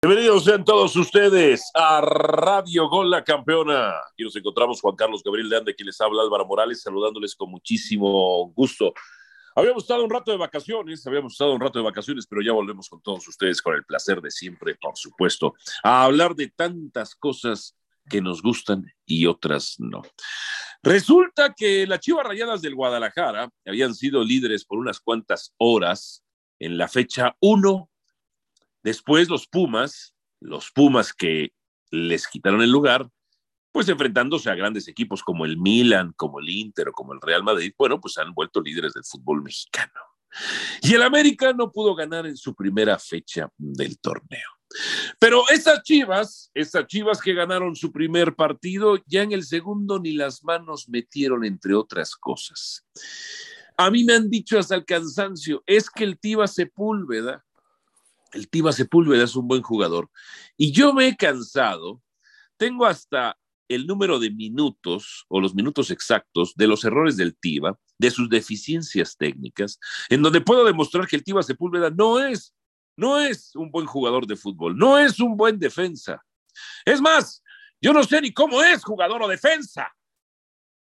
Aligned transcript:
Bienvenidos 0.00 0.44
sean 0.44 0.64
todos 0.64 0.94
ustedes 0.94 1.72
a 1.74 2.00
Radio 2.00 2.88
Gol 2.88 3.10
La 3.10 3.24
Campeona. 3.24 3.90
Aquí 4.12 4.22
nos 4.22 4.36
encontramos 4.36 4.80
Juan 4.80 4.94
Carlos 4.94 5.24
Gabriel 5.24 5.48
de 5.48 5.56
Ande, 5.56 5.74
quien 5.74 5.88
les 5.88 6.00
habla 6.00 6.22
Álvaro 6.22 6.46
Morales, 6.46 6.82
saludándoles 6.82 7.34
con 7.34 7.50
muchísimo 7.50 8.46
gusto. 8.54 8.94
Habíamos 9.56 9.82
estado 9.82 10.04
un 10.04 10.10
rato 10.10 10.30
de 10.30 10.36
vacaciones, 10.36 11.04
habíamos 11.04 11.32
estado 11.32 11.52
un 11.52 11.60
rato 11.60 11.80
de 11.80 11.84
vacaciones, 11.84 12.28
pero 12.28 12.42
ya 12.42 12.52
volvemos 12.52 12.88
con 12.88 13.02
todos 13.02 13.26
ustedes 13.26 13.60
con 13.60 13.74
el 13.74 13.84
placer 13.84 14.20
de 14.20 14.30
siempre, 14.30 14.76
por 14.76 14.96
supuesto, 14.96 15.54
a 15.82 16.04
hablar 16.04 16.36
de 16.36 16.46
tantas 16.46 17.16
cosas 17.16 17.76
que 18.08 18.20
nos 18.20 18.40
gustan 18.40 18.86
y 19.04 19.26
otras 19.26 19.80
no. 19.80 20.02
Resulta 20.80 21.54
que 21.54 21.88
las 21.88 21.98
Chivas 21.98 22.24
Rayadas 22.24 22.62
del 22.62 22.76
Guadalajara 22.76 23.50
habían 23.66 23.96
sido 23.96 24.22
líderes 24.22 24.64
por 24.64 24.78
unas 24.78 25.00
cuantas 25.00 25.52
horas 25.58 26.22
en 26.60 26.78
la 26.78 26.86
fecha 26.86 27.34
1 27.40 27.90
Después 28.82 29.28
los 29.28 29.46
Pumas, 29.46 30.14
los 30.40 30.70
Pumas 30.70 31.12
que 31.12 31.52
les 31.90 32.26
quitaron 32.26 32.62
el 32.62 32.70
lugar, 32.70 33.08
pues 33.72 33.88
enfrentándose 33.88 34.50
a 34.50 34.54
grandes 34.54 34.88
equipos 34.88 35.22
como 35.22 35.44
el 35.44 35.58
Milan, 35.58 36.12
como 36.16 36.40
el 36.40 36.48
Inter 36.48 36.88
o 36.88 36.92
como 36.92 37.12
el 37.12 37.20
Real 37.20 37.42
Madrid, 37.42 37.72
bueno, 37.78 38.00
pues 38.00 38.18
han 38.18 38.34
vuelto 38.34 38.60
líderes 38.60 38.94
del 38.94 39.04
fútbol 39.04 39.42
mexicano. 39.42 40.00
Y 40.82 40.94
el 40.94 41.02
América 41.02 41.52
no 41.52 41.70
pudo 41.70 41.94
ganar 41.94 42.26
en 42.26 42.36
su 42.36 42.54
primera 42.54 42.98
fecha 42.98 43.50
del 43.56 43.98
torneo. 43.98 44.48
Pero 45.18 45.44
estas 45.48 45.82
chivas, 45.82 46.50
estas 46.54 46.86
chivas 46.86 47.20
que 47.20 47.34
ganaron 47.34 47.74
su 47.74 47.90
primer 47.90 48.34
partido, 48.34 48.98
ya 49.06 49.22
en 49.22 49.32
el 49.32 49.44
segundo 49.44 49.98
ni 49.98 50.12
las 50.12 50.44
manos 50.44 50.88
metieron, 50.88 51.44
entre 51.44 51.74
otras 51.74 52.14
cosas. 52.14 52.86
A 53.76 53.90
mí 53.90 54.04
me 54.04 54.14
han 54.14 54.28
dicho 54.28 54.58
hasta 54.58 54.74
el 54.74 54.84
cansancio, 54.84 55.62
es 55.66 55.88
que 55.88 56.04
el 56.04 56.18
Tiva 56.18 56.46
Sepúlveda 56.46 57.44
el 58.32 58.48
Tiva 58.48 58.72
Sepúlveda 58.72 59.24
es 59.24 59.36
un 59.36 59.48
buen 59.48 59.62
jugador. 59.62 60.10
Y 60.56 60.72
yo 60.72 60.92
me 60.92 61.08
he 61.08 61.16
cansado, 61.16 62.02
tengo 62.56 62.86
hasta 62.86 63.36
el 63.68 63.86
número 63.86 64.18
de 64.18 64.30
minutos 64.30 65.26
o 65.28 65.40
los 65.40 65.54
minutos 65.54 65.90
exactos 65.90 66.54
de 66.56 66.66
los 66.66 66.84
errores 66.84 67.16
del 67.16 67.36
Tiva, 67.36 67.78
de 67.98 68.10
sus 68.10 68.28
deficiencias 68.28 69.16
técnicas, 69.16 69.78
en 70.08 70.22
donde 70.22 70.40
puedo 70.40 70.64
demostrar 70.64 71.06
que 71.06 71.16
el 71.16 71.24
Tiva 71.24 71.42
Sepúlveda 71.42 71.90
no 71.90 72.18
es, 72.18 72.54
no 72.96 73.18
es 73.18 73.54
un 73.54 73.70
buen 73.70 73.86
jugador 73.86 74.26
de 74.26 74.36
fútbol, 74.36 74.76
no 74.76 74.98
es 74.98 75.20
un 75.20 75.36
buen 75.36 75.58
defensa. 75.58 76.24
Es 76.84 77.00
más, 77.00 77.42
yo 77.80 77.92
no 77.92 78.02
sé 78.02 78.20
ni 78.20 78.32
cómo 78.32 78.62
es 78.62 78.82
jugador 78.82 79.22
o 79.22 79.28
defensa. 79.28 79.92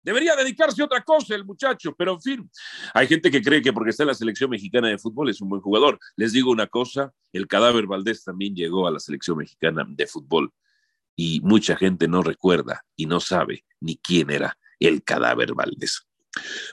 Debería 0.05 0.35
dedicarse 0.35 0.83
a 0.83 0.85
otra 0.85 1.01
cosa 1.01 1.33
el 1.33 1.45
muchacho, 1.45 1.95
pero 1.97 2.13
en 2.13 2.21
fin, 2.21 2.51
hay 2.93 3.07
gente 3.07 3.31
que 3.31 3.41
cree 3.41 3.59
que 3.59 3.73
porque 3.73 3.89
está 3.89 4.03
en 4.03 4.09
la 4.09 4.13
selección 4.13 4.51
mexicana 4.51 4.87
de 4.87 4.99
fútbol 4.99 5.31
es 5.31 5.41
un 5.41 5.49
buen 5.49 5.61
jugador. 5.61 5.97
Les 6.15 6.31
digo 6.31 6.51
una 6.51 6.67
cosa, 6.67 7.11
el 7.33 7.47
cadáver 7.47 7.87
Valdés 7.87 8.23
también 8.23 8.53
llegó 8.55 8.87
a 8.87 8.91
la 8.91 8.99
selección 8.99 9.39
mexicana 9.39 9.83
de 9.87 10.05
fútbol 10.05 10.53
y 11.15 11.41
mucha 11.41 11.75
gente 11.75 12.07
no 12.07 12.21
recuerda 12.21 12.85
y 12.95 13.07
no 13.07 13.19
sabe 13.19 13.65
ni 13.79 13.97
quién 13.97 14.29
era 14.29 14.55
el 14.79 15.03
cadáver 15.03 15.55
Valdés. 15.55 16.05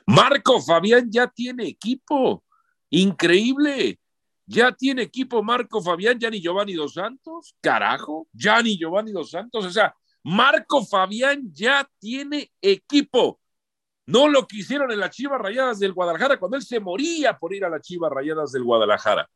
Marco 0.05 0.61
Fabián 0.61 1.11
ya 1.11 1.27
tiene 1.27 1.67
equipo, 1.67 2.45
increíble. 2.91 3.99
Ya 4.45 4.73
tiene 4.73 5.03
equipo 5.03 5.43
Marco 5.43 5.81
Fabián, 5.81 6.19
ya 6.19 6.29
ni 6.29 6.43
Giovanni 6.43 6.75
Dos 6.75 6.95
Santos, 6.95 7.57
carajo, 7.63 8.29
ya 8.35 8.61
ni 8.61 8.77
Giovanni 8.77 9.13
Dos 9.13 9.31
Santos, 9.31 9.65
o 9.65 9.71
sea, 9.71 9.95
Marco 10.23 10.85
Fabián 10.85 11.53
ya 11.53 11.89
tiene 11.99 12.51
equipo. 12.61 13.41
No 14.07 14.29
lo 14.29 14.47
quisieron 14.47 14.91
en 14.91 15.01
las 15.01 15.11
Chivas 15.11 15.41
Rayadas 15.41 15.79
del 15.79 15.93
Guadalajara 15.93 16.39
cuando 16.39 16.57
él 16.57 16.63
se 16.63 16.81
moría 16.81 17.39
por 17.39 17.55
ir 17.55 17.65
a 17.65 17.71
las 17.71 17.83
Chivas 17.83 18.11
Rayadas 18.11 18.53
del 18.53 18.65
Guadalajara. 18.65 19.29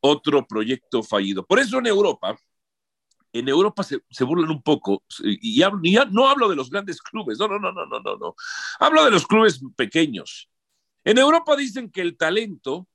Otro 0.00 0.46
proyecto 0.46 1.02
fallido. 1.02 1.44
Por 1.44 1.58
eso 1.58 1.78
en 1.78 1.86
Europa, 1.86 2.38
en 3.32 3.48
Europa 3.48 3.82
se, 3.82 4.24
burlan 4.24 4.50
un 4.50 4.62
poco, 4.62 5.02
y, 5.22 5.62
no 6.10 6.28
hablo 6.28 6.48
de 6.48 6.56
los 6.56 6.70
grandes 6.70 7.02
clubes, 7.02 7.38
no, 7.38 7.48
no, 7.48 7.58
no, 7.58 7.72
no, 7.72 7.86
no, 7.86 8.16
no. 8.16 8.34
Hablo 8.78 9.04
de 9.04 9.10
los 9.10 9.26
clubes 9.26 9.60
pequeños. 9.76 10.48
En 11.04 11.18
Europa 11.18 11.56
dicen 11.56 11.90
que 11.90 12.00
el 12.00 12.16
talento 12.16 12.86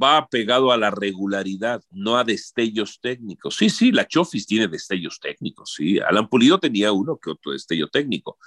va 0.00 0.28
pegado 0.28 0.72
a 0.72 0.76
la 0.76 0.90
regularidad, 0.90 1.82
no 1.90 2.16
a 2.16 2.24
destellos 2.24 3.00
técnicos. 3.00 3.56
Sí, 3.56 3.70
sí, 3.70 3.92
la 3.92 4.06
Chofis 4.06 4.46
tiene 4.46 4.68
destellos 4.68 5.18
técnicos, 5.20 5.74
sí. 5.74 5.98
Alan 5.98 6.28
Pulido 6.28 6.58
tenía 6.58 6.92
uno 6.92 7.18
que 7.18 7.30
otro 7.30 7.52
destello 7.52 7.88
técnico. 7.88 8.38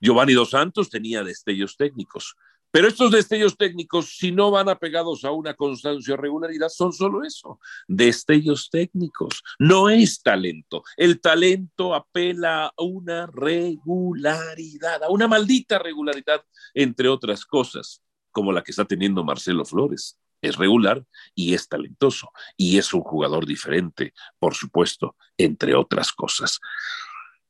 Giovanni 0.00 0.32
Dos 0.32 0.50
Santos 0.50 0.90
tenía 0.90 1.22
destellos 1.22 1.76
técnicos. 1.76 2.36
Pero 2.70 2.86
estos 2.86 3.10
destellos 3.10 3.56
técnicos, 3.56 4.16
si 4.18 4.30
no 4.30 4.50
van 4.50 4.68
apegados 4.68 5.24
a 5.24 5.30
una 5.30 5.54
constancia 5.54 6.14
o 6.14 6.16
regularidad, 6.18 6.68
son 6.68 6.92
solo 6.92 7.24
eso, 7.24 7.58
destellos 7.86 8.68
técnicos. 8.68 9.42
No 9.58 9.88
es 9.88 10.22
talento. 10.22 10.82
El 10.98 11.20
talento 11.20 11.94
apela 11.94 12.66
a 12.66 12.82
una 12.82 13.26
regularidad, 13.26 15.02
a 15.02 15.08
una 15.08 15.26
maldita 15.26 15.78
regularidad, 15.78 16.44
entre 16.74 17.08
otras 17.08 17.46
cosas, 17.46 18.02
como 18.30 18.52
la 18.52 18.62
que 18.62 18.72
está 18.72 18.84
teniendo 18.84 19.24
Marcelo 19.24 19.64
Flores 19.64 20.18
es 20.40 20.56
regular 20.56 21.04
y 21.34 21.54
es 21.54 21.68
talentoso 21.68 22.30
y 22.56 22.78
es 22.78 22.92
un 22.94 23.02
jugador 23.02 23.46
diferente, 23.46 24.12
por 24.38 24.54
supuesto, 24.54 25.16
entre 25.36 25.74
otras 25.74 26.12
cosas. 26.12 26.60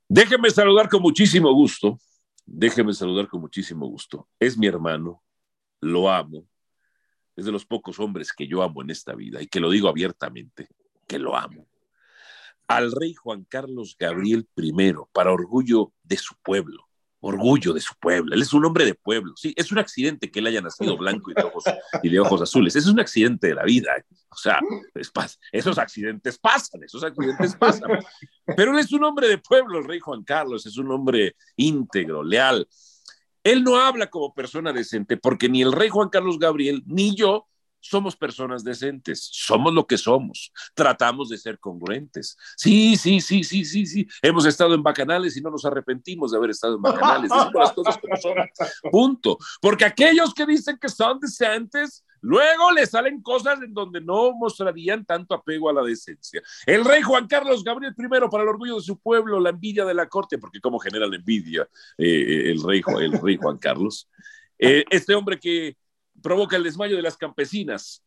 Déjeme 0.08 0.50
saludar 0.50 0.88
con 0.88 1.02
muchísimo 1.02 1.52
gusto, 1.52 1.98
déjeme 2.46 2.94
saludar 2.94 3.28
con 3.28 3.40
muchísimo 3.40 3.86
gusto. 3.86 4.28
Es 4.38 4.56
mi 4.56 4.66
hermano, 4.66 5.22
lo 5.80 6.10
amo, 6.10 6.46
es 7.36 7.44
de 7.44 7.52
los 7.52 7.66
pocos 7.66 8.00
hombres 8.00 8.32
que 8.32 8.48
yo 8.48 8.62
amo 8.62 8.82
en 8.82 8.90
esta 8.90 9.14
vida 9.14 9.40
y 9.42 9.46
que 9.46 9.60
lo 9.60 9.70
digo 9.70 9.88
abiertamente, 9.88 10.68
que 11.06 11.18
lo 11.18 11.36
amo. 11.36 11.68
Al 12.66 12.92
rey 12.92 13.14
Juan 13.14 13.44
Carlos 13.44 13.96
Gabriel 13.98 14.48
I, 14.56 14.94
para 15.12 15.32
orgullo 15.32 15.92
de 16.02 16.16
su 16.16 16.34
pueblo, 16.42 16.87
orgullo 17.20 17.72
de 17.72 17.80
su 17.80 17.94
pueblo. 18.00 18.34
Él 18.34 18.42
es 18.42 18.52
un 18.52 18.64
hombre 18.64 18.84
de 18.84 18.94
pueblo. 18.94 19.32
Sí, 19.36 19.52
es 19.56 19.72
un 19.72 19.78
accidente 19.78 20.30
que 20.30 20.38
él 20.38 20.46
haya 20.46 20.60
nacido 20.60 20.96
blanco 20.96 21.30
y 21.30 21.34
de 21.34 22.20
ojos, 22.20 22.42
azules. 22.42 22.76
es 22.76 22.86
un 22.86 23.00
accidente 23.00 23.48
de 23.48 23.54
la 23.54 23.64
vida. 23.64 23.90
O 24.30 24.36
sea, 24.36 24.60
esos 25.52 25.78
accidentes 25.78 26.38
pasan, 26.38 26.82
esos 26.84 27.02
accidentes 27.02 27.56
pasan. 27.56 27.90
Pero 28.56 28.72
él 28.72 28.78
es 28.78 28.92
un 28.92 29.04
hombre 29.04 29.28
de 29.28 29.38
pueblo, 29.38 29.78
el 29.78 29.84
rey 29.84 29.98
Juan 29.98 30.22
Carlos, 30.22 30.66
es 30.66 30.76
un 30.76 30.90
hombre 30.92 31.34
íntegro, 31.56 32.22
leal. 32.22 32.68
Él 33.42 33.64
no 33.64 33.76
habla 33.76 34.08
como 34.08 34.34
persona 34.34 34.72
decente 34.72 35.16
porque 35.16 35.48
ni 35.48 35.62
el 35.62 35.72
rey 35.72 35.88
Juan 35.88 36.10
Carlos 36.10 36.38
Gabriel 36.38 36.82
ni 36.86 37.14
yo 37.16 37.47
somos 37.80 38.16
personas 38.16 38.64
decentes, 38.64 39.28
somos 39.32 39.72
lo 39.72 39.86
que 39.86 39.98
somos, 39.98 40.52
tratamos 40.74 41.28
de 41.28 41.38
ser 41.38 41.58
congruentes. 41.58 42.36
Sí, 42.56 42.96
sí, 42.96 43.20
sí, 43.20 43.44
sí, 43.44 43.64
sí, 43.64 43.86
sí, 43.86 44.06
hemos 44.22 44.46
estado 44.46 44.74
en 44.74 44.82
bacanales 44.82 45.36
y 45.36 45.40
no 45.40 45.50
nos 45.50 45.64
arrepentimos 45.64 46.30
de 46.30 46.38
haber 46.38 46.50
estado 46.50 46.76
en 46.76 46.82
bacanales. 46.82 47.30
Punto. 48.90 49.38
Porque 49.60 49.84
aquellos 49.84 50.34
que 50.34 50.46
dicen 50.46 50.78
que 50.80 50.88
son 50.88 51.20
decentes, 51.20 52.04
luego 52.20 52.72
le 52.72 52.86
salen 52.86 53.22
cosas 53.22 53.60
en 53.62 53.72
donde 53.72 54.00
no 54.00 54.32
mostrarían 54.32 55.04
tanto 55.04 55.34
apego 55.34 55.70
a 55.70 55.72
la 55.72 55.82
decencia. 55.82 56.42
El 56.66 56.84
rey 56.84 57.02
Juan 57.02 57.26
Carlos 57.26 57.64
Gabriel 57.64 57.94
I, 57.96 58.08
para 58.30 58.42
el 58.42 58.48
orgullo 58.48 58.76
de 58.76 58.82
su 58.82 58.98
pueblo, 58.98 59.40
la 59.40 59.50
envidia 59.50 59.84
de 59.84 59.94
la 59.94 60.08
corte, 60.08 60.38
porque 60.38 60.60
como 60.60 60.78
genera 60.78 61.06
la 61.06 61.16
envidia 61.16 61.68
eh, 61.96 62.50
el, 62.50 62.62
rey, 62.62 62.82
el 63.00 63.12
rey 63.12 63.36
Juan 63.36 63.58
Carlos. 63.58 64.08
Eh, 64.58 64.84
este 64.90 65.14
hombre 65.14 65.38
que 65.38 65.76
provoca 66.22 66.56
el 66.56 66.64
desmayo 66.64 66.96
de 66.96 67.02
las 67.02 67.16
campesinas 67.16 68.02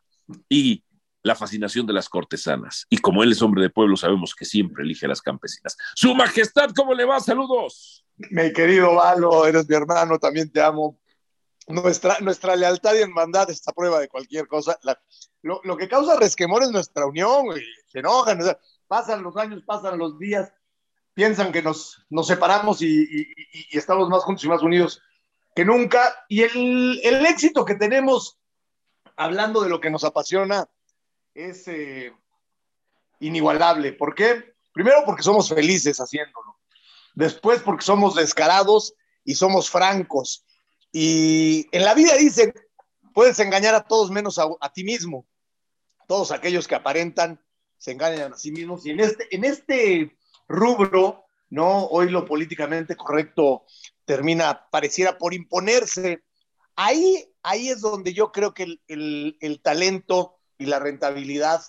y 0.50 0.84
la 1.24 1.36
fascinación 1.36 1.86
de 1.86 1.94
las 1.94 2.10
cortesanas. 2.10 2.86
Y 2.90 2.98
como 2.98 3.24
él 3.24 3.32
es 3.32 3.42
hombre 3.42 3.62
de 3.62 3.70
pueblo, 3.70 3.96
sabemos 3.96 4.34
que 4.34 4.46
siempre 4.46 4.84
elige 4.84 5.06
a 5.06 5.10
las 5.10 5.22
campesinas. 5.22 5.78
Su 5.96 6.16
Majestad, 6.16 6.72
¿cómo 6.76 6.94
le 6.94 7.06
va? 7.06 7.20
Saludos. 7.20 8.06
Mi 8.18 8.52
querido 8.54 8.96
Valo, 8.96 9.46
eres 9.46 9.68
mi 9.70 9.76
hermano, 9.76 10.18
también 10.20 10.52
te 10.52 10.62
amo. 10.62 11.00
Nuestra, 11.68 12.18
nuestra 12.22 12.56
lealtad 12.56 12.96
y 12.96 13.02
hermandad 13.02 13.50
está 13.50 13.72
prueba 13.72 14.00
de 14.00 14.08
cualquier 14.08 14.48
cosa. 14.48 14.80
lo, 15.44 15.78
que 15.78 15.88
causa 15.88 16.20
resquemor 16.20 16.64
es 16.64 16.72
nuestra 16.72 17.06
unión, 17.06 17.46
se 17.88 18.00
enojan, 18.00 18.40
pasan 18.88 19.24
los 19.24 19.38
años, 19.38 19.64
pasan 19.66 19.98
los 19.98 20.18
días, 20.18 20.52
piensan 21.14 21.52
que 21.52 21.62
nos, 21.62 22.04
nos 22.10 22.28
separamos 22.28 22.82
y, 22.82 23.08
y 23.70 23.78
estamos 23.78 24.10
más 24.10 24.24
juntos 24.24 24.44
y 24.44 24.50
más 24.50 24.64
unidos 24.64 25.02
que 25.56 25.66
nunca. 25.66 26.26
Y 26.28 26.44
el, 26.44 27.26
éxito 27.26 27.66
que 27.66 27.76
tenemos, 27.76 28.38
hablando 29.16 29.62
de 29.62 29.70
lo 29.70 29.80
que 29.80 29.90
nos 29.90 30.04
apasiona, 30.04 30.70
es 31.34 31.68
eh, 31.68 32.14
inigualable. 33.20 33.94
¿Por 33.94 34.16
qué? 34.16 34.56
Primero 34.74 35.04
porque 35.06 35.24
somos 35.24 35.50
felices 35.50 36.00
haciéndolo. 36.00 36.60
Después 37.14 37.62
porque 37.62 37.84
somos 37.84 38.16
descarados 38.16 38.94
y 39.24 39.36
somos 39.36 39.70
francos. 39.70 40.46
Y 40.92 41.68
en 41.72 41.84
la 41.84 41.94
vida 41.94 42.16
dicen, 42.16 42.54
puedes 43.14 43.40
engañar 43.40 43.76
a 43.76 43.84
todos 43.84 44.12
menos 44.12 44.40
a, 44.40 44.46
a 44.60 44.72
ti 44.72 44.84
mismo. 44.84 45.26
Todos 46.08 46.32
aquellos 46.32 46.68
que 46.68 46.76
aparentan 46.76 47.42
se 47.78 47.92
engañan 47.92 48.34
a 48.34 48.38
sí 48.38 48.52
mismos. 48.52 48.86
Y 48.86 48.92
en 48.92 49.00
este, 49.00 49.36
en 49.36 49.44
este 49.44 50.18
rubro, 50.48 51.26
¿no? 51.50 51.86
Hoy 51.86 52.10
lo 52.10 52.26
políticamente 52.26 52.96
correcto 52.96 53.66
termina, 54.12 54.68
pareciera 54.70 55.18
por 55.18 55.34
imponerse. 55.34 56.22
Ahí, 56.76 57.30
ahí 57.44 57.70
es 57.70 57.80
donde 57.80 58.14
yo 58.14 58.34
creo 58.34 58.54
que 58.54 58.78
el, 58.90 59.62
talento 59.64 60.36
y 60.58 60.66
la 60.66 60.80
rentabilidad 60.80 61.62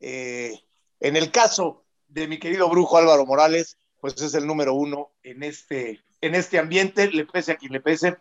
eh, 0.00 0.58
En 0.98 1.16
el 1.16 1.30
caso 1.30 1.84
de 2.08 2.26
mi 2.26 2.38
querido 2.38 2.70
brujo 2.70 2.96
Álvaro 2.96 3.26
Morales, 3.26 3.76
pues 4.00 4.18
es 4.22 4.32
el 4.32 4.46
número 4.46 4.72
uno 4.72 5.10
en 5.22 5.42
este, 5.42 6.00
en 6.22 6.34
este 6.34 6.58
ambiente, 6.58 7.10
le 7.10 7.26
pese 7.26 7.52
a 7.52 7.56
quien 7.56 7.72
le 7.72 7.82
pese, 7.82 8.16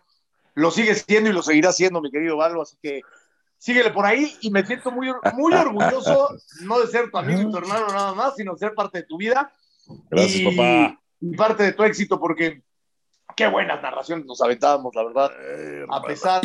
lo 0.55 0.71
sigue 0.71 0.93
siendo 0.93 1.29
y 1.29 1.33
lo 1.33 1.41
seguirá 1.41 1.71
siendo, 1.71 2.01
mi 2.01 2.11
querido 2.11 2.35
Valo, 2.35 2.61
así 2.61 2.75
que 2.81 2.99
síguele 3.57 3.91
por 3.91 4.05
ahí 4.05 4.35
y 4.41 4.51
me 4.51 4.65
siento 4.65 4.91
muy, 4.91 5.07
muy 5.35 5.53
orgulloso, 5.53 6.35
no 6.63 6.81
de 6.81 6.87
ser 6.87 7.09
tu 7.09 7.17
amigo 7.17 7.43
y 7.43 7.49
tu 7.49 7.57
hermano 7.57 7.87
nada 7.87 8.13
más, 8.13 8.35
sino 8.35 8.51
de 8.51 8.59
ser 8.59 8.73
parte 8.73 8.97
de 8.97 9.03
tu 9.05 9.15
vida. 9.15 9.53
Gracias, 10.09 10.53
papá. 10.53 10.99
Y 11.21 11.35
parte 11.37 11.63
de 11.63 11.71
tu 11.71 11.83
éxito, 11.83 12.19
porque 12.19 12.61
qué 13.39 13.47
buenas 13.47 13.81
narraciones 13.81 14.25
nos 14.25 14.41
aventábamos, 14.41 14.93
la 14.93 15.03
verdad. 15.05 15.31
a 15.89 16.01
pesar, 16.01 16.41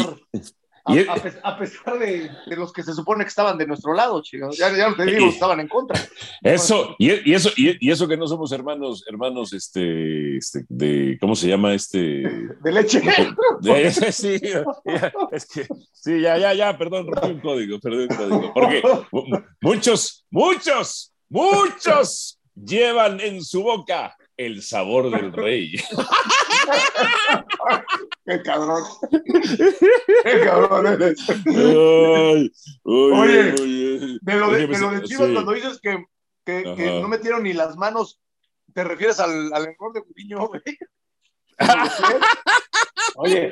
a, 1.42 1.58
pesar 1.58 1.98
de, 1.98 2.30
los 2.46 2.72
que 2.72 2.84
se 2.84 2.94
supone 2.94 3.24
que 3.24 3.30
estaban 3.30 3.58
de 3.58 3.66
nuestro 3.66 3.94
lado, 3.94 4.22
chicos. 4.22 4.56
Ya, 4.56 4.72
ya 4.72 4.94
te 4.94 5.04
digo, 5.04 5.26
estaban 5.26 5.58
en 5.58 5.66
contra. 5.66 6.00
Eso, 6.40 6.94
y, 7.00 7.32
eso, 7.32 7.50
y, 7.56 7.90
eso 7.90 8.06
que 8.06 8.16
no 8.16 8.28
somos 8.28 8.52
hermanos, 8.52 9.04
hermanos, 9.08 9.52
este, 9.52 10.36
este 10.36 10.66
de, 10.68 11.18
¿cómo 11.20 11.34
se 11.34 11.48
llama 11.48 11.74
este? 11.74 11.98
De 12.62 12.72
leche. 12.72 13.00
sí, 14.12 14.40
es 15.32 15.46
que, 15.46 15.66
sí, 15.92 16.20
ya, 16.20 16.38
ya, 16.38 16.54
ya, 16.54 16.78
perdón, 16.78 17.08
rompí 17.08 17.30
un 17.32 17.40
código, 17.40 17.80
perdón 17.80 18.02
un 18.02 18.16
código. 18.16 18.52
Porque 18.54 18.82
muchos, 19.60 20.24
muchos, 20.30 21.12
muchos 21.28 22.38
llevan 22.54 23.18
en 23.18 23.42
su 23.42 23.64
boca 23.64 24.16
el 24.36 24.62
sabor 24.62 25.10
del 25.10 25.32
rey. 25.32 25.72
Qué 28.26 28.42
cabrón. 28.42 28.82
Qué 29.10 30.40
cabrón 30.44 30.86
eres. 30.86 31.18
oye, 32.84 32.84
oye, 32.84 34.18
de 34.20 34.34
lo 34.34 34.50
de, 34.50 34.66
lo 34.66 34.90
de 34.90 35.02
Chivas, 35.02 35.30
cuando 35.30 35.52
dices 35.52 35.78
que, 35.80 36.04
que, 36.44 36.74
que, 36.76 37.00
no 37.00 37.08
metieron 37.08 37.42
ni 37.42 37.52
las 37.52 37.76
manos, 37.76 38.20
¿te 38.72 38.82
refieres 38.82 39.20
al, 39.20 39.52
al 39.52 39.66
error 39.66 39.92
de 39.92 40.02
Coutinho, 40.02 40.48
güey? 40.48 40.62
Oye, 43.16 43.50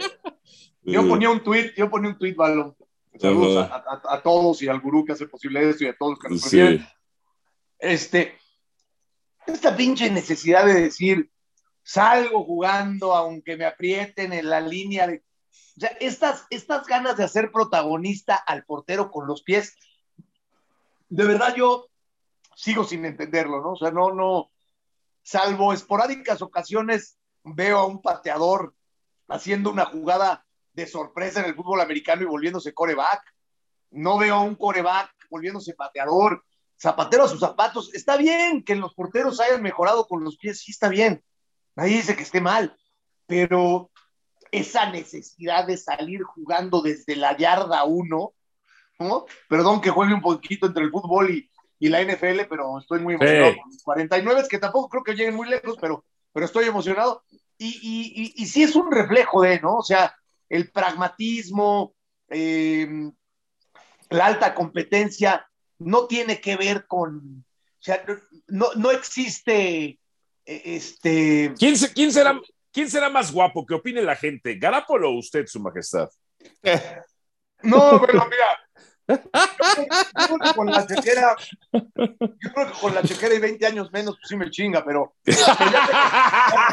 yo 0.82 1.06
ponía 1.06 1.30
un 1.30 1.44
tweet, 1.44 1.72
yo 1.76 1.88
ponía 1.88 2.10
un 2.10 2.18
tweet, 2.18 2.34
Balón. 2.34 2.74
Saludos 3.18 3.70
a, 3.70 3.76
a, 3.76 4.14
a, 4.14 4.22
todos 4.22 4.62
y 4.62 4.68
al 4.68 4.80
gurú 4.80 5.04
que 5.04 5.12
hace 5.12 5.28
posible 5.28 5.68
esto 5.68 5.84
y 5.84 5.88
a 5.88 5.96
todos 5.96 6.12
los 6.12 6.18
que 6.18 6.28
nos 6.30 6.40
sí. 6.40 6.80
Este, 7.78 8.38
esta 9.52 9.76
pinche 9.76 10.10
necesidad 10.10 10.66
de 10.66 10.74
decir, 10.74 11.30
salgo 11.82 12.44
jugando 12.44 13.14
aunque 13.14 13.56
me 13.56 13.64
aprieten 13.64 14.32
en 14.32 14.48
la 14.48 14.60
línea 14.60 15.06
de... 15.06 15.24
Estas, 16.00 16.46
estas 16.50 16.86
ganas 16.86 17.16
de 17.16 17.24
hacer 17.24 17.50
protagonista 17.50 18.36
al 18.36 18.64
portero 18.64 19.10
con 19.10 19.26
los 19.26 19.42
pies, 19.42 19.74
de 21.08 21.24
verdad 21.24 21.54
yo 21.56 21.88
sigo 22.54 22.84
sin 22.84 23.04
entenderlo, 23.04 23.62
¿no? 23.62 23.72
O 23.72 23.76
sea, 23.76 23.90
no, 23.90 24.12
no, 24.12 24.50
salvo 25.22 25.72
esporádicas 25.72 26.42
ocasiones, 26.42 27.18
veo 27.42 27.78
a 27.78 27.86
un 27.86 28.02
pateador 28.02 28.74
haciendo 29.28 29.70
una 29.70 29.86
jugada 29.86 30.44
de 30.72 30.86
sorpresa 30.86 31.40
en 31.40 31.46
el 31.46 31.54
fútbol 31.54 31.80
americano 31.80 32.22
y 32.22 32.26
volviéndose 32.26 32.74
coreback. 32.74 33.22
No 33.90 34.18
veo 34.18 34.36
a 34.36 34.40
un 34.40 34.54
coreback 34.54 35.10
volviéndose 35.30 35.74
pateador 35.74 36.44
zapatero 36.82 37.24
a 37.24 37.28
sus 37.28 37.40
zapatos. 37.40 37.94
Está 37.94 38.16
bien 38.16 38.64
que 38.64 38.74
los 38.74 38.92
porteros 38.94 39.40
hayan 39.40 39.62
mejorado 39.62 40.06
con 40.08 40.24
los 40.24 40.36
pies, 40.36 40.60
sí 40.60 40.72
está 40.72 40.88
bien. 40.88 41.22
Nadie 41.76 41.96
dice 41.96 42.16
que 42.16 42.24
esté 42.24 42.40
mal, 42.40 42.76
pero 43.26 43.90
esa 44.50 44.90
necesidad 44.90 45.66
de 45.66 45.76
salir 45.76 46.22
jugando 46.24 46.82
desde 46.82 47.14
la 47.14 47.36
yarda 47.36 47.84
uno, 47.84 48.34
¿no? 48.98 49.24
Perdón 49.48 49.80
que 49.80 49.90
juegue 49.90 50.12
un 50.12 50.20
poquito 50.20 50.66
entre 50.66 50.84
el 50.84 50.90
fútbol 50.90 51.30
y, 51.30 51.48
y 51.78 51.88
la 51.88 52.02
NFL, 52.02 52.42
pero 52.50 52.78
estoy 52.78 52.98
muy 52.98 53.14
emocionado. 53.14 53.54
49 53.84 54.40
es 54.40 54.48
que 54.48 54.58
tampoco 54.58 54.88
creo 54.88 55.04
que 55.04 55.14
lleguen 55.14 55.36
muy 55.36 55.48
lejos, 55.48 55.76
pero, 55.80 56.04
pero 56.32 56.46
estoy 56.46 56.66
emocionado. 56.66 57.22
Y, 57.56 57.78
y, 57.80 58.42
y, 58.42 58.46
sí 58.46 58.64
es 58.64 58.74
un 58.74 58.90
reflejo 58.90 59.42
de, 59.42 59.60
¿no? 59.60 59.76
O 59.76 59.82
sea, 59.82 60.14
el 60.48 60.72
pragmatismo, 60.72 61.94
eh, 62.28 63.10
la 64.10 64.26
alta 64.26 64.52
competencia, 64.52 65.46
no 65.84 66.06
tiene 66.06 66.40
que 66.40 66.56
ver 66.56 66.86
con, 66.86 67.44
o 67.46 67.82
sea, 67.82 68.04
no, 68.48 68.72
no 68.76 68.90
existe, 68.90 69.98
eh, 70.44 70.62
este... 70.64 71.52
¿Quién, 71.58 71.76
quién, 71.94 72.12
será, 72.12 72.40
¿Quién 72.72 72.90
será 72.90 73.10
más 73.10 73.32
guapo? 73.32 73.66
¿Qué 73.66 73.74
opine 73.74 74.02
la 74.02 74.16
gente? 74.16 74.56
¿Garapolo 74.56 75.10
o 75.10 75.18
usted, 75.18 75.46
su 75.46 75.60
majestad? 75.60 76.08
No, 77.64 78.02
pero 78.04 78.26
mira, 78.28 78.58
yo, 79.08 79.18
creo 80.26 80.38
que 80.38 80.54
con 80.54 80.66
la 80.66 80.86
chequera, 80.86 81.36
yo 81.72 82.52
creo 82.54 82.66
que 82.72 82.80
con 82.80 82.94
la 82.94 83.02
chequera 83.02 83.34
y 83.34 83.38
20 83.38 83.66
años 83.66 83.92
menos, 83.92 84.16
pues 84.16 84.28
sí 84.28 84.36
me 84.36 84.50
chinga, 84.50 84.84
pero, 84.84 85.14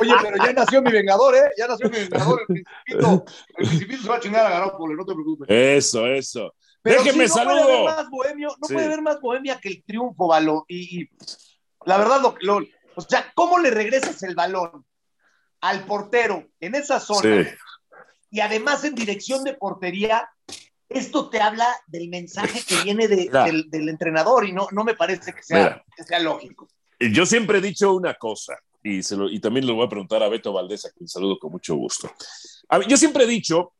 oye, 0.02 0.14
pero 0.22 0.38
ya 0.38 0.54
nació 0.54 0.82
mi 0.82 0.92
vengador, 0.92 1.36
¿eh? 1.36 1.52
Ya 1.58 1.68
nació 1.68 1.90
mi 1.90 1.98
vengador, 1.98 2.42
el 2.42 2.46
principito, 2.48 3.26
el 3.58 3.68
principito 3.68 4.04
se 4.04 4.10
va 4.10 4.16
a 4.16 4.20
chingar 4.20 4.46
a 4.46 4.50
Garapolo, 4.50 4.96
no 4.96 5.06
te 5.06 5.14
preocupes. 5.14 5.48
Eso, 5.50 6.06
eso. 6.08 6.54
Pero 6.82 7.04
Déjeme 7.04 7.28
no 7.28 7.34
Puede 7.34 7.62
haber 7.62 7.84
más 7.84 8.10
bohemio, 8.10 8.50
no 8.62 8.68
puede 8.68 8.86
haber 8.86 9.02
más 9.02 9.22
bohemia 9.22 9.60
que 9.60 9.70
el 9.70 9.84
triunfo, 9.84 10.28
Balón. 10.28 10.64
Y, 10.68 11.10
la 11.86 11.98
verdad, 11.98 12.22
lo, 12.22 12.36
lo, 12.42 12.66
o 12.96 13.02
sea, 13.02 13.32
¿cómo 13.36 13.60
le 13.60 13.72
regresas 13.72 14.24
el 14.24 14.36
balón 14.36 14.86
al 15.62 15.86
portero 15.86 16.48
en 16.60 16.76
esa 16.76 17.00
zona? 17.00 17.48
Y 18.32 18.42
además 18.42 18.84
en 18.84 18.96
dirección 18.96 19.44
de 19.44 19.54
portería, 19.54 20.30
esto 20.88 21.30
te 21.30 21.42
habla 21.42 21.68
del 21.88 22.10
mensaje 22.10 22.62
que 22.68 22.84
viene 22.84 23.08
de, 23.08 23.30
del, 23.70 23.90
entrenador 23.90 24.48
y 24.48 24.52
no, 24.52 24.68
no 24.72 24.84
me 24.84 24.96
parece 24.96 25.34
que 25.34 25.44
sea, 25.44 25.84
que 25.96 26.04
sea 26.04 26.20
lógico. 26.20 26.68
Yo 27.00 27.26
siempre 27.26 27.60
he 27.60 27.62
dicho 27.62 27.94
una 27.94 28.14
cosa, 28.16 28.58
y, 28.84 29.04
se 29.04 29.16
lo, 29.16 29.30
y 29.30 29.40
también 29.40 29.66
lo 29.66 29.76
voy 29.76 29.86
a 29.86 29.90
preguntar 29.90 30.22
a 30.22 30.30
Beto 30.30 30.54
Valdés, 30.54 30.86
a 30.86 30.92
quien 30.92 31.08
saludo 31.08 31.40
con 31.40 31.52
mucho 31.52 31.76
gusto. 31.76 32.12
yo 32.88 32.98
siempre 32.98 33.24
he 33.24 33.28
dicho 33.28 33.74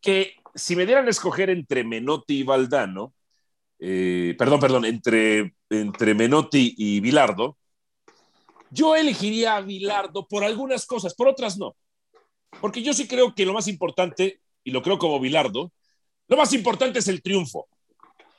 que 0.00 0.36
si 0.56 0.74
me 0.74 0.86
dieran 0.86 1.06
a 1.06 1.10
escoger 1.10 1.50
entre 1.50 1.84
Menotti 1.84 2.38
y 2.38 2.42
Valdano, 2.42 3.14
eh, 3.78 4.34
perdón, 4.38 4.58
perdón, 4.58 4.84
entre, 4.86 5.54
entre 5.68 6.14
Menotti 6.14 6.74
y 6.76 7.00
Vilardo, 7.00 7.58
yo 8.70 8.96
elegiría 8.96 9.56
a 9.56 9.60
Vilardo 9.60 10.26
por 10.26 10.44
algunas 10.44 10.86
cosas, 10.86 11.14
por 11.14 11.28
otras 11.28 11.58
no. 11.58 11.76
Porque 12.60 12.82
yo 12.82 12.94
sí 12.94 13.06
creo 13.06 13.34
que 13.34 13.44
lo 13.44 13.52
más 13.52 13.68
importante, 13.68 14.40
y 14.64 14.70
lo 14.70 14.82
creo 14.82 14.98
como 14.98 15.20
Vilardo, 15.20 15.72
lo 16.26 16.36
más 16.36 16.52
importante 16.54 17.00
es 17.00 17.08
el 17.08 17.22
triunfo. 17.22 17.68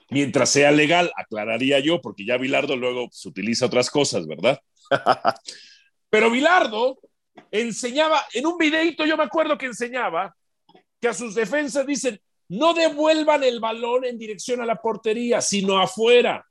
Mientras 0.09 0.49
sea 0.49 0.71
legal, 0.71 1.11
aclararía 1.15 1.79
yo, 1.79 2.01
porque 2.01 2.25
ya 2.25 2.37
Vilardo 2.37 2.75
luego 2.75 3.09
se 3.11 3.29
utiliza 3.29 3.67
otras 3.67 3.91
cosas, 3.91 4.25
¿verdad? 4.25 4.59
Pero 6.09 6.31
Vilardo 6.31 6.97
enseñaba, 7.51 8.25
en 8.33 8.47
un 8.47 8.57
videito 8.57 9.05
yo 9.05 9.17
me 9.17 9.23
acuerdo 9.23 9.57
que 9.57 9.67
enseñaba 9.67 10.35
que 10.99 11.07
a 11.07 11.13
sus 11.13 11.35
defensas 11.35 11.85
dicen, 11.85 12.19
no 12.49 12.73
devuelvan 12.73 13.43
el 13.43 13.59
balón 13.59 14.05
en 14.05 14.17
dirección 14.17 14.61
a 14.61 14.65
la 14.65 14.81
portería, 14.81 15.41
sino 15.41 15.79
afuera. 15.79 16.45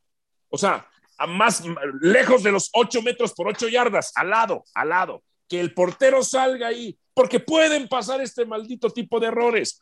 O 0.48 0.58
sea, 0.58 0.86
a 1.18 1.26
más 1.26 1.62
lejos 2.00 2.42
de 2.42 2.52
los 2.52 2.70
8 2.72 3.02
metros 3.02 3.32
por 3.32 3.48
8 3.48 3.68
yardas, 3.68 4.12
al 4.14 4.30
lado, 4.30 4.64
al 4.74 4.90
lado. 4.90 5.22
Que 5.48 5.60
el 5.60 5.72
portero 5.72 6.22
salga 6.22 6.68
ahí, 6.68 6.98
porque 7.14 7.40
pueden 7.40 7.88
pasar 7.88 8.20
este 8.20 8.44
maldito 8.44 8.90
tipo 8.90 9.18
de 9.20 9.28
errores. 9.28 9.80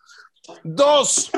Dos, 0.63 1.31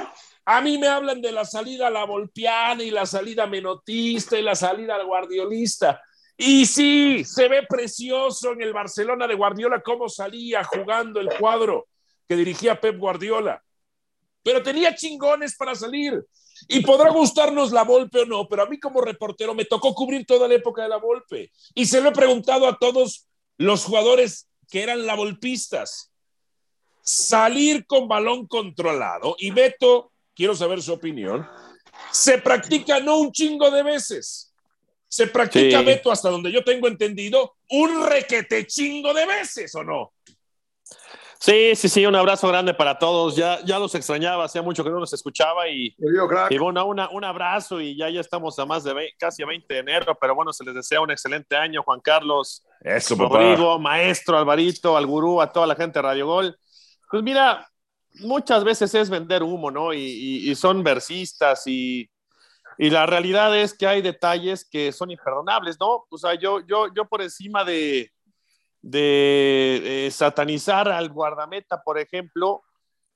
a 0.44 0.60
mí 0.60 0.78
me 0.78 0.88
hablan 0.88 1.22
de 1.22 1.32
la 1.32 1.44
salida 1.44 1.86
a 1.86 1.90
la 1.90 2.04
Volpiana 2.04 2.82
y 2.82 2.90
la 2.90 3.06
salida 3.06 3.46
menotista 3.46 4.38
y 4.38 4.42
la 4.42 4.54
salida 4.54 4.96
al 4.96 5.06
guardiolista. 5.06 6.02
Y 6.36 6.66
sí, 6.66 7.24
se 7.24 7.48
ve 7.48 7.64
precioso 7.66 8.52
en 8.52 8.60
el 8.60 8.72
Barcelona 8.72 9.26
de 9.26 9.34
Guardiola 9.34 9.80
cómo 9.80 10.08
salía 10.08 10.64
jugando 10.64 11.18
el 11.20 11.30
cuadro 11.38 11.86
que 12.28 12.36
dirigía 12.36 12.80
Pep 12.80 12.98
Guardiola. 12.98 13.62
Pero 14.42 14.62
tenía 14.62 14.94
chingones 14.94 15.56
para 15.56 15.74
salir. 15.74 16.24
Y 16.68 16.80
podrá 16.80 17.10
gustarnos 17.10 17.72
la 17.72 17.84
Volpe 17.84 18.20
o 18.20 18.26
no, 18.26 18.48
pero 18.48 18.62
a 18.62 18.66
mí 18.66 18.78
como 18.80 19.00
reportero 19.00 19.54
me 19.54 19.66
tocó 19.66 19.94
cubrir 19.94 20.24
toda 20.24 20.48
la 20.48 20.54
época 20.54 20.82
de 20.82 20.88
la 20.88 20.96
Volpe. 20.96 21.50
Y 21.74 21.86
se 21.86 22.00
lo 22.00 22.10
he 22.10 22.12
preguntado 22.12 22.66
a 22.66 22.78
todos 22.78 23.26
los 23.58 23.84
jugadores 23.84 24.48
que 24.70 24.82
eran 24.82 25.06
la 25.06 25.14
Volpistas. 25.14 26.12
Salir 27.02 27.86
con 27.86 28.08
balón 28.08 28.46
controlado. 28.46 29.36
Y 29.38 29.50
Beto, 29.50 30.12
quiero 30.34 30.54
saber 30.54 30.82
su 30.82 30.92
opinión, 30.92 31.46
se 32.10 32.38
practica 32.38 33.00
no 33.00 33.18
un 33.18 33.32
chingo 33.32 33.70
de 33.70 33.82
veces. 33.82 34.52
Se 35.08 35.28
practica, 35.28 35.82
Beto, 35.82 36.10
hasta 36.10 36.30
donde 36.30 36.50
yo 36.50 36.64
tengo 36.64 36.88
entendido, 36.88 37.54
un 37.70 38.06
requete 38.06 38.66
chingo 38.66 39.14
de 39.14 39.24
veces, 39.24 39.74
¿o 39.74 39.84
no? 39.84 40.12
Sí, 41.38 41.76
sí, 41.76 41.88
sí, 41.88 42.06
un 42.06 42.14
abrazo 42.14 42.48
grande 42.48 42.72
para 42.74 42.98
todos. 42.98 43.36
Ya, 43.36 43.60
ya 43.64 43.78
los 43.78 43.94
extrañaba, 43.94 44.44
hacía 44.44 44.62
mucho 44.62 44.82
que 44.82 44.90
no 44.90 44.98
los 44.98 45.12
escuchaba 45.12 45.68
y, 45.68 45.94
y 46.50 46.58
bueno, 46.58 46.86
una, 46.86 47.08
un 47.10 47.24
abrazo 47.24 47.80
y 47.80 47.96
ya, 47.96 48.08
ya 48.08 48.20
estamos 48.20 48.58
a 48.58 48.64
más 48.64 48.84
de 48.84 49.12
casi 49.18 49.42
a 49.42 49.46
20 49.46 49.72
de 49.72 49.80
enero, 49.80 50.16
pero 50.20 50.34
bueno, 50.34 50.52
se 50.52 50.64
les 50.64 50.74
desea 50.74 51.00
un 51.00 51.10
excelente 51.10 51.56
año, 51.56 51.82
Juan 51.82 52.00
Carlos, 52.00 52.64
Eso, 52.80 53.14
Rodrigo, 53.16 53.78
maestro, 53.78 54.38
Alvarito, 54.38 54.96
al 54.96 55.06
gurú, 55.06 55.40
a 55.40 55.52
toda 55.52 55.66
la 55.66 55.76
gente 55.76 55.98
de 55.98 56.02
Radio 56.02 56.26
Gol. 56.26 56.56
Pues 57.10 57.22
mira, 57.22 57.68
muchas 58.20 58.64
veces 58.64 58.94
es 58.94 59.10
vender 59.10 59.42
humo, 59.42 59.70
¿no? 59.70 59.92
Y, 59.92 60.50
y, 60.50 60.54
son 60.54 60.82
versistas 60.82 61.66
y, 61.66 62.10
Y 62.78 62.90
la 62.90 63.06
realidad 63.06 63.56
es 63.56 63.74
que 63.74 63.86
hay 63.86 64.02
detalles 64.02 64.66
que 64.68 64.90
son 64.90 65.10
imperdonables, 65.10 65.78
¿no? 65.78 66.06
O 66.08 66.18
sea, 66.18 66.34
yo, 66.34 66.60
yo, 66.66 66.88
yo 66.94 67.04
por 67.06 67.22
encima 67.22 67.64
de, 67.64 68.10
de 68.86 70.08
satanizar 70.12 70.88
al 70.88 71.08
guardameta, 71.08 71.82
por 71.82 71.98
ejemplo, 71.98 72.62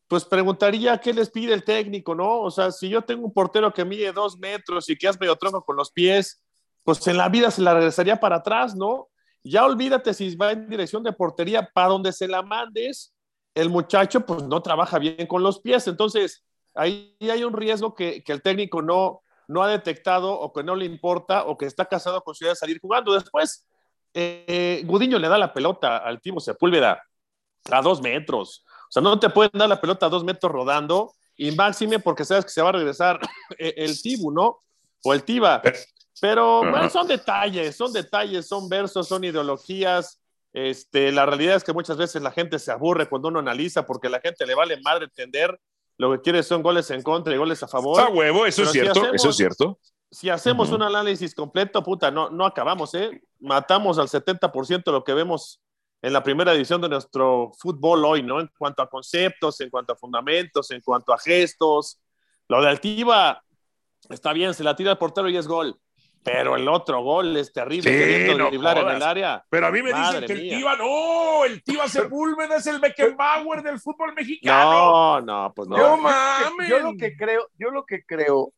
pues 0.09 0.25
preguntaría 0.25 0.99
qué 0.99 1.13
les 1.13 1.31
pide 1.31 1.55
el 1.55 1.63
técnico, 1.63 2.17
¿no? 2.17 2.41
O 2.41 2.51
sea, 2.51 2.73
si 2.73 2.89
yo 2.89 3.03
tengo 3.03 3.25
un 3.25 3.33
portero 3.33 3.73
que 3.73 3.85
mide 3.85 4.11
dos 4.11 4.37
metros 4.39 4.89
y 4.91 4.97
que 4.97 5.07
hace 5.07 5.21
medio 5.21 5.37
tronco 5.37 5.65
con 5.65 5.77
los 5.77 5.93
pies, 5.93 6.43
pues 6.83 7.07
en 7.07 7.17
la 7.17 7.29
vida 7.29 7.53
se 7.53 7.63
la 7.63 7.75
regresaría 7.75 8.19
para 8.19 8.37
atrás, 8.37 8.75
¿no? 8.75 9.09
Ya 9.45 9.65
olvídate 9.65 10.13
si 10.13 10.35
va 10.35 10.51
en 10.51 10.69
dirección 10.69 11.05
de 11.05 11.13
portería, 11.13 11.71
para 11.73 11.89
donde 11.89 12.13
se 12.13 12.27
la 12.27 12.43
mandes, 12.43 13.15
el 13.55 13.71
muchacho 13.71 14.27
pues 14.27 14.43
no 14.43 14.61
trabaja 14.63 14.99
bien 14.99 15.29
con 15.29 15.45
los 15.45 15.61
pies. 15.61 15.87
Entonces, 15.87 16.45
ahí 16.75 17.17
hay 17.21 17.45
un 17.45 17.53
riesgo 17.53 17.95
que, 17.95 18.25
que 18.25 18.33
el 18.33 18.43
técnico 18.43 18.83
no, 18.83 19.23
no 19.47 19.63
ha 19.63 19.69
detectado 19.69 20.33
o 20.33 20.53
que 20.53 20.65
no 20.65 20.75
le 20.75 20.87
importa 20.87 21.45
o 21.45 21.57
que 21.57 21.67
está 21.67 21.85
casado 21.85 22.23
con 22.23 22.35
su 22.35 22.43
idea 22.43 22.55
de 22.55 22.57
salir 22.57 22.81
jugando. 22.81 23.15
Después, 23.15 23.69
eh, 24.15 24.83
Gudiño 24.85 25.19
le 25.19 25.29
da 25.29 25.39
la 25.39 25.53
pelota 25.53 25.99
al 25.99 26.21
Timo 26.21 26.41
Sepúlveda 26.41 27.03
a 27.71 27.83
dos 27.83 28.01
metros. 28.01 28.65
O 28.67 28.93
sea, 28.93 29.03
no 29.03 29.19
te 29.19 29.31
pueden 29.31 29.53
dar 29.55 29.69
la 29.69 29.81
pelota 29.81 30.07
a 30.07 30.09
dos 30.09 30.25
metros 30.25 30.51
rodando 30.51 31.13
y 31.37 31.53
máxime 31.53 31.99
porque 31.99 32.25
sabes 32.25 32.45
que 32.45 32.51
se 32.51 32.63
va 32.63 32.71
a 32.71 32.73
regresar 32.73 33.21
el 33.59 34.01
Tibu, 34.01 34.31
¿no? 34.33 34.61
O 35.05 35.15
el 35.15 35.25
Tiba. 35.25 35.63
Pero 36.21 36.61
bueno, 36.61 36.91
son 36.91 37.07
detalles, 37.07 37.77
son 37.77 37.93
detalles, 37.93 38.47
son 38.47 38.69
versos, 38.69 39.09
son 39.09 39.25
ideologías. 39.25 40.21
Este, 40.53 41.13
la 41.13 41.25
realidad 41.25 41.57
es 41.57 41.65
que 41.65 41.73
muchas 41.73 41.97
veces 41.97 42.21
la 42.21 42.33
gente 42.33 42.59
se 42.59 42.73
aburre 42.73 43.09
cuando 43.09 43.29
uno 43.29 43.39
analiza 43.39 43.87
porque 43.87 44.09
la 44.09 44.21
gente 44.21 44.45
le 44.45 44.55
vale 44.55 44.81
madre 44.81 45.05
entender 45.05 45.59
lo 45.97 46.13
que 46.13 46.21
quiere 46.23 46.43
son 46.43 46.63
goles 46.63 46.91
en 46.91 47.03
contra 47.03 47.35
y 47.35 47.37
goles 47.37 47.63
a 47.63 47.69
favor. 47.69 48.11
Huevo, 48.13 48.47
eso 48.47 48.63
es 48.63 48.73
cierto, 48.73 49.13
eso 49.13 49.29
es 49.29 49.37
cierto. 49.37 49.79
Si 50.11 50.29
hacemos 50.29 50.71
un 50.71 50.83
análisis 50.83 51.35
completo, 51.35 51.83
puta, 51.83 52.11
no, 52.11 52.31
no 52.31 52.45
acabamos, 52.45 52.95
¿eh? 52.95 53.23
Matamos 53.39 53.99
al 53.99 54.09
70% 54.09 54.85
de 54.85 54.93
lo 54.93 55.05
que 55.05 55.15
vemos 55.15 55.63
en 56.03 56.13
la 56.13 56.23
primera 56.23 56.53
edición 56.53 56.81
de 56.81 56.89
nuestro 56.89 57.53
fútbol 57.59 58.05
hoy, 58.05 58.23
¿no? 58.23 58.41
En 58.41 58.51
cuanto 58.59 58.83
a 58.83 58.89
conceptos, 58.89 59.61
en 59.61 59.71
cuanto 59.71 59.93
a 59.93 59.97
fundamentos, 59.97 60.71
en 60.71 60.81
cuanto 60.81 61.13
a 61.13 61.19
gestos. 61.19 62.01
Lo 62.49 62.61
de 62.61 62.69
Altiva 62.69 63.43
está 64.09 64.33
bien, 64.33 64.55
se 64.55 64.65
la 64.65 64.75
tira 64.75 64.93
el 64.93 64.99
portero 64.99 65.29
y 65.29 65.37
es 65.37 65.47
gol. 65.47 65.79
Pero 66.23 66.55
el 66.55 66.69
otro 66.69 67.03
gol 67.03 67.35
es 67.39 67.51
terrible, 67.51 68.29
sí, 68.29 68.37
no 68.37 68.49
en 68.49 68.89
el 68.89 69.03
área. 69.03 69.43
Pero 69.49 69.69
a 69.69 69.71
mí 69.71 69.83
me 69.83 69.91
dicen 69.91 70.27
que 70.27 70.33
el 70.35 70.41
Tiva 70.51 70.77
no, 70.77 71.47
el 71.47 71.63
Tiva 71.63 71.89
Sepúlveda 71.89 72.57
es 72.57 72.67
el 72.67 72.79
Beckenbauer 72.79 73.63
del 73.63 73.81
fútbol 73.81 74.13
mexicano. 74.13 74.71
No, 74.71 75.21
no, 75.23 75.53
pues 75.55 75.67
no. 75.69 75.79
Yo, 75.79 75.97
mames. 75.97 76.69
yo 76.69 76.81
lo 76.81 76.95
que 76.99 77.17
creo, 77.17 77.49
yo 77.57 77.71
lo 77.71 77.87
que 77.87 78.05
creo, 78.05 78.53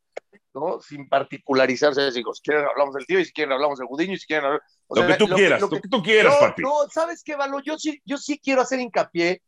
¿no? 0.54 0.80
Sin 0.80 1.08
particularizarse, 1.08 2.10
digo, 2.12 2.34
si 2.34 2.42
quieren 2.42 2.66
hablamos 2.66 2.94
del 2.94 3.06
Tiva 3.06 3.20
y 3.20 3.24
si 3.24 3.32
quieren 3.32 3.52
hablamos 3.52 3.78
de 3.78 3.86
Gudiño 3.86 4.14
y 4.14 4.18
si 4.18 4.26
quieren 4.26 4.46
hablar, 4.46 4.62
lo 4.90 5.06
que 5.06 5.14
tú 5.14 5.26
quieras, 5.28 5.60
lo, 5.60 5.70
que, 5.70 5.80
tú 5.80 6.02
quieras, 6.02 6.34
no, 6.34 6.40
papi. 6.40 6.62
No, 6.62 6.88
¿sabes 6.90 7.22
qué, 7.24 7.36
Valo? 7.36 7.60
Yo 7.60 7.78
sí, 7.78 8.00
yo 8.04 8.18
sí 8.18 8.38
quiero 8.38 8.60
hacer 8.60 8.80
hincapié 8.80 9.42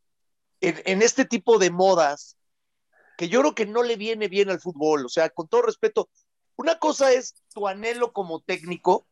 en, 0.60 0.82
en 0.84 1.02
este 1.02 1.24
tipo 1.24 1.58
de 1.58 1.70
modas 1.70 2.36
que 3.16 3.28
yo 3.28 3.40
creo 3.40 3.54
que 3.54 3.66
no 3.66 3.82
le 3.82 3.96
viene 3.96 4.28
bien 4.28 4.50
al 4.50 4.60
fútbol. 4.60 5.06
O 5.06 5.08
sea, 5.08 5.28
con 5.30 5.48
todo 5.48 5.62
respeto, 5.62 6.08
una 6.56 6.78
cosa 6.78 7.12
es 7.12 7.34
tu 7.52 7.68
anhelo 7.68 8.12
como 8.12 8.40
técnico, 8.40 9.06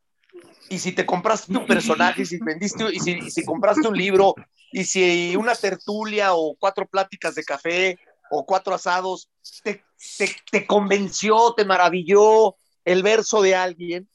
y 0.69 0.79
si 0.79 0.93
te 0.93 1.05
compraste 1.05 1.53
un 1.57 1.67
personaje, 1.67 2.25
si 2.25 2.39
vendiste, 2.39 2.85
y 2.93 2.99
si, 3.01 3.31
si 3.31 3.45
compraste 3.45 3.87
un 3.87 3.97
libro, 3.97 4.35
y 4.71 4.85
si 4.85 5.37
una 5.37 5.55
tertulia 5.55 6.35
o 6.35 6.57
cuatro 6.59 6.87
pláticas 6.87 7.35
de 7.35 7.45
café 7.45 7.99
o 8.31 8.47
cuatro 8.47 8.75
asados 8.75 9.29
te, 9.63 9.85
te, 10.19 10.35
te 10.51 10.67
convenció, 10.67 11.55
te 11.55 11.65
maravilló 11.65 12.57
el 12.85 13.03
verso 13.03 13.43
de 13.43 13.55
alguien. 13.55 14.09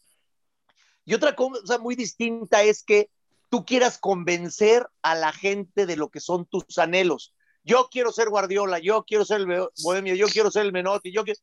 Y 1.05 1.13
otra 1.13 1.35
cosa 1.35 1.77
muy 1.79 1.95
distinta 1.95 2.63
es 2.63 2.83
que 2.83 3.09
tú 3.49 3.65
quieras 3.65 3.97
convencer 3.97 4.87
a 5.01 5.15
la 5.15 5.31
gente 5.31 5.85
de 5.85 5.95
lo 5.95 6.09
que 6.09 6.19
son 6.19 6.45
tus 6.45 6.77
anhelos. 6.77 7.33
Yo 7.63 7.89
quiero 7.89 8.11
ser 8.11 8.29
Guardiola, 8.29 8.79
yo 8.79 9.03
quiero 9.03 9.25
ser 9.25 9.41
el 9.41 9.69
Bohemio, 9.83 10.15
yo 10.15 10.27
quiero 10.27 10.51
ser 10.51 10.65
el 10.65 10.73
Menotti, 10.73 11.11
yo 11.11 11.23
quiero... 11.23 11.39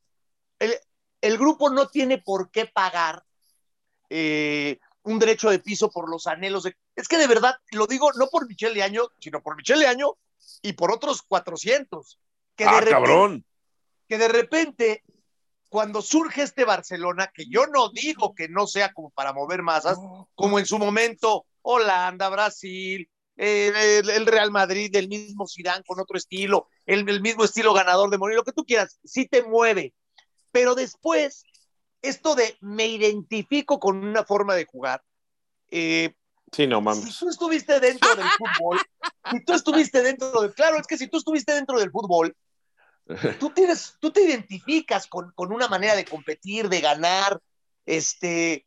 El, 0.59 0.75
el 1.21 1.39
grupo 1.39 1.71
no 1.71 1.89
tiene 1.89 2.19
por 2.19 2.51
qué 2.51 2.67
pagar 2.67 3.25
eh, 4.11 4.79
un 5.03 5.19
derecho 5.19 5.51
de 5.51 5.59
piso 5.59 5.91
por 5.91 6.11
los 6.11 6.27
anhelos. 6.27 6.65
De... 6.65 6.77
Es 6.95 7.09
que 7.09 7.17
de 7.17 7.27
verdad, 7.27 7.55
lo 7.73 7.87
digo 7.87 8.13
no 8.13 8.29
por 8.29 8.47
Michelle 8.47 8.83
Año, 8.83 9.09
sino 9.19 9.43
por 9.43 9.57
Michelle 9.57 9.87
Año 9.87 10.17
y 10.63 10.75
por 10.75 10.93
otros 10.93 11.23
400. 11.23 12.19
Que 12.57 12.65
ah, 12.65 12.85
cabrón. 12.87 13.45
Que 14.08 14.18
de 14.18 14.28
repente, 14.28 15.02
cuando 15.68 16.02
surge 16.02 16.42
este 16.42 16.64
Barcelona, 16.64 17.30
que 17.32 17.46
yo 17.46 17.66
no 17.66 17.90
digo 17.90 18.34
que 18.34 18.49
no 18.49 18.66
sea 18.66 18.92
como 18.92 19.11
para 19.11 19.32
mover 19.32 19.62
masas, 19.62 19.99
como 20.34 20.58
en 20.58 20.66
su 20.66 20.78
momento 20.78 21.46
Holanda, 21.62 22.28
Brasil, 22.28 23.08
el, 23.37 24.26
Real 24.26 24.50
Madrid, 24.50 24.94
el 24.94 25.08
mismo 25.08 25.46
Zidane 25.49 25.84
con 25.84 25.99
otro 25.99 26.16
estilo, 26.16 26.68
el, 26.87 27.08
el 27.08 27.20
mismo 27.20 27.44
estilo 27.44 27.73
ganador 27.73 28.11
de 28.11 28.18
Mourinho, 28.18 28.40
lo 28.40 28.44
que 28.44 28.52
tú 28.52 28.64
quieras, 28.64 28.99
sí 29.04 29.26
te 29.26 29.42
mueve 29.42 29.92
pero 30.54 30.76
después, 30.76 31.42
esto 32.00 32.37
de 32.37 32.56
me 32.61 32.87
identifico 32.87 33.80
con 33.80 34.04
una 34.04 34.25
forma 34.25 34.54
de 34.54 34.66
jugar. 34.66 35.02
Eh, 35.68 36.14
sí, 36.52 36.68
no 36.68 36.80
mames. 36.80 37.12
Si 37.12 37.18
tú 37.18 37.28
estuviste 37.28 37.80
dentro 37.80 38.14
del 38.14 38.28
fútbol, 38.38 38.78
si 39.32 39.44
tú 39.44 39.52
estuviste 39.52 40.00
dentro 40.00 40.42
del. 40.42 40.54
Claro, 40.54 40.78
es 40.78 40.87
que 40.87 40.96
si 40.96 41.08
tú 41.08 41.18
estuviste 41.18 41.52
dentro 41.54 41.76
del 41.76 41.90
fútbol, 41.90 42.37
tú, 43.40 43.50
tienes, 43.50 43.94
tú 44.00 44.11
te 44.11 44.23
identificas 44.23 45.06
con, 45.06 45.32
con 45.34 45.52
una 45.52 45.68
manera 45.68 45.94
de 45.94 46.04
competir, 46.04 46.68
de 46.68 46.80
ganar. 46.80 47.40
Este, 47.87 48.66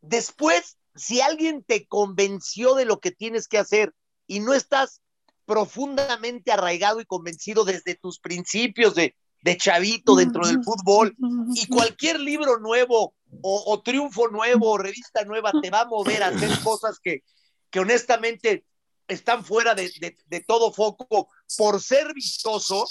después, 0.00 0.78
si 0.94 1.20
alguien 1.20 1.62
te 1.62 1.86
convenció 1.86 2.74
de 2.74 2.84
lo 2.84 3.00
que 3.00 3.10
tienes 3.10 3.48
que 3.48 3.58
hacer 3.58 3.94
y 4.26 4.40
no 4.40 4.54
estás 4.54 5.00
profundamente 5.46 6.52
arraigado 6.52 7.00
y 7.00 7.06
convencido 7.06 7.64
desde 7.64 7.94
tus 7.94 8.20
principios 8.20 8.94
de 8.94 9.14
de 9.42 9.56
chavito 9.56 10.14
dentro 10.16 10.46
del 10.46 10.62
fútbol 10.62 11.16
y 11.54 11.66
cualquier 11.66 12.20
libro 12.20 12.58
nuevo 12.58 13.14
o, 13.42 13.80
triunfo 13.82 14.28
nuevo 14.28 14.72
o 14.72 14.78
revista 14.78 15.24
nueva 15.24 15.52
te 15.62 15.70
va 15.70 15.82
a 15.82 15.86
mover 15.86 16.22
a 16.22 16.28
hacer 16.28 16.50
cosas 16.64 16.98
que, 17.00 17.22
que 17.70 17.80
honestamente 17.80 18.64
están 19.08 19.44
fuera 19.44 19.74
de, 19.74 19.90
de, 20.26 20.40
todo 20.40 20.72
foco 20.72 21.28
por 21.56 21.80
ser 21.80 22.12
vistoso, 22.14 22.86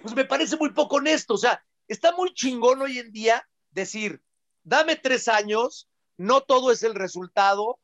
pues 0.00 0.14
me 0.14 0.24
parece 0.24 0.56
muy 0.56 0.70
poco 0.70 0.96
honesto. 0.96 1.34
O 1.34 1.38
sea, 1.38 1.62
está 1.88 2.12
muy 2.12 2.32
chingón 2.34 2.80
hoy 2.82 2.98
en 2.98 3.12
día 3.12 3.46
decir, 3.70 4.22
dame 4.62 4.96
tres 4.96 5.28
años, 5.28 5.88
no 6.16 6.42
todo 6.42 6.70
es 6.72 6.82
el 6.82 6.94
resultado, 6.94 7.78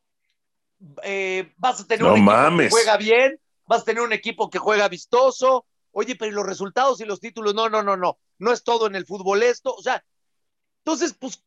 eh, 1.03 1.53
vas 1.57 1.81
a 1.81 1.87
tener 1.87 2.05
un 2.05 2.17
equipo 2.17 2.57
que 2.57 2.69
juega 2.69 2.97
bien, 2.97 3.39
vas 3.65 3.81
a 3.81 3.85
tener 3.85 4.03
un 4.03 4.13
equipo 4.13 4.49
que 4.49 4.59
juega 4.59 4.87
vistoso, 4.87 5.65
Oye, 5.91 6.15
pero 6.15 6.31
los 6.31 6.45
resultados 6.45 7.01
y 7.01 7.05
los 7.05 7.19
títulos, 7.19 7.55
no, 7.55 7.69
no, 7.69 7.81
no, 7.81 7.97
no, 7.97 8.19
no 8.37 8.51
es 8.51 8.63
todo 8.63 8.87
en 8.87 8.95
el 8.95 9.05
fútbol 9.05 9.43
esto. 9.43 9.73
O 9.73 9.81
sea, 9.81 10.03
entonces, 10.79 11.15
pues, 11.19 11.43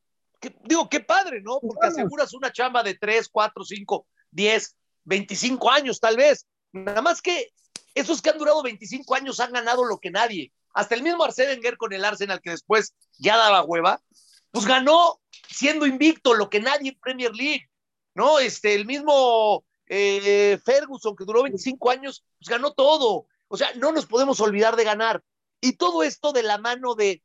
digo, 0.65 0.89
qué 0.89 1.01
padre, 1.01 1.41
¿no? 1.43 1.61
Porque 1.61 1.87
aseguras 1.87 2.35
una 2.35 2.53
chamba 2.53 2.83
de 2.83 2.95
3, 2.95 3.29
4, 3.31 3.65
5, 3.65 4.07
10, 4.31 4.77
25 5.05 5.71
años 5.71 6.01
tal 6.01 6.17
vez. 6.17 6.47
Nada 6.73 7.03
más 7.03 7.23
que 7.23 7.53
esos 7.95 8.23
que 8.23 8.31
han 8.31 8.39
durado 8.39 8.63
25 8.63 9.15
años 9.15 9.41
han 9.41 9.53
ganado 9.53 9.85
lo 9.85 9.99
que 9.99 10.11
nadie. 10.11 10.53
Hasta 10.75 10.95
el 10.95 11.03
mismo 11.03 11.25
Arsene 11.25 11.53
Wenger 11.53 11.77
con 11.77 11.93
el 11.93 12.05
Arsenal, 12.05 12.41
que 12.41 12.51
después 12.51 12.95
ya 13.19 13.37
daba 13.37 13.65
hueva, 13.65 14.03
pues 14.51 14.67
ganó 14.67 15.21
siendo 15.49 15.87
invicto 15.87 16.35
lo 16.35 16.49
que 16.49 16.61
nadie 16.61 16.91
en 16.91 17.01
Premier 17.01 17.35
League, 17.35 17.69
¿no? 18.15 18.39
Este, 18.39 18.75
el 18.75 18.87
mismo 18.87 19.65
eh, 19.87 20.59
Ferguson, 20.65 21.17
que 21.17 21.25
duró 21.25 21.43
25 21.43 21.91
años, 21.91 22.25
pues 22.39 22.49
ganó 22.49 22.73
todo. 22.73 23.27
O 23.49 23.57
sea, 23.57 23.73
no 23.75 23.93
nos 23.93 24.07
podemos 24.07 24.41
olvidar 24.41 24.77
de 24.77 24.85
ganar. 24.85 25.23
Y 25.61 25.75
todo 25.75 26.03
esto 26.03 26.33
de 26.33 26.43
la 26.43 26.59
mano 26.59 26.95
de 26.95 27.23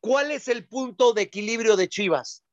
cuál 0.00 0.30
es 0.30 0.48
el 0.48 0.66
punto 0.68 1.12
de 1.12 1.22
equilibrio 1.22 1.76
de 1.76 1.88
Chivas. 1.88 2.44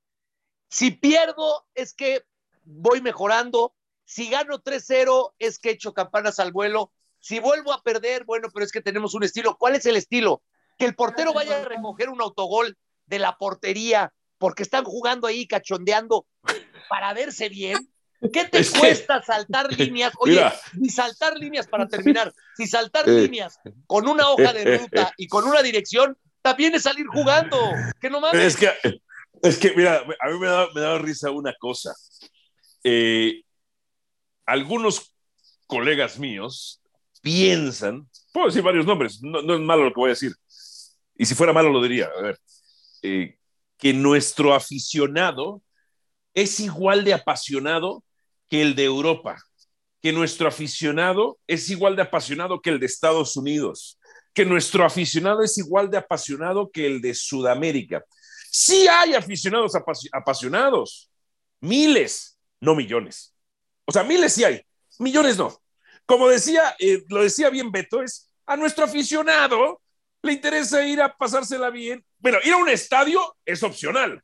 Si 0.70 0.90
pierdo, 0.90 1.68
es 1.76 1.94
que 1.94 2.26
voy 2.64 3.02
mejorando. 3.02 3.76
Si 4.06 4.30
gano 4.30 4.62
3-0, 4.62 5.34
es 5.38 5.60
que 5.60 5.70
echo 5.70 5.94
campanas 5.94 6.40
al 6.40 6.52
vuelo. 6.52 6.92
Si 7.24 7.40
vuelvo 7.40 7.72
a 7.72 7.82
perder, 7.82 8.26
bueno, 8.26 8.50
pero 8.54 8.66
es 8.66 8.72
que 8.74 8.82
tenemos 8.82 9.14
un 9.14 9.24
estilo. 9.24 9.56
¿Cuál 9.58 9.76
es 9.76 9.86
el 9.86 9.96
estilo? 9.96 10.44
Que 10.78 10.84
el 10.84 10.94
portero 10.94 11.32
vaya 11.32 11.62
a 11.62 11.64
recoger 11.64 12.10
un 12.10 12.22
autogol 12.22 12.78
de 13.06 13.18
la 13.18 13.38
portería 13.38 14.12
porque 14.38 14.62
están 14.62 14.84
jugando 14.84 15.26
ahí 15.26 15.48
cachondeando 15.48 16.28
para 16.90 17.14
verse 17.14 17.48
bien. 17.48 17.90
¿Qué 18.34 18.44
te 18.44 18.66
cuesta 18.78 19.24
saltar 19.24 19.72
líneas? 19.80 20.12
Oye, 20.20 20.44
ni 20.74 20.90
saltar 20.90 21.38
líneas 21.38 21.66
para 21.66 21.88
terminar, 21.88 22.34
si 22.58 22.68
saltar 22.68 23.08
eh. 23.08 23.22
líneas 23.22 23.58
con 23.88 24.06
una 24.10 24.30
hoja 24.30 24.52
de 24.52 24.80
ruta 24.80 25.14
y 25.16 25.30
con 25.30 25.46
una 25.46 25.62
dirección, 25.62 26.18
también 26.42 26.76
es 26.76 26.84
salir 26.84 27.08
jugando. 27.08 27.58
Que 28.02 28.10
no 28.10 28.20
mames. 28.20 28.44
Es 28.44 28.58
que, 28.58 28.70
es 29.42 29.58
que 29.58 29.72
mira, 29.78 30.04
a 30.20 30.30
mí 30.30 30.38
me 30.40 30.48
da, 30.48 30.68
me 30.76 30.82
da 30.82 30.98
risa 30.98 31.32
una 31.32 31.54
cosa. 31.58 31.96
Eh, 32.84 33.44
algunos 34.46 35.16
colegas 35.68 36.20
míos 36.20 36.82
piensan, 37.24 38.08
puedo 38.34 38.48
decir 38.48 38.62
varios 38.62 38.86
nombres, 38.86 39.20
no, 39.24 39.40
es 39.40 39.60
malo 39.62 39.86
lo 39.86 39.94
que 39.94 40.00
voy 40.00 40.10
a 40.10 40.12
decir, 40.12 40.34
y 41.16 41.26
si 41.26 41.34
fuera 41.34 41.54
malo 41.54 41.70
lo 41.70 41.82
diría, 41.82 42.10
a 42.16 42.22
ver, 42.22 42.38
eh, 43.02 43.38
que 43.78 43.94
nuestro 43.94 44.54
aficionado 44.54 45.64
es 46.34 46.60
igual 46.60 47.06
de 47.06 47.14
apasionado 47.14 48.04
que 48.50 48.62
el 48.62 48.76
de 48.76 48.84
Europa, 48.84 49.42
que 50.02 50.12
nuestro 50.12 50.50
aficionado 50.50 51.40
es 51.48 51.70
igual 51.70 51.96
de 51.96 52.02
apasionado 52.02 52.62
que 52.62 52.72
el 52.72 52.80
de 52.80 52.88
Estados 52.88 53.38
Unidos, 53.38 53.98
que 54.34 54.44
nuestro 54.46 54.84
aficionado 54.86 55.44
es 55.44 55.58
igual 55.58 55.90
de 55.90 55.98
apasionado 55.98 56.70
que 56.72 56.86
el 56.86 57.02
de 57.02 57.14
Sudamérica. 57.14 58.04
Sí 58.52 58.86
hay 58.88 59.14
aficionados 59.14 59.74
apasionados, 60.12 61.10
miles, 61.62 62.38
no 62.60 62.76
millones. 62.76 63.34
O 63.86 63.94
sea, 63.94 64.04
miles 64.04 64.34
sí 64.34 64.44
hay, 64.44 64.62
millones 65.00 65.38
no. 65.38 65.63
Como 66.06 66.28
decía, 66.28 66.76
eh, 66.80 67.04
lo 67.10 67.24
decía 67.24 67.50
bien 67.50 67.72
Beto, 67.72 68.02
es 68.02 68.30
a 68.46 68.58
nuestro 68.58 68.86
aficionado 68.86 69.82
le 70.24 70.34
interesa 70.34 70.84
ir 70.86 71.02
a 71.02 71.16
pasársela 71.16 71.70
bien. 71.70 72.04
Bueno, 72.18 72.40
ir 72.44 72.54
a 72.54 72.58
un 72.58 72.70
estadio 72.70 73.36
es 73.46 73.62
opcional. 73.62 74.24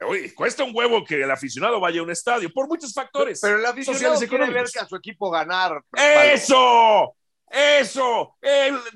Oye, 0.00 0.32
cuesta 0.34 0.64
un 0.64 0.74
huevo 0.74 1.04
que 1.04 1.22
el 1.22 1.30
aficionado 1.30 1.80
vaya 1.80 2.00
a 2.00 2.04
un 2.04 2.10
estadio 2.10 2.52
por 2.52 2.68
muchos 2.68 2.92
factores. 2.92 3.40
Pero 3.40 3.58
el 3.58 3.66
aficionado 3.66 4.14
sociales 4.14 4.28
quiere 4.28 4.50
ver 4.50 4.66
que 4.72 4.78
a 4.80 4.86
su 4.86 4.96
equipo 4.96 5.30
ganar. 5.30 5.82
¡Eso! 5.92 7.14
Eso, 7.50 8.36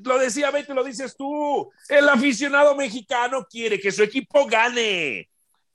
lo 0.05 0.19
decía 0.19 0.51
Beto, 0.51 0.75
lo 0.75 0.85
dices 0.85 1.17
tú. 1.17 1.71
El 1.89 2.09
aficionado 2.09 2.75
mexicano 2.75 3.47
quiere 3.49 3.81
que 3.81 3.91
su 3.91 4.03
equipo 4.03 4.45
gane, 4.47 5.31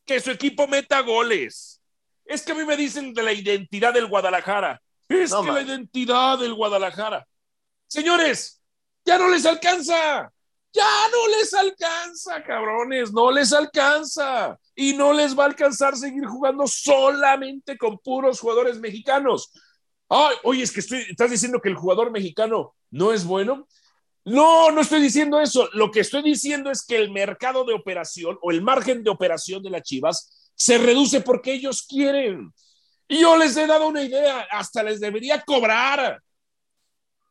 que 0.05 0.19
su 0.19 0.29
equipo 0.29 0.67
meta 0.67 0.99
goles. 0.99 1.81
Es 2.23 2.43
que 2.43 2.51
a 2.51 2.55
mí 2.55 2.65
me 2.65 2.77
dicen 2.77 3.13
de 3.13 3.23
la 3.23 3.33
identidad 3.33 3.93
del 3.93 4.05
Guadalajara. 4.05 4.79
Es 5.09 5.33
que 5.33 5.51
la 5.51 5.61
identidad 5.61 6.37
del 6.39 6.53
Guadalajara. 6.53 7.27
Señores, 7.87 8.61
ya 9.05 9.17
no 9.17 9.29
les 9.29 9.45
alcanza. 9.45 10.31
Ya 10.73 11.07
no 11.11 11.27
les 11.39 11.53
alcanza, 11.53 12.43
cabrones, 12.43 13.11
no 13.11 13.31
les 13.31 13.53
alcanza. 13.53 14.59
Y 14.75 14.93
no 14.93 15.13
les 15.13 15.37
va 15.37 15.43
a 15.43 15.47
alcanzar 15.47 15.95
seguir 15.95 16.25
jugando 16.25 16.67
solamente 16.67 17.77
con 17.77 17.97
puros 17.97 18.39
jugadores 18.39 18.77
mexicanos. 18.79 19.51
Ay, 20.09 20.35
oye, 20.43 20.63
es 20.63 20.71
que 20.71 20.81
estás 20.81 21.31
diciendo 21.31 21.59
que 21.61 21.69
el 21.69 21.75
jugador 21.75 22.11
mexicano 22.11 22.75
no 22.91 23.11
es 23.13 23.25
bueno. 23.25 23.67
No, 24.25 24.71
no 24.71 24.81
estoy 24.81 25.01
diciendo 25.01 25.39
eso. 25.39 25.69
Lo 25.73 25.89
que 25.89 26.01
estoy 26.01 26.21
diciendo 26.21 26.69
es 26.69 26.85
que 26.85 26.97
el 26.97 27.11
mercado 27.11 27.63
de 27.63 27.73
operación 27.73 28.37
o 28.41 28.51
el 28.51 28.61
margen 28.61 29.03
de 29.03 29.09
operación 29.09 29.63
de 29.63 29.69
las 29.69 29.83
Chivas 29.83 30.51
se 30.53 30.77
reduce 30.77 31.21
porque 31.21 31.53
ellos 31.53 31.85
quieren. 31.87 32.53
Y 33.07 33.21
yo 33.21 33.37
les 33.37 33.55
he 33.55 33.67
dado 33.67 33.87
una 33.87 34.03
idea, 34.03 34.47
hasta 34.51 34.83
les 34.83 34.99
debería 34.99 35.41
cobrar. 35.41 36.21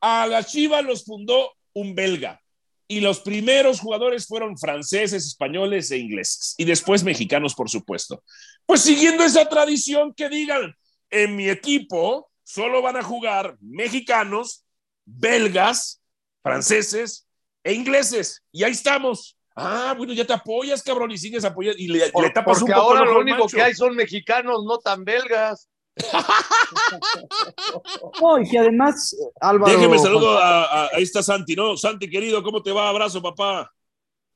A 0.00 0.26
la 0.26 0.45
Chivas 0.45 0.85
los 0.85 1.04
fundó 1.04 1.52
un 1.73 1.95
belga 1.95 2.40
y 2.88 3.00
los 3.00 3.21
primeros 3.21 3.80
jugadores 3.80 4.26
fueron 4.26 4.56
franceses, 4.56 5.26
españoles 5.26 5.90
e 5.90 5.99
ingleses 5.99 6.54
y 6.56 6.64
después 6.64 7.02
mexicanos, 7.02 7.54
por 7.54 7.68
supuesto. 7.68 8.23
Pues 8.64 8.83
siguiendo 8.83 9.25
esa 9.25 9.49
tradición 9.49 10.14
que 10.14 10.28
digan, 10.28 10.75
en 11.11 11.37
mi 11.37 11.49
equipo 11.49 12.30
solo 12.45 12.83
van 12.83 12.97
a 12.97 13.02
jugar 13.02 13.56
mexicanos, 13.61 14.64
belgas, 15.04 16.00
franceses 16.42 17.26
e 17.64 17.73
ingleses. 17.73 18.42
Y 18.52 18.62
ahí 18.62 18.73
estamos. 18.73 19.36
Ah, 19.59 19.95
bueno, 19.97 20.13
ya 20.13 20.27
te 20.27 20.35
apoyas, 20.35 20.83
cabrón, 20.83 21.11
y 21.11 21.17
sigues 21.17 21.43
apoyando. 21.43 21.79
Y 21.79 21.89
le, 21.89 22.11
tapas 22.11 22.61
un 22.61 22.69
poco 22.69 22.79
ahora 22.79 23.07
lo 23.07 23.21
único 23.21 23.47
que 23.47 23.63
hay 23.63 23.75
son 23.75 23.97
mexicanos, 23.97 24.63
no 24.67 24.77
tan 24.79 25.03
belgas. 25.03 25.71
no, 28.21 28.39
y 28.39 28.51
que 28.51 28.59
además, 28.59 29.17
Álvaro. 29.41 29.73
Déjeme 29.73 29.99
saludo 29.99 30.39
a, 30.39 30.89
está 30.99 31.23
Santi, 31.23 31.57
¿no? 31.57 31.75
Santi, 31.75 32.11
querido, 32.11 32.43
¿cómo 32.43 32.63
te 32.63 32.71
va? 32.71 32.91
Abrazo, 32.91 33.23
papá. 33.23 33.73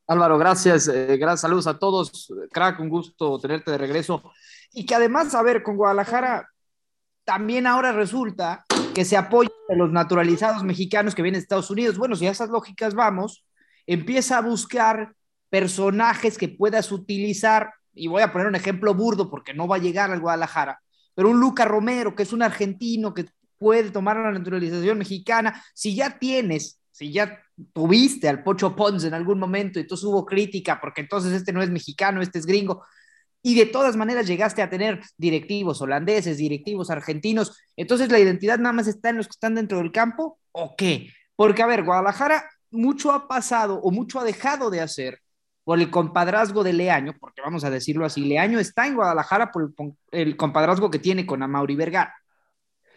Álvaro, 0.06 0.38
gracias, 0.38 0.88
eh, 0.88 1.18
gracias, 1.18 1.42
saludos 1.42 1.66
a 1.66 1.78
todos. 1.78 2.32
Crack, 2.50 2.80
un 2.80 2.88
gusto 2.88 3.38
tenerte 3.38 3.72
de 3.72 3.78
regreso. 3.78 4.22
Y 4.72 4.86
que 4.86 4.94
además, 4.94 5.34
a 5.34 5.42
ver, 5.42 5.62
con 5.62 5.76
Guadalajara, 5.76 6.48
también 7.24 7.66
ahora 7.66 7.92
resulta 7.92 8.64
que 8.94 9.04
se 9.04 9.18
apoya 9.18 9.50
a 9.68 9.74
los 9.74 9.92
naturalizados 9.92 10.64
mexicanos 10.64 11.14
que 11.14 11.20
vienen 11.20 11.40
de 11.40 11.42
Estados 11.42 11.70
Unidos. 11.70 11.98
Bueno, 11.98 12.16
si 12.16 12.26
a 12.26 12.30
esas 12.30 12.48
lógicas 12.48 12.94
vamos, 12.94 13.44
empieza 13.86 14.38
a 14.38 14.42
buscar 14.42 15.14
personajes 15.50 16.38
que 16.38 16.48
puedas 16.48 16.90
utilizar, 16.92 17.74
y 17.92 18.06
voy 18.06 18.22
a 18.22 18.32
poner 18.32 18.46
un 18.46 18.54
ejemplo 18.54 18.94
burdo 18.94 19.28
porque 19.28 19.52
no 19.52 19.68
va 19.68 19.76
a 19.76 19.80
llegar 19.80 20.10
al 20.10 20.20
Guadalajara, 20.20 20.80
pero 21.14 21.28
un 21.28 21.40
Luca 21.40 21.64
Romero, 21.64 22.14
que 22.14 22.22
es 22.22 22.32
un 22.32 22.42
argentino 22.42 23.12
que 23.12 23.26
puede 23.58 23.90
tomar 23.90 24.16
la 24.16 24.32
naturalización 24.32 24.96
mexicana, 24.96 25.62
si 25.74 25.94
ya 25.94 26.18
tienes, 26.18 26.80
si 26.92 27.12
ya 27.12 27.38
tuviste 27.74 28.28
al 28.28 28.42
Pocho 28.42 28.74
Pons 28.74 29.04
en 29.04 29.12
algún 29.12 29.38
momento, 29.38 29.78
y 29.78 29.82
entonces 29.82 30.04
hubo 30.04 30.24
crítica, 30.24 30.80
porque 30.80 31.02
entonces 31.02 31.32
este 31.32 31.52
no 31.52 31.62
es 31.62 31.68
mexicano, 31.68 32.22
este 32.22 32.38
es 32.38 32.46
gringo, 32.46 32.84
y 33.42 33.54
de 33.54 33.66
todas 33.66 33.96
maneras 33.96 34.26
llegaste 34.26 34.62
a 34.62 34.70
tener 34.70 35.00
directivos 35.16 35.80
holandeses, 35.82 36.38
directivos 36.38 36.90
argentinos, 36.90 37.58
entonces 37.76 38.10
la 38.10 38.18
identidad 38.18 38.58
nada 38.58 38.72
más 38.72 38.86
está 38.86 39.10
en 39.10 39.16
los 39.16 39.26
que 39.26 39.32
están 39.32 39.54
dentro 39.54 39.78
del 39.78 39.92
campo 39.92 40.38
o 40.52 40.74
qué? 40.76 41.10
Porque 41.36 41.62
a 41.62 41.66
ver, 41.66 41.84
Guadalajara 41.84 42.48
mucho 42.70 43.12
ha 43.12 43.28
pasado 43.28 43.80
o 43.80 43.90
mucho 43.90 44.20
ha 44.20 44.24
dejado 44.24 44.70
de 44.70 44.80
hacer 44.80 45.20
por 45.70 45.78
el 45.78 45.88
compadrazgo 45.88 46.64
de 46.64 46.72
Leaño, 46.72 47.14
porque 47.20 47.42
vamos 47.42 47.62
a 47.62 47.70
decirlo 47.70 48.04
así, 48.04 48.22
Leaño 48.22 48.58
está 48.58 48.88
en 48.88 48.96
Guadalajara 48.96 49.52
por 49.52 49.72
el, 50.10 50.36
compadrazgo 50.36 50.90
que 50.90 50.98
tiene 50.98 51.26
con 51.26 51.44
Amauri 51.44 51.76
Vergara. 51.76 52.12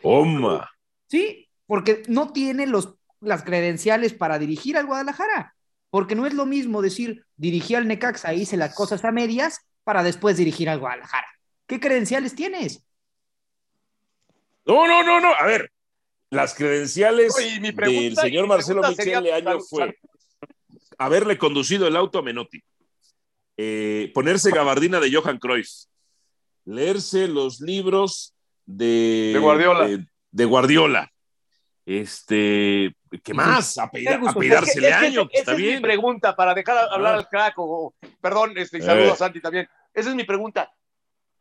¡Oma! 0.01 0.71
Sí, 1.05 1.47
porque 1.67 2.01
no 2.07 2.33
tiene 2.33 2.65
los, 2.65 2.95
las 3.21 3.43
credenciales 3.43 4.15
para 4.15 4.39
dirigir 4.39 4.75
al 4.75 4.87
Guadalajara, 4.87 5.53
porque 5.91 6.15
no 6.15 6.25
es 6.25 6.33
lo 6.33 6.47
mismo 6.47 6.81
decir 6.81 7.23
dirigí 7.35 7.75
al 7.75 7.87
Necaxa, 7.87 8.33
hice 8.33 8.57
las 8.57 8.73
cosas 8.73 9.05
a 9.05 9.11
medias, 9.11 9.59
para 9.83 10.01
después 10.01 10.37
dirigir 10.37 10.67
al 10.67 10.79
Guadalajara. 10.79 11.27
¿Qué 11.67 11.79
credenciales 11.79 12.33
tienes? 12.33 12.83
No, 14.65 14.87
no, 14.87 15.03
no, 15.03 15.21
no. 15.21 15.31
A 15.35 15.45
ver, 15.45 15.71
las 16.31 16.55
credenciales 16.55 17.35
del 17.35 18.15
señor 18.15 18.47
Marcelo 18.47 18.81
Michel 18.81 19.25
Leaño 19.25 19.59
fue 19.59 19.95
haberle 20.97 21.37
conducido 21.37 21.87
el 21.87 21.95
auto 21.95 22.19
a 22.19 22.21
Menotti, 22.21 22.61
eh, 23.57 24.11
ponerse 24.13 24.51
gabardina 24.51 24.99
de 24.99 25.13
Johan 25.13 25.37
Cruyff, 25.37 25.69
leerse 26.65 27.27
los 27.27 27.59
libros 27.61 28.33
de, 28.65 29.37
Guardiola. 29.39 30.05
De, 30.31 30.45
Guardiola. 30.45 31.11
Este, 31.85 32.95
¿qué 33.23 33.33
más? 33.33 33.77
A, 33.77 33.91
pedirse 33.91 34.79
Leaño, 34.79 35.27
está 35.31 35.53
bien. 35.53 35.75
Es 35.75 35.81
mi 35.81 35.81
pregunta 35.81 36.35
para 36.35 36.53
dejar 36.53 36.77
hablar 36.89 37.15
al 37.15 37.27
crack, 37.27 37.55
perdón, 38.21 38.53
este, 38.57 38.77
y 38.77 38.81
saludos 38.81 39.13
a 39.13 39.15
Santi 39.17 39.41
también. 39.41 39.67
Esa 39.93 40.09
es 40.09 40.15
mi 40.15 40.23
pregunta. 40.23 40.71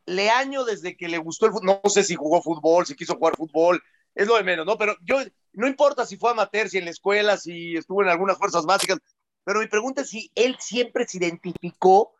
Leaño, 0.05 0.65
desde 0.65 0.97
que 0.97 1.07
le 1.07 1.17
gustó 1.17 1.45
el 1.45 1.53
fútbol, 1.53 1.79
no 1.83 1.89
sé 1.89 2.03
si 2.03 2.15
jugó 2.15 2.41
fútbol, 2.41 2.85
si 2.85 2.95
quiso 2.95 3.15
jugar 3.15 3.37
fútbol, 3.37 3.81
es 4.13 4.27
lo 4.27 4.35
de 4.35 4.43
menos, 4.43 4.65
¿no? 4.65 4.77
Pero 4.77 4.95
yo, 5.01 5.17
no 5.53 5.67
importa 5.67 6.05
si 6.05 6.17
fue 6.17 6.31
amateur, 6.31 6.69
si 6.69 6.77
en 6.77 6.85
la 6.85 6.91
escuela, 6.91 7.37
si 7.37 7.75
estuvo 7.77 8.03
en 8.03 8.09
algunas 8.09 8.37
fuerzas 8.37 8.65
básicas, 8.65 8.99
pero 9.43 9.59
mi 9.59 9.67
pregunta 9.67 10.01
es 10.01 10.09
si 10.09 10.31
él 10.35 10.57
siempre 10.59 11.07
se 11.07 11.17
identificó 11.17 12.13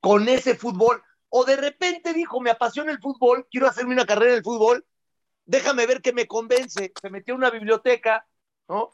con 0.00 0.28
ese 0.28 0.54
fútbol 0.54 1.02
o 1.28 1.44
de 1.44 1.56
repente 1.56 2.12
dijo, 2.12 2.40
me 2.40 2.50
apasiona 2.50 2.90
el 2.90 3.00
fútbol, 3.00 3.46
quiero 3.50 3.68
hacerme 3.68 3.94
una 3.94 4.06
carrera 4.06 4.32
en 4.32 4.38
el 4.38 4.44
fútbol, 4.44 4.84
déjame 5.46 5.86
ver 5.86 6.02
qué 6.02 6.12
me 6.12 6.26
convence. 6.26 6.92
Se 7.00 7.10
metió 7.10 7.34
en 7.34 7.38
una 7.38 7.50
biblioteca, 7.50 8.26
¿no? 8.68 8.90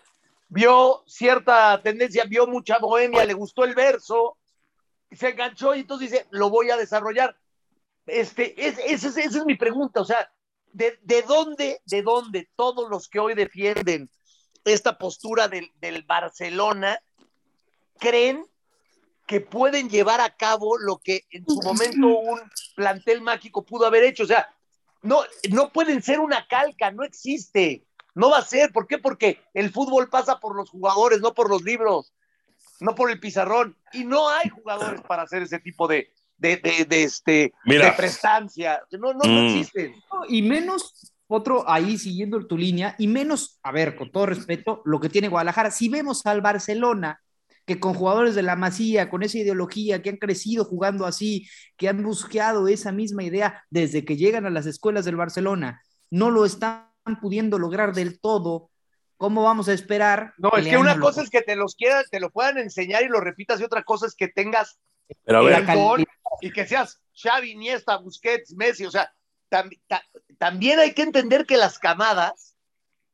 Vio 0.49 1.03
cierta 1.07 1.81
tendencia, 1.83 2.25
vio 2.25 2.47
mucha 2.47 2.79
bohemia, 2.79 3.25
le 3.25 3.35
gustó 3.35 3.65
el 3.65 3.75
verso, 3.75 4.39
se 5.11 5.31
enganchó 5.31 5.75
y 5.75 5.81
entonces 5.81 6.11
dice, 6.11 6.27
lo 6.31 6.51
voy 6.51 6.71
a 6.71 6.77
desarrollar. 6.77 7.37
Este, 8.07 8.55
es, 8.67 8.79
esa 8.79 9.21
es 9.21 9.45
mi 9.45 9.57
pregunta, 9.57 10.01
o 10.01 10.05
sea, 10.05 10.31
¿de, 10.73 11.23
dónde, 11.27 11.81
de 11.87 12.03
dónde 12.03 12.49
todos 12.55 12.89
los 12.89 13.09
que 13.09 13.19
hoy 13.19 13.35
defienden 13.35 14.11
esta 14.65 14.99
postura 14.99 15.49
del, 15.49 15.73
del 15.81 16.03
Barcelona 16.03 17.01
creen 17.99 18.45
que 19.27 19.41
pueden 19.41 19.91
llevar 19.91 20.21
a 20.21 20.37
cabo 20.37 20.79
lo 20.79 20.99
que 20.99 21.25
en 21.31 21.45
su 21.47 21.61
momento 21.63 22.07
un 22.07 22.41
plantel 22.77 23.21
mágico 23.21 23.65
pudo 23.65 23.87
haber 23.87 24.05
hecho. 24.05 24.23
O 24.23 24.27
sea, 24.27 24.49
no, 25.03 25.23
no 25.51 25.73
pueden 25.73 26.03
ser 26.03 26.21
una 26.21 26.47
calca, 26.47 26.91
no 26.91 27.03
existe. 27.03 27.85
No 28.15 28.31
va 28.31 28.39
a 28.39 28.45
ser. 28.45 28.73
¿Por 28.73 28.87
qué? 28.87 28.99
Porque 28.99 29.43
el 29.53 29.71
fútbol 29.71 30.09
pasa 30.09 30.39
por 30.39 30.55
los 30.55 30.71
jugadores, 30.71 31.21
no 31.21 31.35
por 31.35 31.51
los 31.51 31.63
libros, 31.63 32.15
no 32.81 32.95
por 32.95 33.11
el 33.11 33.21
pizarrón. 33.21 33.77
Y 33.93 34.05
no 34.05 34.29
hay 34.29 34.49
jugadores 34.49 35.01
para 35.03 35.23
hacer 35.23 35.43
ese 35.43 35.59
tipo 35.59 35.89
de, 35.89 36.13
de, 36.39 36.57
de, 36.89 37.03
este, 37.03 37.53
de 37.65 37.93
prestancia. 37.97 38.83
No, 38.93 39.13
no, 39.13 39.25
no 39.25 39.43
mm. 39.43 39.47
existen. 39.47 39.95
Y 40.29 40.43
menos 40.43 41.13
otro 41.29 41.69
ahí 41.69 41.99
siguiendo 41.99 42.47
tu 42.47 42.57
línea, 42.57 42.95
y 42.99 43.09
menos, 43.09 43.59
a 43.63 43.73
ver, 43.73 43.97
con 43.97 44.11
todo 44.11 44.27
respeto, 44.27 44.83
lo 44.85 45.01
que 45.01 45.09
tiene 45.09 45.29
Guadalajara. 45.29 45.71
Si 45.71 45.89
vemos 45.89 46.25
al 46.27 46.41
Barcelona 46.41 47.21
que 47.67 47.81
con 47.81 47.95
jugadores 47.95 48.35
de 48.35 48.43
la 48.43 48.57
Masía, 48.57 49.11
con 49.11 49.23
esa 49.23 49.39
ideología, 49.39 50.01
que 50.01 50.11
han 50.11 50.17
crecido 50.17 50.65
jugando 50.65 51.05
así, 51.05 51.49
que 51.77 51.89
han 51.89 52.03
buscado 52.03 52.69
esa 52.69 52.93
misma 52.93 53.25
idea 53.25 53.65
desde 53.71 54.05
que 54.05 54.17
llegan 54.17 54.47
a 54.47 54.51
las 54.51 54.67
escuelas 54.67 55.05
del 55.05 55.17
Barcelona, 55.17 55.83
no 56.09 56.31
lo 56.31 56.45
están 56.45 56.89
pudiendo 57.21 57.59
lograr 57.59 57.93
del 57.93 58.21
todo. 58.21 58.71
¿Cómo 59.17 59.43
vamos 59.43 59.69
a 59.69 59.73
esperar? 59.73 60.35
No, 60.39 60.53
es 60.57 60.67
que 60.67 60.77
una 60.77 61.01
cosa 61.01 61.23
es 61.23 61.31
que 61.31 61.43
te 61.43 61.57
los 61.57 61.75
quieran, 61.75 62.05
te 62.11 62.21
lo 62.21 62.31
puedan 62.31 62.59
enseñar 62.59 63.03
y 63.03 63.09
lo 63.09 63.21
repitas, 63.21 63.61
y 63.61 63.65
otra 63.65 63.83
cosa 63.83 64.07
es 64.07 64.15
que 64.15 64.29
tengas 64.29 64.79
Pero 65.25 65.39
a 65.39 65.43
ver. 65.43 66.07
y 66.41 66.53
que 66.53 66.67
seas 66.67 67.01
Xavi, 67.15 67.51
Iniesta, 67.51 67.97
Busquets, 67.97 68.55
Messi, 68.55 68.85
o 68.85 68.91
sea, 68.91 69.13
también 70.39 70.79
hay 70.79 70.93
que 70.93 71.03
entender 71.03 71.47
que 71.47 71.57
las 71.57 71.79
camadas 71.79 72.57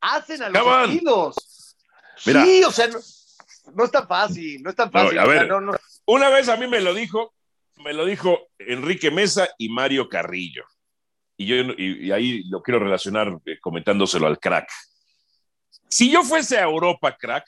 hacen 0.00 0.42
a 0.42 0.50
los 0.50 0.90
estilos. 0.90 1.76
Sí, 2.16 2.64
o 2.64 2.70
sea, 2.70 2.88
no, 2.88 2.98
es 3.84 3.90
tan 3.90 4.06
fácil, 4.06 4.62
no 4.62 4.70
es 4.70 4.76
tan 4.76 4.90
fácil. 4.90 5.18
a 5.18 5.26
ver, 5.26 5.48
una 6.06 6.28
vez 6.28 6.48
a 6.48 6.56
mí 6.56 6.66
me 6.66 6.80
lo 6.80 6.94
dijo, 6.94 7.34
me 7.84 7.92
lo 7.92 8.04
dijo 8.04 8.48
Enrique 8.58 9.10
Mesa 9.10 9.48
y 9.58 9.68
Mario 9.68 10.08
Carrillo. 10.08 10.64
Y 11.36 11.46
yo 11.46 11.56
y, 11.56 12.10
ahí 12.12 12.44
lo 12.44 12.62
quiero 12.62 12.78
relacionar 12.78 13.38
eh, 13.46 13.58
comentándoselo 13.60 14.26
al 14.26 14.38
crack. 14.38 14.68
Si 15.88 16.10
yo 16.10 16.22
fuese 16.22 16.58
a 16.58 16.62
Europa, 16.62 17.16
crack, 17.16 17.46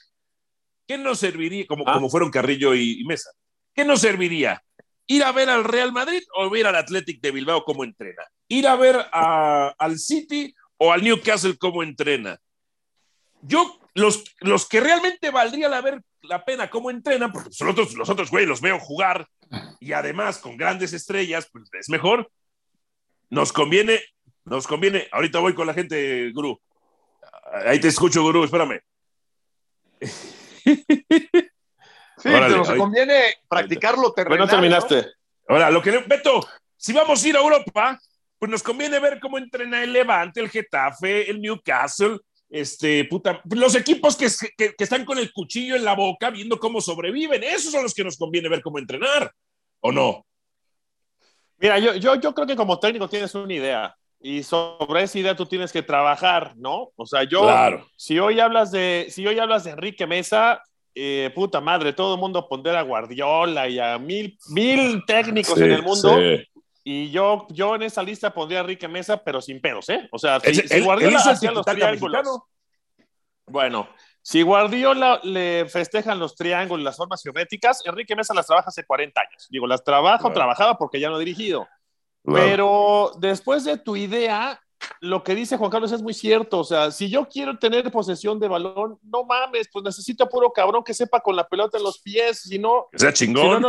¿qué 0.87 0.99
nos 0.99 1.19
serviría, 1.19 1.67
como, 1.67 1.85
ah. 1.87 1.95
como 1.95 2.11
fueron 2.11 2.31
Carrillo 2.31 2.75
y, 2.75 3.05
Mesa? 3.05 3.31
¿Qué 3.75 3.85
nos 3.85 4.01
serviría? 4.01 4.63
¿Ir 5.07 5.25
a 5.25 5.33
ver 5.33 5.51
al 5.51 5.65
Real 5.65 5.93
Madrid 5.93 6.23
o 6.37 6.55
ir 6.57 6.67
al 6.67 6.77
Athletic 6.77 7.21
de 7.21 7.31
Bilbao 7.31 7.65
cómo 7.65 7.85
entrena? 7.85 8.23
¿Ir 8.49 8.67
a 8.67 8.77
ver 8.77 8.97
al 9.13 9.99
City 9.99 10.55
o 10.79 10.93
al 10.93 11.03
Newcastle 11.03 11.57
cómo 11.59 11.83
entrena? 11.83 12.39
Yo, 13.43 13.79
los, 13.95 14.25
los 14.41 14.69
que 14.69 14.81
realmente 14.81 15.31
valdría 15.31 15.69
la, 15.69 15.81
ver, 15.81 16.03
la 16.23 16.45
pena 16.45 16.69
cómo 16.69 16.91
entrenan, 16.91 17.33
porque 17.33 17.49
los 17.49 17.71
otros, 17.71 17.95
los 17.95 18.09
otros 18.09 18.31
güey 18.31 18.45
los 18.45 18.61
veo 18.61 18.79
jugar 18.79 19.29
y 19.81 19.93
además 19.93 20.39
con 20.39 20.57
grandes 20.57 20.93
estrellas, 20.93 21.49
pues 21.51 21.65
es 21.79 21.89
mejor. 21.89 22.31
Nos 23.31 23.53
conviene, 23.53 24.01
nos 24.45 24.67
conviene. 24.67 25.09
Ahorita 25.13 25.39
voy 25.39 25.55
con 25.55 25.67
la 25.67 25.75
gente, 25.75 26.31
Guru. 26.33 26.61
Ahí 27.67 27.81
te 27.81 27.89
escucho, 27.89 28.23
Guru, 28.23 28.45
espérame. 28.45 28.81
Sí, 32.17 32.31
pero 32.31 32.49
nos 32.49 32.71
conviene 32.71 33.35
practicarlo 33.49 34.13
terrenal. 34.13 34.39
Bueno, 34.39 34.51
terminaste. 34.51 35.05
Ahora, 35.49 35.69
lo 35.69 35.83
que 35.83 35.99
Beto, 35.99 36.47
si 36.77 36.93
vamos 36.93 37.23
a 37.23 37.29
ir 37.29 37.37
a 37.37 37.41
Europa, 37.41 38.01
pues 38.39 38.51
nos 38.51 38.63
conviene 38.63 38.99
ver 38.99 39.19
cómo 39.21 39.37
entrena 39.37 39.83
el 39.83 39.93
Levante, 39.93 40.41
el 40.41 40.49
Getafe, 40.49 41.29
el 41.29 41.41
Newcastle, 41.41 42.21
este, 42.51 43.05
puta, 43.07 43.41
los 43.51 43.75
equipos 43.75 44.17
que, 44.17 44.29
que, 44.57 44.75
están 44.79 45.05
con 45.05 45.19
el 45.19 45.33
cuchillo 45.33 45.77
en 45.77 45.85
la 45.85 45.95
boca 45.95 46.31
viendo 46.31 46.59
cómo 46.59 46.81
sobreviven, 46.81 47.43
esos 47.43 47.73
son 47.73 47.83
los 47.83 47.95
que 47.95 48.05
nos 48.05 48.17
conviene 48.17 48.49
ver 48.49 48.63
cómo 48.63 48.79
entrenar, 48.79 49.33
¿o 49.81 49.91
no? 49.91 50.25
Mira, 51.59 51.79
yo, 51.79 51.95
yo, 51.95 52.17
yo 52.17 52.35
creo 52.35 52.47
que 52.47 52.57
como 52.57 52.79
técnico 52.79 53.09
tienes 53.09 53.35
una 53.35 53.53
idea 53.53 53.97
y 54.21 54.43
sobre 54.43 55.03
esa 55.03 55.19
idea 55.19 55.37
tú 55.37 55.45
tienes 55.45 55.71
que 55.71 55.83
trabajar, 55.83 56.55
¿no? 56.57 56.91
O 56.97 57.07
sea, 57.07 57.25
yo, 57.25 57.43
claro. 57.43 57.87
si 57.97 58.19
hoy 58.19 58.41
hablas 58.41 58.71
de, 58.71 59.07
si 59.11 59.27
hoy 59.27 59.39
hablas 59.39 59.65
de 59.65 59.73
Enrique 59.73 60.07
Mesa, 60.07 60.63
eh, 60.95 61.31
puta 61.35 61.61
madre, 61.61 61.93
todo 61.93 62.15
el 62.15 62.21
mundo 62.21 62.49
pondrá 62.49 62.79
a 62.79 62.83
Guardiola 62.83 63.69
y 63.69 63.79
a 63.79 63.99
mil, 63.99 64.39
mil 64.49 65.03
técnicos 65.07 65.61
en 65.61 65.73
el 65.73 65.83
mundo. 65.83 66.19
Y 66.87 67.11
yo, 67.11 67.47
yo 67.49 67.75
en 67.75 67.83
esa 67.83 68.03
lista 68.03 68.35
pondría 68.35 68.59
a 68.59 68.63
Enrique 68.63 68.87
Mesa, 68.87 69.17
pero 69.17 69.41
sin 69.41 69.61
pedos, 69.61 69.89
¿eh? 69.89 70.07
O 70.13 70.19
sea, 70.19 70.39
si, 70.41 70.81
Guardiola 70.81 71.19
hacía 71.19 71.51
los 71.51 71.65
triángulos. 71.65 72.41
Bueno, 73.47 73.89
si 74.21 74.43
Guardiola 74.43 75.19
le 75.23 75.67
festejan 75.67 76.19
los 76.19 76.35
triángulos, 76.35 76.85
las 76.85 76.97
formas 76.97 77.23
geométricas, 77.23 77.83
Enrique 77.87 78.15
Mesa 78.15 78.35
las 78.35 78.47
trabaja 78.47 78.69
hace 78.69 78.85
40 78.85 79.19
años. 79.19 79.47
Digo, 79.49 79.67
las 79.67 79.83
trabaja 79.83 80.29
o 80.29 80.33
trabajaba 80.33 80.77
porque 80.77 81.01
ya 81.01 81.09
no 81.09 81.17
ha 81.17 81.19
dirigido. 81.19 81.67
Pero 82.23 83.13
después 83.19 83.65
de 83.65 83.79
tu 83.79 83.97
idea, 83.97 84.61
lo 85.01 85.23
que 85.23 85.35
dice 85.35 85.57
Juan 85.57 85.71
Carlos 85.71 85.93
es 85.93 86.03
muy 86.03 86.15
cierto. 86.15 86.59
O 86.59 86.65
sea, 86.65 86.91
si 86.91 87.09
yo 87.09 87.29
quiero 87.29 87.59
tener 87.59 87.91
posesión 87.91 88.39
de 88.39 88.49
balón, 88.49 88.99
no 89.03 89.25
mames, 89.25 89.69
pues 89.73 89.85
necesito 89.85 90.29
puro 90.29 90.51
cabrón 90.53 90.85
que 90.85 90.95
sepa 90.95 91.21
con 91.21 91.37
la 91.37 91.47
pelota 91.47 91.79
en 91.79 91.85
los 91.85 92.01
pies. 92.01 92.43
Si 92.43 92.59
no, 92.59 92.89
sea 92.95 93.13
chingón. 93.13 93.63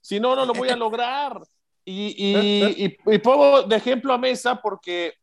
Si 0.00 0.18
no, 0.18 0.34
no, 0.34 0.44
lo 0.44 0.52
voy 0.52 0.68
a 0.68 0.76
lograr. 0.76 1.40
Y, 1.84 2.94
y, 3.06 3.18
pongo 3.18 3.62
de 3.62 3.76
ejemplo 3.76 4.12
a 4.12 4.18
Mesa 4.18 4.60
porque, 4.60 5.14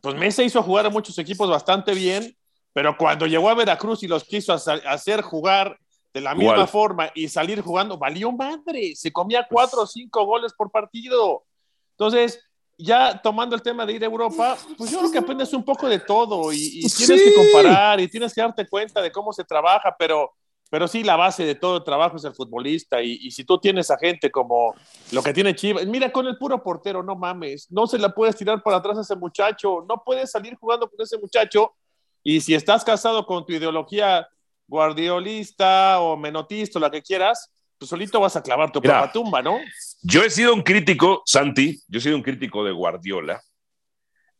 pues 0.00 0.14
Mesa 0.14 0.42
hizo 0.42 0.62
jugar 0.62 0.86
a 0.86 0.90
muchos 0.90 1.18
equipos 1.18 1.50
bastante 1.50 1.94
bien, 1.94 2.36
pero 2.72 2.96
cuando 2.96 3.26
llegó 3.26 3.48
a 3.50 3.54
Veracruz 3.54 4.02
y 4.02 4.08
los 4.08 4.24
quiso 4.24 4.52
hacer 4.52 5.22
jugar 5.22 5.78
de 6.12 6.20
la 6.20 6.34
misma 6.34 6.66
forma 6.66 7.10
y 7.14 7.28
salir 7.28 7.60
jugando, 7.60 7.96
valió 7.96 8.32
madre. 8.32 8.94
Se 8.94 9.12
comía 9.12 9.46
cuatro 9.48 9.82
o 9.82 9.86
cinco 9.86 10.24
goles 10.24 10.52
por 10.52 10.70
partido. 10.70 11.44
Entonces, 11.92 12.40
ya 12.78 13.20
tomando 13.20 13.54
el 13.54 13.62
tema 13.62 13.84
de 13.84 13.92
ir 13.92 14.02
a 14.02 14.06
Europa, 14.06 14.56
pues 14.76 14.90
yo 14.90 14.98
creo 14.98 15.12
que 15.12 15.18
aprendes 15.18 15.52
un 15.52 15.64
poco 15.64 15.88
de 15.88 16.00
todo 16.00 16.52
y, 16.52 16.80
tienes 16.96 17.22
que 17.22 17.34
comparar 17.34 18.00
y 18.00 18.08
tienes 18.08 18.34
que 18.34 18.40
darte 18.40 18.68
cuenta 18.68 19.02
de 19.02 19.12
cómo 19.12 19.32
se 19.32 19.44
trabaja, 19.44 19.94
pero, 19.98 20.32
pero 20.70 20.86
sí, 20.86 21.02
la 21.02 21.16
base 21.16 21.44
de 21.44 21.56
todo 21.56 21.78
el 21.78 21.84
trabajo 21.84 22.16
es 22.16 22.24
el 22.24 22.32
futbolista 22.32 23.02
y, 23.02 23.30
si 23.32 23.44
tú 23.44 23.58
tienes 23.58 23.90
a 23.90 23.98
gente 23.98 24.30
como 24.30 24.74
lo 25.10 25.22
que 25.22 25.34
tiene 25.34 25.54
Chivas, 25.54 25.84
mira, 25.86 26.12
con 26.12 26.26
el 26.28 26.38
puro 26.38 26.62
portero, 26.62 27.02
no 27.02 27.16
mames, 27.16 27.70
no 27.70 27.88
se 27.88 27.98
la 27.98 28.14
puedes 28.14 28.36
tirar 28.36 28.62
para 28.62 28.76
atrás 28.76 28.96
a 28.96 29.00
ese 29.00 29.16
muchacho, 29.16 29.84
no 29.88 30.02
puedes 30.04 30.30
salir 30.30 30.54
jugando 30.54 30.88
con 30.88 31.00
ese 31.02 31.18
muchacho 31.18 31.74
y 32.22 32.40
si 32.40 32.54
estás 32.54 32.84
casado 32.84 33.26
con 33.26 33.44
tu 33.44 33.52
ideología 33.52 34.28
guardiolista 34.68 36.00
o 36.00 36.16
menotista 36.16 36.78
o 36.78 36.82
la 36.82 36.90
que 36.90 37.02
quieras, 37.02 37.50
pues 37.76 37.88
solito 37.88 38.20
vas 38.20 38.36
a 38.36 38.42
clavar 38.42 38.70
tu 38.70 38.80
propia 38.80 39.10
tumba, 39.10 39.42
¿no? 39.42 39.58
Yo 40.02 40.22
he 40.22 40.30
sido 40.30 40.54
un 40.54 40.62
crítico, 40.62 41.22
Santi, 41.26 41.80
yo 41.88 41.98
he 41.98 42.02
sido 42.02 42.14
un 42.14 42.22
crítico 42.22 42.62
de 42.62 42.70
Guardiola, 42.70 43.42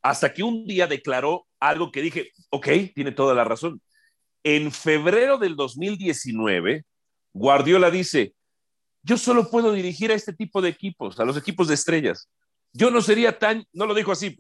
hasta 0.03 0.33
que 0.33 0.45
un 0.45 0.65
día 0.67 0.87
declaró 0.87 1.49
algo 1.59 1.91
que 1.91 2.03
dije, 2.03 2.31
ok, 2.51 2.69
tiene 2.95 3.13
toda 3.13 3.35
la 3.35 3.43
razón. 3.43 3.81
En 4.43 4.73
febrero 4.73 5.39
del 5.39 5.57
2019, 5.57 6.85
Guardiola 7.33 7.91
dice, 7.91 8.35
yo 9.03 9.17
solo 9.17 9.51
puedo 9.51 9.73
dirigir 9.73 10.11
a 10.11 10.15
este 10.15 10.33
tipo 10.33 10.61
de 10.61 10.71
equipos, 10.71 11.19
a 11.21 11.25
los 11.25 11.37
equipos 11.37 11.69
de 11.69 11.75
estrellas. 11.75 12.29
Yo 12.73 12.91
no 12.91 13.01
sería 13.01 13.39
tan, 13.39 13.65
no 13.73 13.87
lo 13.87 13.95
dijo 13.95 14.13
así, 14.13 14.37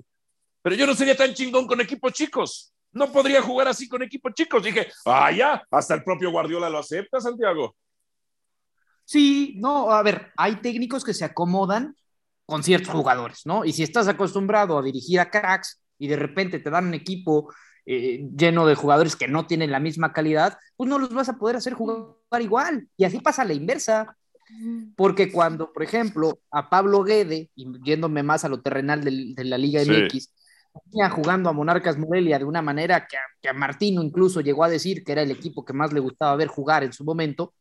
pero 0.62 0.76
yo 0.76 0.86
no 0.86 0.94
sería 0.94 1.16
tan 1.16 1.34
chingón 1.34 1.66
con 1.66 1.80
equipos 1.80 2.12
chicos. 2.12 2.72
No 2.92 3.12
podría 3.12 3.40
jugar 3.40 3.68
así 3.68 3.88
con 3.88 4.02
equipos 4.02 4.34
chicos. 4.34 4.62
Dije, 4.62 4.90
ah, 5.06 5.30
ya, 5.30 5.62
hasta 5.70 5.94
el 5.94 6.02
propio 6.02 6.30
Guardiola 6.30 6.68
lo 6.68 6.78
acepta, 6.78 7.20
Santiago. 7.20 7.76
Sí, 9.04 9.54
no, 9.58 9.90
a 9.90 10.02
ver, 10.02 10.32
hay 10.36 10.56
técnicos 10.56 11.04
que 11.04 11.14
se 11.14 11.24
acomodan 11.24 11.96
con 12.46 12.62
ciertos 12.62 12.92
jugadores, 12.92 13.42
¿no? 13.44 13.64
Y 13.64 13.72
si 13.72 13.82
estás 13.82 14.08
acostumbrado 14.08 14.78
a 14.78 14.82
dirigir 14.82 15.20
a 15.20 15.30
cracks 15.30 15.82
y 15.98 16.08
de 16.08 16.16
repente 16.16 16.58
te 16.58 16.70
dan 16.70 16.86
un 16.86 16.94
equipo 16.94 17.52
eh, 17.86 18.28
lleno 18.36 18.66
de 18.66 18.74
jugadores 18.74 19.16
que 19.16 19.28
no 19.28 19.46
tienen 19.46 19.70
la 19.70 19.80
misma 19.80 20.12
calidad, 20.12 20.58
pues 20.76 20.88
no 20.88 20.98
los 20.98 21.12
vas 21.12 21.28
a 21.28 21.38
poder 21.38 21.56
hacer 21.56 21.74
jugar 21.74 22.16
igual. 22.40 22.88
Y 22.96 23.04
así 23.04 23.20
pasa 23.20 23.44
la 23.44 23.54
inversa. 23.54 24.16
Porque 24.96 25.30
cuando, 25.30 25.72
por 25.72 25.84
ejemplo, 25.84 26.40
a 26.50 26.68
Pablo 26.68 27.04
Guede, 27.04 27.50
y 27.54 27.66
yéndome 27.84 28.24
más 28.24 28.44
a 28.44 28.48
lo 28.48 28.60
terrenal 28.60 29.04
de, 29.04 29.44
la 29.44 29.56
Liga 29.56 29.80
MX, 29.82 30.34
venía 30.86 31.08
jugando 31.10 31.48
a 31.48 31.52
Monarcas 31.52 31.96
Morelia 31.96 32.36
de 32.36 32.44
una 32.44 32.60
manera 32.60 33.06
que 33.06 33.16
que 33.40 33.48
a 33.48 33.52
Martino 33.52 34.02
incluso 34.02 34.40
llegó 34.40 34.64
a 34.64 34.68
decir 34.68 35.04
que 35.04 35.12
era 35.12 35.22
el 35.22 35.30
equipo 35.30 35.64
que 35.64 35.72
más 35.72 35.92
le 35.92 36.00
gustaba 36.00 36.36
ver 36.36 36.48
jugar 36.48 36.84
en 36.84 36.92
su 36.92 37.04
momento, 37.04 37.54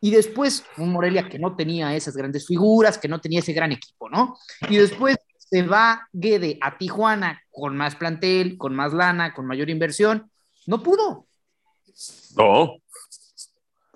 y 0.00 0.10
después 0.10 0.64
un 0.76 0.92
Morelia 0.92 1.30
que 1.30 1.38
no 1.38 1.56
tenía 1.56 1.96
esas 1.96 2.14
grandes 2.14 2.46
figuras, 2.46 2.98
que 2.98 3.08
no 3.08 3.22
tenía 3.22 3.38
ese 3.38 3.54
gran 3.54 3.72
equipo, 3.72 4.10
¿no? 4.10 4.36
Y 4.68 4.76
después 4.76 5.16
se 5.54 5.62
va 5.62 6.08
Guede 6.12 6.58
a 6.60 6.76
Tijuana 6.76 7.40
con 7.52 7.76
más 7.76 7.94
plantel, 7.94 8.58
con 8.58 8.74
más 8.74 8.92
lana, 8.92 9.32
con 9.32 9.46
mayor 9.46 9.70
inversión. 9.70 10.28
No 10.66 10.82
pudo. 10.82 11.28
No. 12.36 12.78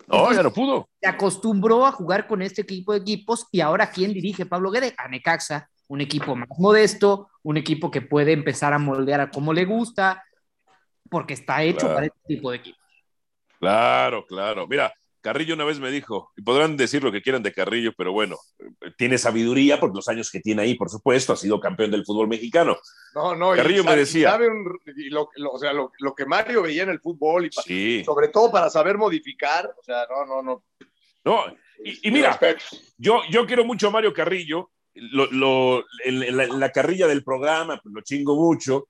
No, 0.06 0.32
ya 0.32 0.44
no 0.44 0.52
pudo. 0.52 0.88
Se 1.00 1.08
acostumbró 1.08 1.84
a 1.84 1.90
jugar 1.90 2.28
con 2.28 2.42
este 2.42 2.62
equipo 2.62 2.92
de 2.92 2.98
equipos 2.98 3.48
y 3.50 3.60
ahora 3.60 3.90
¿quién 3.90 4.12
dirige 4.12 4.46
Pablo 4.46 4.70
Guede? 4.70 4.94
A 4.96 5.08
Necaxa, 5.08 5.68
un 5.88 6.00
equipo 6.00 6.36
más 6.36 6.48
modesto, 6.58 7.28
un 7.42 7.56
equipo 7.56 7.90
que 7.90 8.02
puede 8.02 8.30
empezar 8.30 8.72
a 8.72 8.78
moldear 8.78 9.20
a 9.20 9.30
como 9.30 9.52
le 9.52 9.64
gusta, 9.64 10.22
porque 11.10 11.34
está 11.34 11.64
hecho 11.64 11.88
para 11.88 12.06
este 12.06 12.20
tipo 12.28 12.52
de 12.52 12.58
equipos. 12.58 12.80
Claro, 13.58 14.24
claro. 14.26 14.68
Mira, 14.68 14.94
Carrillo 15.20 15.54
una 15.54 15.64
vez 15.64 15.80
me 15.80 15.90
dijo, 15.90 16.32
y 16.36 16.42
podrán 16.42 16.76
decir 16.76 17.02
lo 17.02 17.12
que 17.12 17.22
quieran 17.22 17.42
de 17.42 17.52
Carrillo, 17.52 17.92
pero 17.96 18.12
bueno, 18.12 18.36
tiene 18.96 19.18
sabiduría 19.18 19.80
por 19.80 19.94
los 19.94 20.08
años 20.08 20.30
que 20.30 20.40
tiene 20.40 20.62
ahí, 20.62 20.74
por 20.74 20.90
supuesto, 20.90 21.32
ha 21.32 21.36
sido 21.36 21.60
campeón 21.60 21.90
del 21.90 22.04
fútbol 22.04 22.28
mexicano. 22.28 22.76
No, 23.14 23.34
no, 23.34 23.52
Carrillo 23.54 23.84
me 23.84 23.96
decía. 23.96 24.38
lo, 25.10 25.28
o 25.52 25.58
sea, 25.58 25.72
lo, 25.72 25.90
que 26.16 26.26
Mario 26.26 26.62
veía 26.62 26.84
en 26.84 26.90
el 26.90 27.00
fútbol, 27.00 27.46
y 27.66 28.04
sobre 28.04 28.28
todo 28.28 28.50
para 28.50 28.70
saber 28.70 28.96
modificar, 28.96 29.72
o 29.78 29.82
sea, 29.82 30.06
no, 30.08 30.24
no, 30.24 30.42
no. 30.42 30.64
No, 31.24 31.44
y, 31.84 32.10
mira, 32.10 32.38
yo, 32.96 33.20
yo 33.30 33.46
quiero 33.46 33.64
mucho 33.64 33.88
a 33.88 33.90
Mario 33.90 34.12
Carrillo, 34.12 34.70
lo, 34.94 35.84
en, 36.04 36.36
la, 36.36 36.72
carrilla 36.72 37.06
del 37.06 37.22
programa, 37.22 37.80
pues 37.82 37.94
lo 37.94 38.00
chingo 38.02 38.34
mucho, 38.34 38.88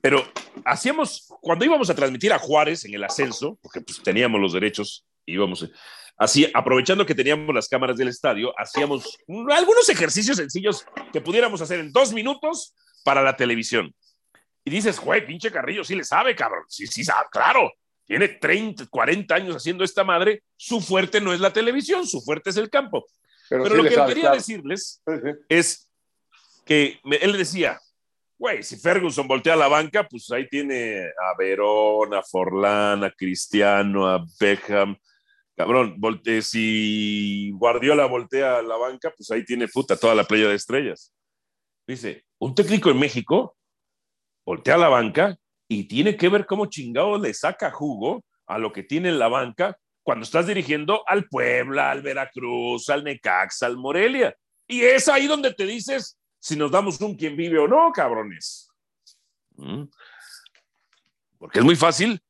pero 0.00 0.22
hacíamos, 0.64 1.32
cuando 1.40 1.64
íbamos 1.64 1.90
a 1.90 1.94
transmitir 1.94 2.32
a 2.32 2.38
Juárez 2.38 2.84
en 2.84 2.94
el 2.94 3.04
ascenso, 3.04 3.58
porque 3.62 3.80
pues 3.80 4.02
teníamos 4.02 4.40
los 4.40 4.52
derechos 4.52 5.04
íbamos 5.26 5.68
así, 6.16 6.50
aprovechando 6.54 7.06
que 7.06 7.14
teníamos 7.14 7.54
las 7.54 7.68
cámaras 7.68 7.96
del 7.96 8.08
estadio, 8.08 8.52
hacíamos 8.58 9.18
algunos 9.50 9.88
ejercicios 9.88 10.36
sencillos 10.36 10.84
que 11.12 11.20
pudiéramos 11.20 11.60
hacer 11.60 11.80
en 11.80 11.92
dos 11.92 12.12
minutos 12.12 12.74
para 13.04 13.22
la 13.22 13.36
televisión. 13.36 13.94
Y 14.64 14.70
dices, 14.70 15.00
güey, 15.00 15.26
pinche 15.26 15.50
Carrillo, 15.50 15.82
sí 15.82 15.94
le 15.94 16.04
sabe, 16.04 16.36
cabrón. 16.36 16.64
Sí, 16.68 16.86
sí 16.86 17.02
sabe, 17.02 17.26
claro. 17.32 17.72
Tiene 18.04 18.28
30, 18.28 18.86
40 18.86 19.34
años 19.34 19.56
haciendo 19.56 19.82
esta 19.82 20.04
madre. 20.04 20.42
Su 20.56 20.80
fuerte 20.80 21.20
no 21.20 21.32
es 21.32 21.40
la 21.40 21.52
televisión, 21.52 22.06
su 22.06 22.20
fuerte 22.20 22.50
es 22.50 22.56
el 22.56 22.70
campo. 22.70 23.04
Pero, 23.48 23.68
lo 23.68 23.82
que 23.82 23.96
quería 24.06 24.30
decirles 24.30 25.02
es 25.48 25.90
que 26.64 27.00
él 27.04 27.36
decía, 27.36 27.80
güey, 28.38 28.62
si 28.62 28.76
Ferguson 28.76 29.26
voltea 29.26 29.54
a 29.54 29.56
la 29.56 29.68
banca, 29.68 30.06
pues 30.08 30.30
ahí 30.30 30.48
tiene 30.48 31.00
a 31.00 31.36
Verón, 31.36 32.14
a 32.14 32.22
Forlán, 32.22 33.04
a 33.04 33.10
Cristiano, 33.10 34.06
a 34.06 34.24
Beckham. 34.38 34.96
Cabrón, 35.56 36.00
si 36.40 37.50
Guardiola 37.52 38.06
voltea 38.06 38.58
a 38.58 38.62
la 38.62 38.76
banca, 38.76 39.12
pues 39.16 39.30
ahí 39.30 39.44
tiene 39.44 39.68
puta 39.68 39.96
toda 39.96 40.14
la 40.14 40.24
playa 40.24 40.48
de 40.48 40.54
estrellas. 40.54 41.12
Dice, 41.86 42.24
un 42.38 42.54
técnico 42.54 42.90
en 42.90 42.98
México 42.98 43.56
voltea 44.46 44.74
a 44.74 44.78
la 44.78 44.88
banca 44.88 45.36
y 45.68 45.84
tiene 45.84 46.16
que 46.16 46.28
ver 46.28 46.46
cómo 46.46 46.66
chingado 46.66 47.18
le 47.18 47.34
saca 47.34 47.70
jugo 47.70 48.24
a 48.46 48.58
lo 48.58 48.72
que 48.72 48.82
tiene 48.82 49.10
en 49.10 49.18
la 49.18 49.28
banca 49.28 49.76
cuando 50.02 50.24
estás 50.24 50.46
dirigiendo 50.46 51.02
al 51.06 51.28
Puebla, 51.28 51.90
al 51.90 52.02
Veracruz, 52.02 52.88
al 52.88 53.04
Necaxa, 53.04 53.66
al 53.66 53.76
Morelia. 53.76 54.34
Y 54.66 54.82
es 54.82 55.08
ahí 55.08 55.26
donde 55.26 55.54
te 55.54 55.66
dices 55.66 56.18
si 56.40 56.56
nos 56.56 56.70
damos 56.70 57.00
un 57.00 57.14
quien 57.14 57.36
vive 57.36 57.58
o 57.58 57.68
no, 57.68 57.92
cabrones. 57.92 58.68
¿Mm? 59.56 59.84
Porque 61.38 61.60
es 61.60 61.64
muy 61.64 61.76
fácil 61.76 62.20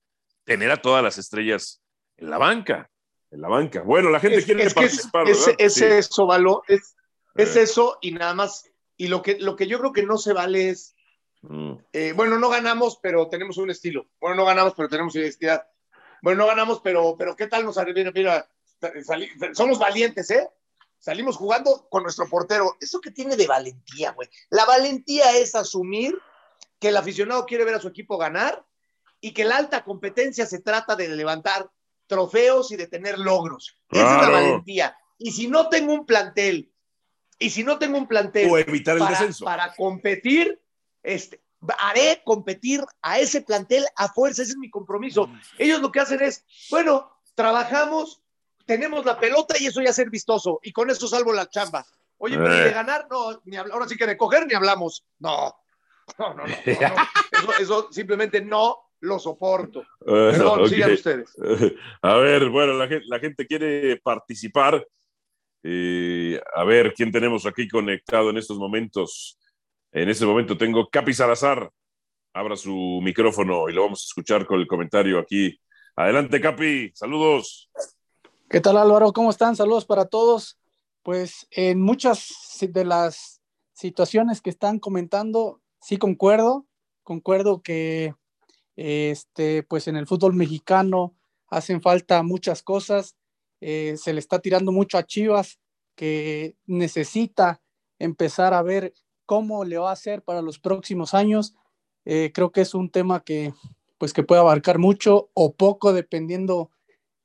tener 0.44 0.70
a 0.70 0.80
todas 0.80 1.02
las 1.02 1.18
estrellas 1.18 1.82
en 2.18 2.28
la 2.28 2.38
banca. 2.38 2.90
En 3.33 3.40
la 3.40 3.49
banca. 3.49 3.81
Bueno, 3.81 4.11
la 4.11 4.21
gente 4.21 4.45
quiere 4.45 4.71
participar. 4.71 5.29
Es, 5.29 5.51
es, 5.59 5.81
eso, 5.81 6.27
Valo. 6.27 6.62
Es, 6.68 6.95
es 7.35 7.57
eso 7.57 7.99
y 8.03 8.12
nada 8.12 8.35
más. 8.35 8.71
Y 8.99 9.09
lo 9.09 9.23
que, 9.23 9.38
lo 9.40 9.57
que 9.57 9.66
yo 9.66 9.79
creo 9.79 9.92
que 9.92 10.03
no 10.03 10.18
se 10.18 10.35
vale 10.35 10.68
es. 10.68 10.95
Mm. 11.40 11.73
Eh, 11.95 12.12
bueno, 12.14 12.38
no 12.38 12.51
ganamos, 12.51 12.99
pero 13.03 13.29
tenemos 13.29 13.57
un 13.57 13.71
estilo. 13.71 14.07
Bueno, 14.21 14.37
no 14.37 14.45
ganamos, 14.45 14.75
pero 14.77 14.88
tenemos 14.88 15.16
identidad. 15.16 15.66
Bueno, 16.21 16.42
no 16.42 16.47
ganamos, 16.47 16.81
pero, 16.81 17.16
pero 17.18 17.35
¿qué 17.35 17.47
tal 17.47 17.64
nos 17.64 17.77
mira, 17.95 18.12
mira, 18.12 18.49
somos 19.55 19.79
valientes, 19.79 20.31
¿eh? 20.31 20.49
Salimos 20.99 21.37
jugando 21.37 21.88
con 21.90 22.03
nuestro 22.05 22.29
portero. 22.29 22.77
¿Eso 22.81 23.01
que 23.01 23.11
tiene 23.11 23.35
de 23.35 23.47
valentía, 23.47 24.12
güey? 24.12 24.29
La 24.51 24.66
valentía 24.66 25.37
es 25.37 25.55
asumir 25.55 26.16
que 26.79 26.88
el 26.88 26.97
aficionado 26.97 27.47
quiere 27.47 27.64
ver 27.64 27.75
a 27.75 27.81
su 27.81 27.88
equipo 27.88 28.18
ganar 28.18 28.64
y 29.21 29.33
que 29.33 29.45
la 29.45 29.57
alta 29.57 29.83
competencia 29.83 30.47
se 30.47 30.61
trata 30.61 30.95
de 30.95 31.09
levantar 31.09 31.71
trofeos 32.12 32.70
y 32.72 32.77
de 32.77 32.87
tener 32.88 33.18
logros. 33.18 33.79
Esa 33.90 34.16
es 34.16 34.22
la 34.22 34.29
valentía. 34.29 34.96
Y 35.16 35.33
si 35.33 35.48
no 35.48 35.70
tengo 35.70 35.94
un 35.94 36.05
plantel, 36.05 36.70
y 37.38 37.48
si 37.48 37.64
no 37.64 37.79
tengo 37.79 37.96
un 37.96 38.07
plantel 38.07 38.51
evitar 38.59 38.98
el 38.98 39.03
para, 39.03 39.33
para 39.42 39.75
competir, 39.75 40.61
este, 41.03 41.42
haré 41.79 42.20
competir 42.22 42.85
a 43.01 43.18
ese 43.18 43.40
plantel 43.40 43.87
a 43.96 44.09
fuerza, 44.09 44.42
ese 44.42 44.53
es 44.53 44.59
mi 44.59 44.68
compromiso. 44.68 45.31
Ellos 45.57 45.81
lo 45.81 45.90
que 45.90 46.01
hacen 46.01 46.20
es, 46.20 46.44
bueno, 46.70 47.11
trabajamos, 47.35 48.20
tenemos 48.66 49.07
la 49.07 49.18
pelota 49.18 49.57
y 49.59 49.66
eso 49.66 49.81
ya 49.81 49.88
es 49.88 49.96
ser 49.96 50.11
vistoso, 50.11 50.61
y 50.62 50.70
con 50.70 50.90
eso 50.90 51.09
salvo 51.09 51.33
la 51.33 51.48
chamba. 51.48 51.87
Oye, 52.18 52.37
pero 52.37 52.55
de 52.55 52.68
eh. 52.68 52.72
ganar, 52.72 53.07
no, 53.11 53.40
ni 53.46 53.57
ahora 53.57 53.88
sí 53.88 53.96
que 53.96 54.07
de 54.07 54.18
coger 54.18 54.46
ni 54.46 54.53
hablamos. 54.53 55.03
No, 55.18 55.57
no, 56.18 56.35
no, 56.35 56.44
no. 56.46 56.55
Eso, 57.59 57.88
simplemente 57.90 58.40
no 58.42 58.91
lo 59.03 59.19
soporto. 59.19 59.85
Perdón, 59.99 60.69
sigan 60.69 60.93
ustedes. 60.93 61.35
A 62.03 62.17
ver, 62.17 62.49
bueno, 62.49 62.75
la 62.75 62.87
gente, 62.87 63.05
la 63.09 63.19
gente 63.19 63.47
quiere 63.47 63.97
participar. 63.99 64.87
Eh, 65.65 66.41
a 66.57 66.65
ver, 66.65 66.93
¿quién 66.93 67.12
tenemos 67.12 67.47
aquí 67.47 67.69
conectado 67.69 68.31
en 68.31 68.37
estos 68.37 68.59
momentos? 68.59 69.38
En 69.93 70.09
este 70.09 70.27
momento 70.27 70.57
tengo 70.57 70.88
Capi 70.88 71.12
Salazar. 71.12 71.71
Abra 72.33 72.57
su 72.57 73.01
micrófono 73.03 73.69
y 73.69 73.73
lo 73.73 73.83
vamos 73.83 74.03
a 74.03 74.09
escuchar 74.09 74.47
con 74.47 74.59
el 74.59 74.67
comentario 74.67 75.19
aquí. 75.19 75.57
Adelante, 75.95 76.41
Capi. 76.41 76.91
Saludos. 76.95 77.71
¿Qué 78.49 78.61
tal, 78.61 78.77
Álvaro? 78.77 79.12
¿Cómo 79.12 79.31
están? 79.31 79.55
Saludos 79.55 79.85
para 79.85 80.07
todos. 80.07 80.59
Pues 81.03 81.47
en 81.51 81.81
muchas 81.81 82.29
de 82.61 82.85
las 82.85 83.41
situaciones 83.73 84.41
que 84.41 84.51
están 84.51 84.79
comentando, 84.79 85.61
sí 85.81 85.97
concuerdo. 85.97 86.67
Concuerdo 87.03 87.62
que 87.62 88.15
este, 88.76 89.62
pues 89.62 89.88
en 89.88 89.96
el 89.96 90.06
fútbol 90.06 90.35
mexicano 90.35 91.14
hacen 91.48 91.82
falta 91.82 92.22
muchas 92.22 92.62
cosas. 92.62 93.16
Eh, 93.61 93.96
se 93.96 94.12
le 94.12 94.20
está 94.20 94.40
tirando 94.40 94.72
mucho 94.72 94.98
a 94.98 95.04
Chivas, 95.04 95.58
que 95.94 96.56
necesita 96.66 97.62
empezar 97.98 98.54
a 98.54 98.62
ver 98.62 98.94
cómo 99.26 99.64
le 99.64 99.78
va 99.78 99.90
a 99.90 99.92
hacer 99.92 100.22
para 100.22 100.42
los 100.42 100.58
próximos 100.58 101.14
años. 101.14 101.54
Eh, 102.04 102.32
creo 102.35 102.50
que 102.50 102.62
es 102.62 102.74
un 102.74 102.90
tema 102.90 103.22
que, 103.22 103.52
pues, 103.98 104.12
que 104.12 104.24
puede 104.24 104.40
abarcar 104.40 104.78
mucho 104.78 105.30
o 105.35 105.54
poco 105.54 105.92
dependiendo 105.92 106.70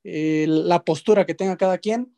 eh, 0.04 0.46
la 0.48 0.84
postura 0.84 1.26
que 1.26 1.34
tenga 1.34 1.56
cada 1.56 1.78
quien. 1.78 2.14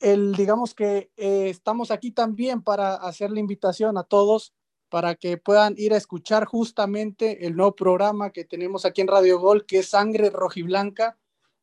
El, 0.00 0.34
digamos 0.34 0.74
que 0.74 1.10
estamos 1.16 1.90
aquí 1.90 2.10
también 2.10 2.62
para 2.62 2.94
hacer 2.94 3.30
la 3.30 3.40
invitación 3.40 3.98
a 3.98 4.04
todos 4.04 4.54
para 4.88 5.14
que 5.14 5.36
puedan 5.36 5.74
ir 5.76 5.92
a 5.92 5.96
escuchar 5.96 6.44
justamente 6.44 7.46
el 7.46 7.56
nuevo 7.56 7.74
programa 7.74 8.30
que 8.30 8.44
tenemos 8.44 8.84
aquí 8.84 9.00
en 9.00 9.08
Radio 9.08 9.38
Gol, 9.38 9.66
que 9.66 9.80
es 9.80 9.90
Sangre 9.90 10.30
Rojiblanca, 10.30 11.18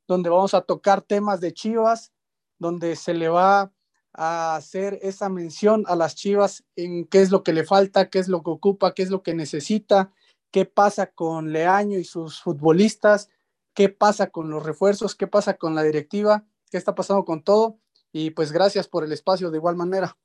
donde 0.07 0.29
vamos 0.29 0.53
a 0.53 0.61
tocar 0.61 1.01
temas 1.01 1.41
de 1.41 1.53
Chivas, 1.53 2.11
donde 2.59 2.95
se 2.95 3.13
le 3.13 3.29
va 3.29 3.71
a 4.13 4.55
hacer 4.55 4.99
esa 5.01 5.29
mención 5.29 5.83
a 5.87 5.95
las 5.95 6.15
Chivas 6.15 6.63
en 6.75 7.05
qué 7.05 7.21
es 7.21 7.31
lo 7.31 7.43
que 7.43 7.53
le 7.53 7.65
falta, 7.65 8.09
qué 8.09 8.19
es 8.19 8.27
lo 8.27 8.43
que 8.43 8.51
ocupa, 8.51 8.93
qué 8.93 9.03
es 9.03 9.09
lo 9.09 9.23
que 9.23 9.33
necesita, 9.33 10.11
qué 10.51 10.65
pasa 10.65 11.07
con 11.07 11.51
Leaño 11.51 11.97
y 11.97 12.05
sus 12.05 12.41
futbolistas, 12.41 13.29
qué 13.73 13.89
pasa 13.89 14.29
con 14.29 14.49
los 14.49 14.63
refuerzos, 14.63 15.15
qué 15.15 15.27
pasa 15.27 15.55
con 15.55 15.75
la 15.75 15.83
directiva, 15.83 16.45
qué 16.71 16.77
está 16.77 16.95
pasando 16.95 17.25
con 17.25 17.43
todo. 17.43 17.79
Y 18.13 18.29
pues 18.29 18.53
gracias 18.53 18.87
por 18.87 19.03
el 19.03 19.11
espacio 19.11 19.51
de 19.51 19.57
igual 19.57 19.75
manera. 19.75 20.17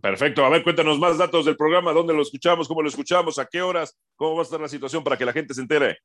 Perfecto. 0.00 0.44
A 0.44 0.48
ver, 0.48 0.62
cuéntanos 0.62 0.98
más 0.98 1.18
datos 1.18 1.44
del 1.44 1.56
programa, 1.56 1.92
dónde 1.92 2.14
lo 2.14 2.22
escuchamos, 2.22 2.68
cómo 2.68 2.82
lo 2.82 2.88
escuchamos, 2.88 3.38
a 3.38 3.46
qué 3.46 3.62
horas, 3.62 3.96
cómo 4.16 4.34
va 4.34 4.40
a 4.40 4.44
estar 4.44 4.60
la 4.60 4.68
situación 4.68 5.04
para 5.04 5.16
que 5.16 5.24
la 5.24 5.32
gente 5.32 5.54
se 5.54 5.60
entere. 5.60 5.98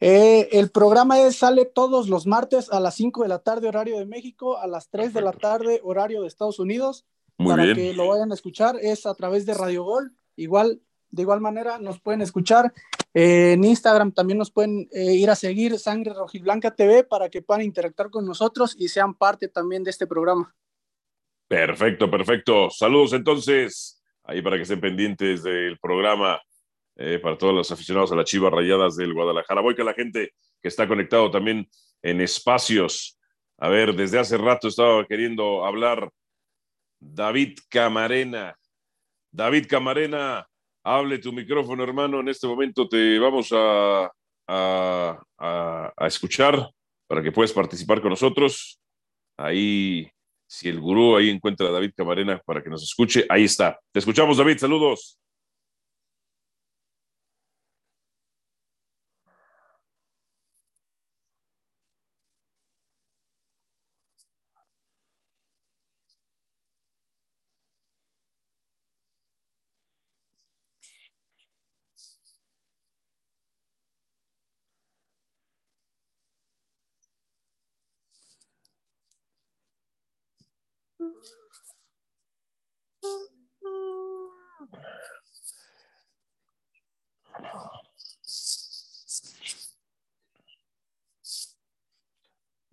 Eh, 0.00 0.48
el 0.58 0.70
programa 0.70 1.30
sale 1.30 1.64
todos 1.64 2.08
los 2.08 2.26
martes 2.26 2.72
a 2.72 2.80
las 2.80 2.96
5 2.96 3.22
de 3.22 3.28
la 3.28 3.38
tarde, 3.38 3.68
horario 3.68 3.98
de 3.98 4.06
México, 4.06 4.58
a 4.58 4.66
las 4.66 4.88
3 4.90 5.14
de 5.14 5.20
la 5.20 5.32
tarde, 5.32 5.80
horario 5.84 6.22
de 6.22 6.28
Estados 6.28 6.58
Unidos. 6.58 7.06
para 7.36 7.72
que 7.74 7.92
lo 7.94 8.08
vayan 8.08 8.30
a 8.30 8.34
escuchar, 8.34 8.76
es 8.80 9.06
a 9.06 9.14
través 9.14 9.46
de 9.46 9.54
Radio 9.54 9.84
Gol. 9.84 10.12
Igual, 10.36 10.80
de 11.10 11.22
igual 11.22 11.40
manera, 11.40 11.78
nos 11.78 12.00
pueden 12.00 12.20
escuchar. 12.20 12.72
Eh, 13.14 13.52
en 13.52 13.64
Instagram 13.64 14.12
también 14.12 14.38
nos 14.38 14.50
pueden 14.50 14.88
eh, 14.90 15.14
ir 15.14 15.30
a 15.30 15.36
seguir 15.36 15.78
Sangre 15.78 16.14
Rojiblanca 16.14 16.74
TV 16.74 17.04
para 17.04 17.28
que 17.28 17.42
puedan 17.42 17.62
interactuar 17.62 18.10
con 18.10 18.26
nosotros 18.26 18.74
y 18.78 18.88
sean 18.88 19.14
parte 19.14 19.48
también 19.48 19.84
de 19.84 19.90
este 19.90 20.06
programa. 20.06 20.54
Perfecto, 21.52 22.10
perfecto. 22.10 22.70
Saludos 22.70 23.12
entonces, 23.12 24.02
ahí 24.24 24.40
para 24.40 24.56
que 24.56 24.62
estén 24.62 24.80
pendientes 24.80 25.42
del 25.42 25.78
programa 25.78 26.40
eh, 26.96 27.18
para 27.18 27.36
todos 27.36 27.52
los 27.52 27.70
aficionados 27.70 28.10
a 28.10 28.16
las 28.16 28.24
Chivas 28.24 28.50
Rayadas 28.50 28.96
del 28.96 29.12
Guadalajara. 29.12 29.60
Voy 29.60 29.76
con 29.76 29.84
la 29.84 29.92
gente 29.92 30.32
que 30.62 30.68
está 30.68 30.88
conectado 30.88 31.30
también 31.30 31.68
en 32.00 32.22
espacios. 32.22 33.18
A 33.58 33.68
ver, 33.68 33.94
desde 33.94 34.18
hace 34.18 34.38
rato 34.38 34.68
estaba 34.68 35.06
queriendo 35.06 35.66
hablar 35.66 36.10
David 36.98 37.58
Camarena. 37.68 38.56
David 39.30 39.66
Camarena, 39.68 40.48
hable 40.82 41.18
tu 41.18 41.34
micrófono, 41.34 41.84
hermano. 41.84 42.20
En 42.20 42.30
este 42.30 42.46
momento 42.46 42.88
te 42.88 43.18
vamos 43.18 43.52
a, 43.52 44.10
escuchar 46.06 46.70
para 47.06 47.22
que 47.22 47.30
puedas 47.30 47.52
participar 47.52 48.00
con 48.00 48.08
nosotros. 48.08 48.80
Ahí, 49.36 50.10
si 50.52 50.68
el 50.68 50.80
gurú 50.80 51.16
ahí 51.16 51.30
encuentra 51.30 51.68
a 51.68 51.70
David 51.70 51.92
Camarena 51.96 52.38
para 52.44 52.62
que 52.62 52.68
nos 52.68 52.82
escuche, 52.82 53.24
ahí 53.30 53.44
está. 53.44 53.80
Te 53.90 54.00
escuchamos, 54.00 54.36
David. 54.36 54.58
Saludos. 54.58 55.18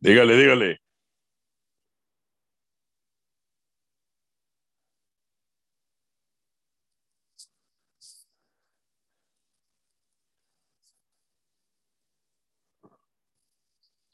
Dígale, 0.10 0.36
dígale. 0.36 0.80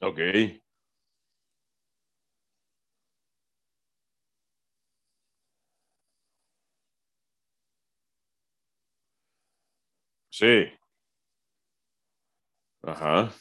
Ok. 0.02 0.20
Sí. 10.30 10.70
Ajá. 12.84 13.34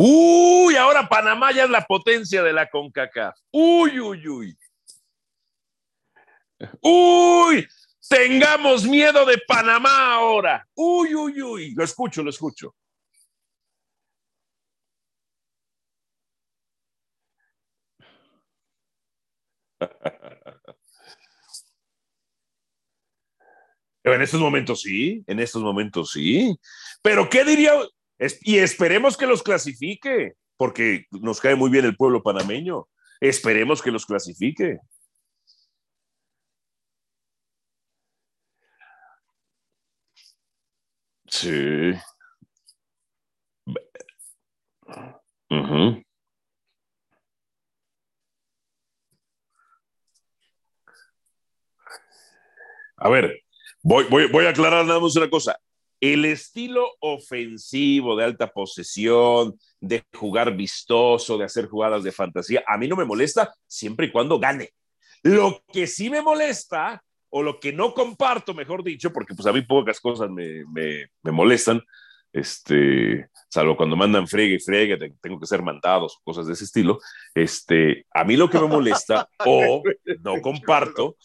Uy, 0.00 0.76
ahora 0.76 1.08
Panamá 1.08 1.50
ya 1.50 1.64
es 1.64 1.70
la 1.70 1.84
potencia 1.84 2.40
de 2.40 2.52
la 2.52 2.70
CONCACAF. 2.70 3.36
Uy, 3.50 3.98
uy, 3.98 4.28
uy. 4.28 4.56
Uy, 6.80 7.66
tengamos 8.08 8.84
miedo 8.84 9.26
de 9.26 9.38
Panamá 9.38 10.14
ahora. 10.14 10.64
Uy, 10.76 11.16
uy, 11.16 11.42
uy. 11.42 11.74
Lo 11.74 11.82
escucho, 11.82 12.22
lo 12.22 12.30
escucho. 12.30 12.76
en 24.04 24.22
estos 24.22 24.40
momentos 24.40 24.80
sí, 24.82 25.24
en 25.26 25.40
estos 25.40 25.60
momentos 25.60 26.12
sí. 26.12 26.56
Pero 27.02 27.28
¿qué 27.28 27.42
diría? 27.42 27.72
Y 28.42 28.58
esperemos 28.58 29.16
que 29.16 29.26
los 29.26 29.42
clasifique, 29.42 30.34
porque 30.56 31.06
nos 31.10 31.40
cae 31.40 31.54
muy 31.54 31.70
bien 31.70 31.84
el 31.84 31.96
pueblo 31.96 32.22
panameño. 32.22 32.88
Esperemos 33.20 33.82
que 33.82 33.90
los 33.90 34.06
clasifique. 34.06 34.78
Sí. 41.26 41.92
A 53.00 53.08
ver, 53.08 53.40
voy, 53.82 54.04
voy, 54.10 54.46
a 54.46 54.50
aclarar 54.50 54.84
nada 54.84 55.00
más 55.00 55.16
una 55.16 55.30
cosa. 55.30 55.58
El 56.00 56.24
estilo 56.24 56.88
ofensivo 57.00 58.16
de 58.16 58.24
alta 58.24 58.48
posesión, 58.48 59.58
de 59.80 60.04
jugar 60.14 60.56
vistoso, 60.56 61.38
de 61.38 61.44
hacer 61.44 61.66
jugadas 61.66 62.04
de 62.04 62.12
fantasía, 62.12 62.62
a 62.66 62.78
mí 62.78 62.86
no 62.86 62.96
me 62.96 63.04
molesta 63.04 63.52
siempre 63.66 64.06
y 64.06 64.12
cuando 64.12 64.38
gane. 64.38 64.70
Lo 65.22 65.62
que 65.72 65.86
sí 65.86 66.10
me 66.10 66.22
molesta, 66.22 67.02
o 67.30 67.42
lo 67.42 67.60
que 67.60 67.72
no 67.72 67.94
comparto, 67.94 68.54
mejor 68.54 68.82
dicho, 68.82 69.12
porque 69.12 69.34
pues 69.34 69.46
a 69.46 69.52
mí 69.52 69.62
pocas 69.62 70.00
cosas 70.00 70.30
me, 70.30 70.64
me, 70.72 71.32
molestan, 71.32 71.82
este, 72.32 73.28
salvo 73.48 73.76
cuando 73.76 73.96
mandan 73.96 74.28
fregue 74.28 74.56
y 74.56 74.60
fregue, 74.60 74.96
tengo 75.20 75.40
que 75.40 75.46
ser 75.46 75.62
mandados 75.62 76.18
cosas 76.24 76.46
de 76.46 76.52
ese 76.52 76.64
estilo, 76.64 76.98
este, 77.34 78.06
a 78.12 78.24
mí 78.24 78.36
lo 78.36 78.48
que 78.48 78.58
me 78.58 78.66
molesta 78.66 79.28
o 79.46 79.82
no 80.20 80.40
comparto 80.40 81.16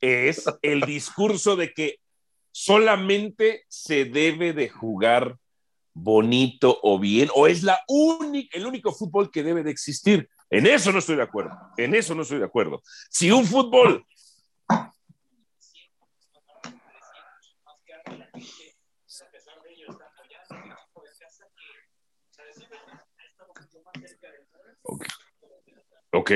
es 0.00 0.44
el 0.62 0.80
discurso 0.80 1.54
de 1.54 1.72
que 1.72 1.98
solamente 2.52 3.64
se 3.68 4.04
debe 4.04 4.52
de 4.52 4.68
jugar 4.68 5.36
bonito 5.94 6.78
o 6.82 6.98
bien, 6.98 7.28
o 7.34 7.46
es 7.46 7.62
la 7.62 7.80
el 8.52 8.66
único 8.66 8.92
fútbol 8.92 9.30
que 9.30 9.42
debe 9.42 9.62
de 9.62 9.70
existir. 9.70 10.28
En 10.48 10.66
eso 10.66 10.92
no 10.92 11.00
estoy 11.00 11.16
de 11.16 11.22
acuerdo, 11.22 11.58
en 11.76 11.94
eso 11.94 12.14
no 12.14 12.22
estoy 12.22 12.38
de 12.38 12.44
acuerdo. 12.44 12.82
Si 13.10 13.30
un 13.30 13.44
fútbol... 13.44 14.06
Ok. 26.14 26.30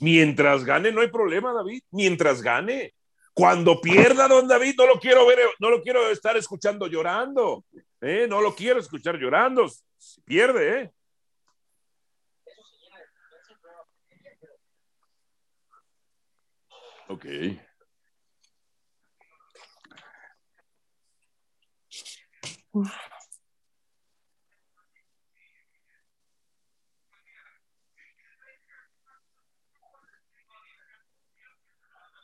Mientras 0.00 0.64
gane, 0.64 0.92
no 0.92 1.00
hay 1.00 1.08
problema, 1.08 1.52
David. 1.52 1.82
Mientras 1.90 2.42
gane. 2.42 2.94
Cuando 3.40 3.80
pierda, 3.80 4.28
don 4.28 4.46
David, 4.46 4.74
no 4.76 4.86
lo 4.86 5.00
quiero 5.00 5.24
ver, 5.26 5.38
no 5.60 5.70
lo 5.70 5.80
quiero 5.80 6.10
estar 6.10 6.36
escuchando 6.36 6.86
llorando. 6.86 7.64
¿eh? 8.02 8.26
No 8.28 8.42
lo 8.42 8.54
quiero 8.54 8.80
escuchar 8.80 9.16
llorando. 9.16 9.66
Si 9.96 10.20
pierde, 10.20 10.82
¿eh? 10.82 10.92
Ok. 17.08 17.24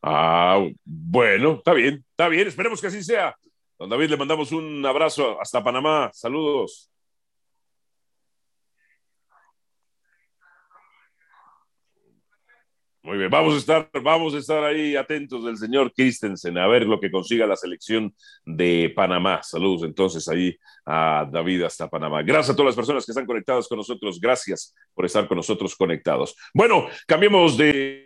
Ah, 0.08 0.64
bueno, 0.84 1.54
está 1.54 1.72
bien, 1.72 2.04
está 2.10 2.28
bien, 2.28 2.46
esperemos 2.46 2.80
que 2.80 2.86
así 2.86 3.02
sea. 3.02 3.34
Don 3.76 3.90
David, 3.90 4.10
le 4.10 4.16
mandamos 4.16 4.52
un 4.52 4.86
abrazo 4.86 5.40
hasta 5.40 5.64
Panamá. 5.64 6.10
Saludos. 6.12 6.92
Muy 13.02 13.18
bien, 13.18 13.30
vamos 13.30 13.54
a 13.54 13.58
estar, 13.58 13.90
vamos 14.00 14.34
a 14.34 14.38
estar 14.38 14.62
ahí 14.62 14.94
atentos 14.94 15.44
del 15.44 15.56
señor 15.56 15.92
Christensen 15.92 16.56
a 16.56 16.68
ver 16.68 16.86
lo 16.86 17.00
que 17.00 17.10
consiga 17.10 17.44
la 17.44 17.56
selección 17.56 18.14
de 18.44 18.92
Panamá. 18.94 19.42
Saludos 19.42 19.82
entonces 19.82 20.28
ahí 20.28 20.56
a 20.84 21.28
David 21.28 21.62
hasta 21.62 21.90
Panamá. 21.90 22.22
Gracias 22.22 22.50
a 22.50 22.56
todas 22.56 22.68
las 22.68 22.76
personas 22.76 23.04
que 23.04 23.10
están 23.10 23.26
conectadas 23.26 23.66
con 23.66 23.78
nosotros. 23.78 24.20
Gracias 24.20 24.72
por 24.94 25.04
estar 25.04 25.26
con 25.26 25.36
nosotros 25.36 25.74
conectados. 25.74 26.36
Bueno, 26.54 26.86
cambiemos 27.08 27.56
de 27.56 28.05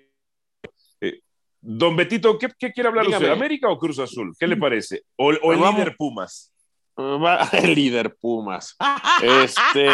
Don 1.61 1.95
Betito, 1.95 2.39
¿qué, 2.39 2.73
quiere 2.73 2.89
hablar 2.89 3.07
usted? 3.07 3.31
¿América 3.31 3.69
o 3.69 3.79
Cruz 3.79 3.99
Azul? 3.99 4.35
¿Qué 4.39 4.47
le 4.47 4.57
parece? 4.57 5.03
¿O, 5.17 5.31
el 5.31 5.61
líder 5.61 5.97
Pumas? 5.97 6.53
El 7.53 7.75
líder 7.75 8.17
Pumas. 8.17 8.77
Este, 9.23 9.89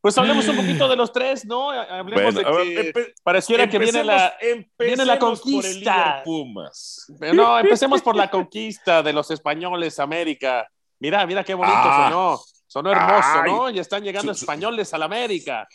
pues 0.00 0.18
hablemos 0.18 0.46
un 0.48 0.56
poquito 0.56 0.88
de 0.88 0.96
los 0.96 1.12
tres, 1.12 1.44
¿no? 1.44 1.70
Hablemos 1.70 2.34
de 2.34 2.44
que 2.92 3.14
pareciera 3.22 3.68
que 3.68 3.78
viene 3.78 4.02
la, 4.02 4.34
viene 4.78 5.04
la 5.04 5.18
conquista. 5.18 6.22
Pumas. 6.24 7.06
No, 7.32 7.58
empecemos 7.58 8.02
por 8.02 8.16
la 8.16 8.30
conquista 8.30 9.02
de 9.02 9.12
los 9.12 9.30
españoles 9.30 9.98
América. 9.98 10.68
Mira, 10.98 11.26
mira 11.26 11.44
qué 11.44 11.54
bonito 11.54 11.76
ah. 11.76 12.08
sonó. 12.08 12.40
Sonó 12.66 12.90
hermoso, 12.90 13.44
¿no? 13.44 13.70
Y 13.70 13.78
están 13.78 14.02
llegando 14.02 14.32
españoles 14.32 14.94
a 14.94 14.98
la 14.98 15.04
América. 15.04 15.68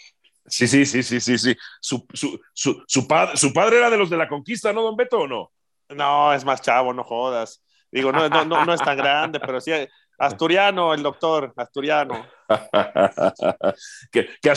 Sí, 0.47 0.67
sí, 0.67 0.85
sí, 0.85 1.03
sí, 1.03 1.19
sí, 1.19 1.37
sí. 1.37 1.55
Su, 1.81 2.05
su, 2.13 2.39
su, 2.53 2.83
su, 2.87 3.07
padre, 3.07 3.37
su 3.37 3.53
padre 3.53 3.77
era 3.77 3.89
de 3.89 3.97
los 3.97 4.09
de 4.09 4.17
la 4.17 4.27
conquista, 4.27 4.71
¿no, 4.73 4.81
don 4.81 4.95
Beto, 4.95 5.19
o 5.19 5.27
no? 5.27 5.51
No, 5.89 6.33
es 6.33 6.43
más 6.45 6.61
chavo, 6.61 6.93
no 6.93 7.03
jodas. 7.03 7.63
Digo, 7.91 8.11
no, 8.11 8.27
no, 8.29 8.45
no, 8.45 8.73
es 8.73 8.81
tan 8.81 8.97
grande, 8.97 9.39
pero 9.39 9.61
sí, 9.61 9.71
asturiano, 10.17 10.93
el 10.93 11.03
doctor, 11.03 11.53
asturiano. 11.55 12.25
que, 14.11 14.27
que, 14.41 14.49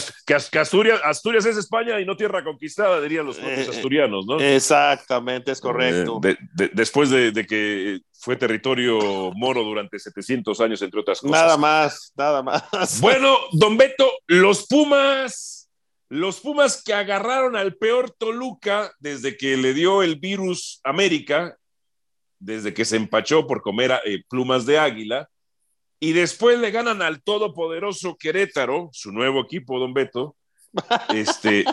Asturias, 0.58 1.00
Asturias, 1.04 1.44
es 1.46 1.56
España 1.56 2.00
y 2.00 2.06
no 2.06 2.16
tierra 2.16 2.42
conquistada, 2.42 3.00
dirían 3.00 3.26
los 3.26 3.36
propios 3.36 3.66
eh, 3.66 3.70
asturianos, 3.70 4.26
¿no? 4.26 4.40
Exactamente, 4.40 5.52
es 5.52 5.60
correcto. 5.60 6.20
Eh, 6.24 6.36
después 6.72 7.10
de, 7.10 7.30
de, 7.32 7.46
que 7.46 8.00
fue 8.12 8.36
territorio 8.36 9.32
moro 9.34 9.62
durante 9.62 9.98
700 9.98 10.60
años, 10.60 10.82
entre 10.82 11.00
otras 11.00 11.20
cosas. 11.20 11.40
Nada 11.40 11.56
más, 11.56 12.12
nada 12.16 12.42
más. 12.42 13.00
Bueno, 13.00 13.36
don 13.52 13.76
Beto, 13.76 14.10
los 14.26 14.66
Pumas 14.66 15.59
los 16.10 16.40
Pumas 16.40 16.82
que 16.82 16.92
agarraron 16.92 17.54
al 17.54 17.76
peor 17.76 18.10
Toluca 18.10 18.92
desde 18.98 19.36
que 19.36 19.56
le 19.56 19.72
dio 19.72 20.02
el 20.02 20.16
virus 20.16 20.80
América, 20.82 21.56
desde 22.40 22.74
que 22.74 22.84
se 22.84 22.96
empachó 22.96 23.46
por 23.46 23.62
comer 23.62 23.92
eh, 24.04 24.24
plumas 24.28 24.66
de 24.66 24.78
águila, 24.78 25.30
y 26.00 26.12
después 26.12 26.58
le 26.58 26.72
ganan 26.72 27.00
al 27.00 27.22
todopoderoso 27.22 28.16
Querétaro, 28.16 28.90
su 28.92 29.12
nuevo 29.12 29.40
equipo, 29.40 29.78
don 29.78 29.94
Beto, 29.94 30.36
este, 31.14 31.64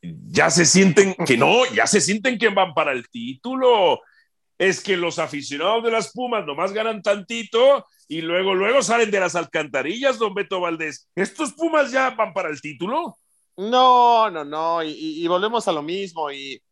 ya 0.00 0.50
se 0.50 0.66
sienten 0.66 1.16
que 1.26 1.36
no, 1.36 1.66
ya 1.74 1.88
se 1.88 2.00
sienten 2.00 2.38
que 2.38 2.48
van 2.50 2.72
para 2.74 2.92
el 2.92 3.08
título. 3.08 4.00
Es 4.56 4.82
que 4.82 4.96
los 4.96 5.18
aficionados 5.18 5.82
de 5.82 5.90
las 5.90 6.12
Pumas 6.12 6.46
nomás 6.46 6.72
ganan 6.72 7.02
tantito 7.02 7.86
y 8.06 8.20
luego, 8.20 8.54
luego 8.54 8.82
salen 8.82 9.10
de 9.10 9.18
las 9.18 9.34
alcantarillas, 9.34 10.18
don 10.18 10.34
Beto 10.34 10.60
Valdés. 10.60 11.08
¿Estos 11.16 11.54
Pumas 11.54 11.90
ya 11.90 12.10
van 12.10 12.32
para 12.34 12.50
el 12.50 12.60
título? 12.60 13.16
No, 13.60 14.30
no, 14.30 14.42
no, 14.42 14.82
y, 14.82 15.26
volvemos 15.28 15.68
a 15.68 15.72
lo 15.72 15.82
mismo, 15.82 16.30
y, 16.30 16.62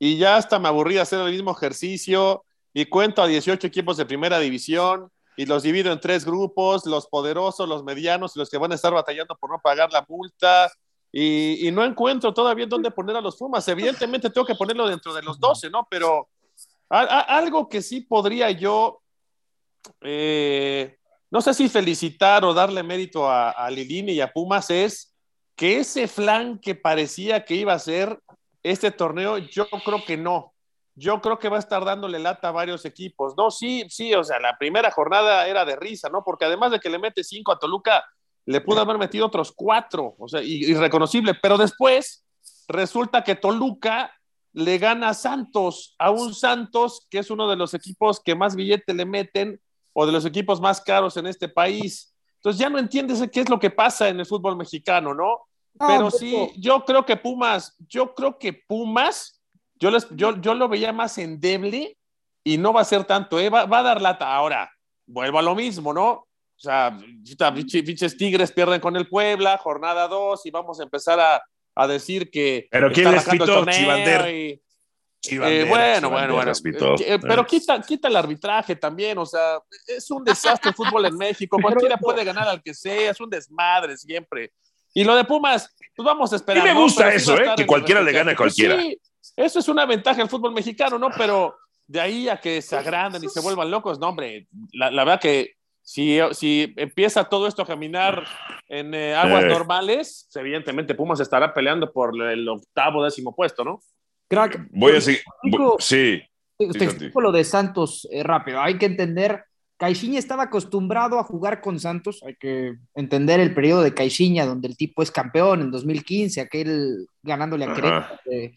ya 0.00 0.36
hasta 0.36 0.58
me 0.58 0.68
aburrí 0.68 0.94
de 0.94 1.02
hacer 1.02 1.20
el 1.20 1.30
mismo 1.30 1.50
ejercicio, 1.50 2.42
y 2.72 2.86
cuento 2.86 3.20
a 3.20 3.26
18 3.26 3.66
equipos 3.66 3.98
de 3.98 4.06
primera 4.06 4.38
división, 4.38 5.10
y 5.36 5.44
los 5.44 5.62
divido 5.62 5.92
en 5.92 6.00
tres 6.00 6.24
grupos, 6.24 6.86
los 6.86 7.06
poderosos, 7.06 7.68
los 7.68 7.84
medianos 7.84 8.34
y 8.34 8.38
los 8.38 8.48
que 8.48 8.56
van 8.56 8.72
a 8.72 8.76
estar 8.76 8.94
batallando 8.94 9.36
por 9.36 9.50
no 9.50 9.60
pagar 9.62 9.92
la 9.92 10.06
multa, 10.08 10.72
y, 11.12 11.68
no 11.70 11.84
encuentro 11.84 12.32
todavía 12.32 12.64
dónde 12.64 12.90
poner 12.90 13.16
a 13.16 13.20
los 13.20 13.36
Pumas. 13.36 13.68
Evidentemente 13.68 14.30
tengo 14.30 14.46
que 14.46 14.54
ponerlo 14.54 14.88
dentro 14.88 15.12
de 15.12 15.22
los 15.22 15.38
12, 15.38 15.68
¿no? 15.68 15.86
Pero 15.90 16.30
algo 16.88 17.68
que 17.68 17.82
sí 17.82 18.00
podría 18.00 18.50
yo, 18.52 19.02
eh, 20.00 20.96
no 21.30 21.42
sé 21.42 21.52
si 21.52 21.68
felicitar 21.68 22.42
o 22.46 22.54
darle 22.54 22.82
mérito 22.82 23.28
a, 23.28 23.50
a 23.50 23.70
Lilini 23.70 24.12
y 24.12 24.22
a 24.22 24.32
Pumas 24.32 24.70
es 24.70 25.07
que 25.58 25.80
ese 25.80 26.06
flan 26.06 26.60
que 26.60 26.76
parecía 26.76 27.44
que 27.44 27.56
iba 27.56 27.72
a 27.72 27.80
ser 27.80 28.20
este 28.62 28.92
torneo, 28.92 29.38
yo 29.38 29.68
creo 29.84 30.04
que 30.06 30.16
no. 30.16 30.54
Yo 30.94 31.20
creo 31.20 31.40
que 31.40 31.48
va 31.48 31.56
a 31.56 31.58
estar 31.58 31.84
dándole 31.84 32.20
lata 32.20 32.48
a 32.48 32.52
varios 32.52 32.84
equipos. 32.84 33.34
No, 33.36 33.50
sí, 33.50 33.84
sí, 33.88 34.14
o 34.14 34.22
sea, 34.22 34.38
la 34.38 34.56
primera 34.56 34.92
jornada 34.92 35.48
era 35.48 35.64
de 35.64 35.74
risa, 35.74 36.08
¿no? 36.10 36.22
Porque 36.24 36.44
además 36.44 36.70
de 36.70 36.78
que 36.78 36.88
le 36.88 37.00
mete 37.00 37.24
cinco 37.24 37.50
a 37.50 37.58
Toluca, 37.58 38.04
le 38.46 38.60
pudo 38.60 38.80
haber 38.80 38.98
metido 38.98 39.26
otros 39.26 39.52
cuatro, 39.52 40.14
o 40.20 40.28
sea, 40.28 40.40
irreconocible. 40.42 41.34
Pero 41.34 41.58
después 41.58 42.24
resulta 42.68 43.24
que 43.24 43.34
Toluca 43.34 44.14
le 44.52 44.78
gana 44.78 45.08
a 45.08 45.14
Santos, 45.14 45.96
a 45.98 46.12
un 46.12 46.34
Santos 46.34 47.04
que 47.10 47.18
es 47.18 47.32
uno 47.32 47.50
de 47.50 47.56
los 47.56 47.74
equipos 47.74 48.20
que 48.20 48.36
más 48.36 48.54
billete 48.54 48.94
le 48.94 49.06
meten 49.06 49.60
o 49.92 50.06
de 50.06 50.12
los 50.12 50.24
equipos 50.24 50.60
más 50.60 50.80
caros 50.80 51.16
en 51.16 51.26
este 51.26 51.48
país. 51.48 52.14
Entonces 52.36 52.60
ya 52.60 52.70
no 52.70 52.78
entiendes 52.78 53.20
qué 53.32 53.40
es 53.40 53.48
lo 53.48 53.58
que 53.58 53.70
pasa 53.70 54.08
en 54.08 54.20
el 54.20 54.26
fútbol 54.26 54.56
mexicano, 54.56 55.12
¿no? 55.14 55.47
Pero 55.78 56.10
sí, 56.10 56.50
yo 56.56 56.84
creo 56.84 57.04
que 57.04 57.16
Pumas, 57.16 57.76
yo 57.88 58.14
creo 58.14 58.38
que 58.38 58.52
Pumas, 58.52 59.40
yo, 59.76 59.90
les, 59.90 60.08
yo, 60.10 60.40
yo 60.40 60.54
lo 60.54 60.68
veía 60.68 60.92
más 60.92 61.18
endeble 61.18 61.96
y 62.44 62.58
no 62.58 62.72
va 62.72 62.80
a 62.80 62.84
ser 62.84 63.04
tanto, 63.04 63.38
¿eh? 63.38 63.48
va, 63.50 63.62
a 63.62 63.82
dar 63.82 64.00
lata. 64.00 64.34
Ahora, 64.34 64.70
vuelvo 65.06 65.38
a 65.38 65.42
lo 65.42 65.54
mismo, 65.54 65.92
¿no? 65.92 66.10
O 66.10 66.60
sea, 66.60 66.98
pinches 67.54 68.16
Tigres 68.16 68.50
pierden 68.50 68.80
con 68.80 68.96
el 68.96 69.08
Puebla, 69.08 69.58
jornada 69.58 70.08
2, 70.08 70.46
y 70.46 70.50
vamos 70.50 70.80
a 70.80 70.82
empezar 70.82 71.20
a, 71.20 71.40
a 71.74 71.86
decir 71.86 72.30
que. 72.30 72.66
Pero 72.70 72.90
¿quién 72.90 73.12
les 73.12 73.24
pitó? 73.24 73.64
Chivander. 73.64 74.34
Y, 74.34 74.60
eh, 75.30 75.66
bueno, 75.68 76.10
bueno, 76.10 76.34
bueno. 76.34 76.52
Eh, 77.00 77.18
pero 77.20 77.44
quita, 77.44 77.80
quita 77.82 78.08
el 78.08 78.16
arbitraje 78.16 78.76
también, 78.76 79.18
o 79.18 79.26
sea, 79.26 79.58
es 79.86 80.10
un 80.10 80.24
desastre 80.24 80.70
el 80.70 80.76
fútbol 80.76 81.06
en 81.06 81.16
México. 81.16 81.58
Cualquiera 81.62 81.96
puede 81.96 82.24
ganar 82.24 82.48
al 82.48 82.62
que 82.62 82.72
sea, 82.74 83.10
es 83.10 83.20
un 83.20 83.30
desmadre 83.30 83.96
siempre. 83.96 84.52
Y 84.98 85.04
lo 85.04 85.14
de 85.14 85.24
Pumas, 85.24 85.76
pues 85.94 86.04
vamos 86.04 86.32
a 86.32 86.36
esperar. 86.36 86.66
Y 86.66 86.70
me 86.70 86.74
gusta 86.74 87.14
eso, 87.14 87.38
¿eh? 87.38 87.52
Que 87.56 87.66
cualquiera 87.66 88.02
le 88.02 88.10
gane 88.10 88.32
a 88.32 88.36
pues 88.36 88.54
cualquiera. 88.54 88.82
Sí, 88.82 88.98
eso 89.36 89.60
es 89.60 89.68
una 89.68 89.86
ventaja 89.86 90.18
del 90.18 90.28
fútbol 90.28 90.52
mexicano, 90.52 90.98
¿no? 90.98 91.10
Pero 91.16 91.56
de 91.86 92.00
ahí 92.00 92.28
a 92.28 92.38
que 92.38 92.60
se 92.60 92.76
agranden 92.76 93.22
y 93.22 93.28
se 93.28 93.40
vuelvan 93.40 93.70
locos, 93.70 94.00
no, 94.00 94.08
hombre, 94.08 94.48
la, 94.72 94.90
la 94.90 95.04
verdad 95.04 95.20
que 95.20 95.52
si, 95.80 96.18
si 96.32 96.74
empieza 96.76 97.28
todo 97.28 97.46
esto 97.46 97.62
a 97.62 97.66
caminar 97.66 98.24
en 98.68 98.92
eh, 98.92 99.14
aguas 99.14 99.44
eh. 99.44 99.46
normales, 99.46 100.28
evidentemente 100.34 100.96
Pumas 100.96 101.20
estará 101.20 101.54
peleando 101.54 101.92
por 101.92 102.20
el 102.20 102.48
octavo 102.48 103.04
décimo 103.04 103.36
puesto, 103.36 103.62
¿no? 103.62 103.80
Crack. 104.28 104.66
Voy 104.72 104.96
a 104.96 105.00
seguir. 105.00 105.20
Sí. 105.78 106.20
Te 106.58 106.84
explico 106.84 107.20
lo 107.20 107.30
de 107.30 107.44
Santos 107.44 108.08
eh, 108.10 108.24
rápido. 108.24 108.60
Hay 108.60 108.78
que 108.78 108.86
entender, 108.86 109.44
Caixinha 109.78 110.18
estaba 110.18 110.44
acostumbrado 110.44 111.18
a 111.18 111.24
jugar 111.24 111.60
con 111.60 111.78
Santos. 111.78 112.22
Hay 112.26 112.34
que 112.34 112.76
entender 112.94 113.38
el 113.40 113.54
periodo 113.54 113.82
de 113.82 113.94
Caixinha, 113.94 114.44
donde 114.44 114.68
el 114.68 114.76
tipo 114.76 115.02
es 115.02 115.10
campeón 115.10 115.62
en 115.62 115.70
2015, 115.70 116.40
aquel 116.40 117.06
ganándole 117.22 117.64
a 117.64 117.74
Querétaro 117.74 118.18
de, 118.24 118.52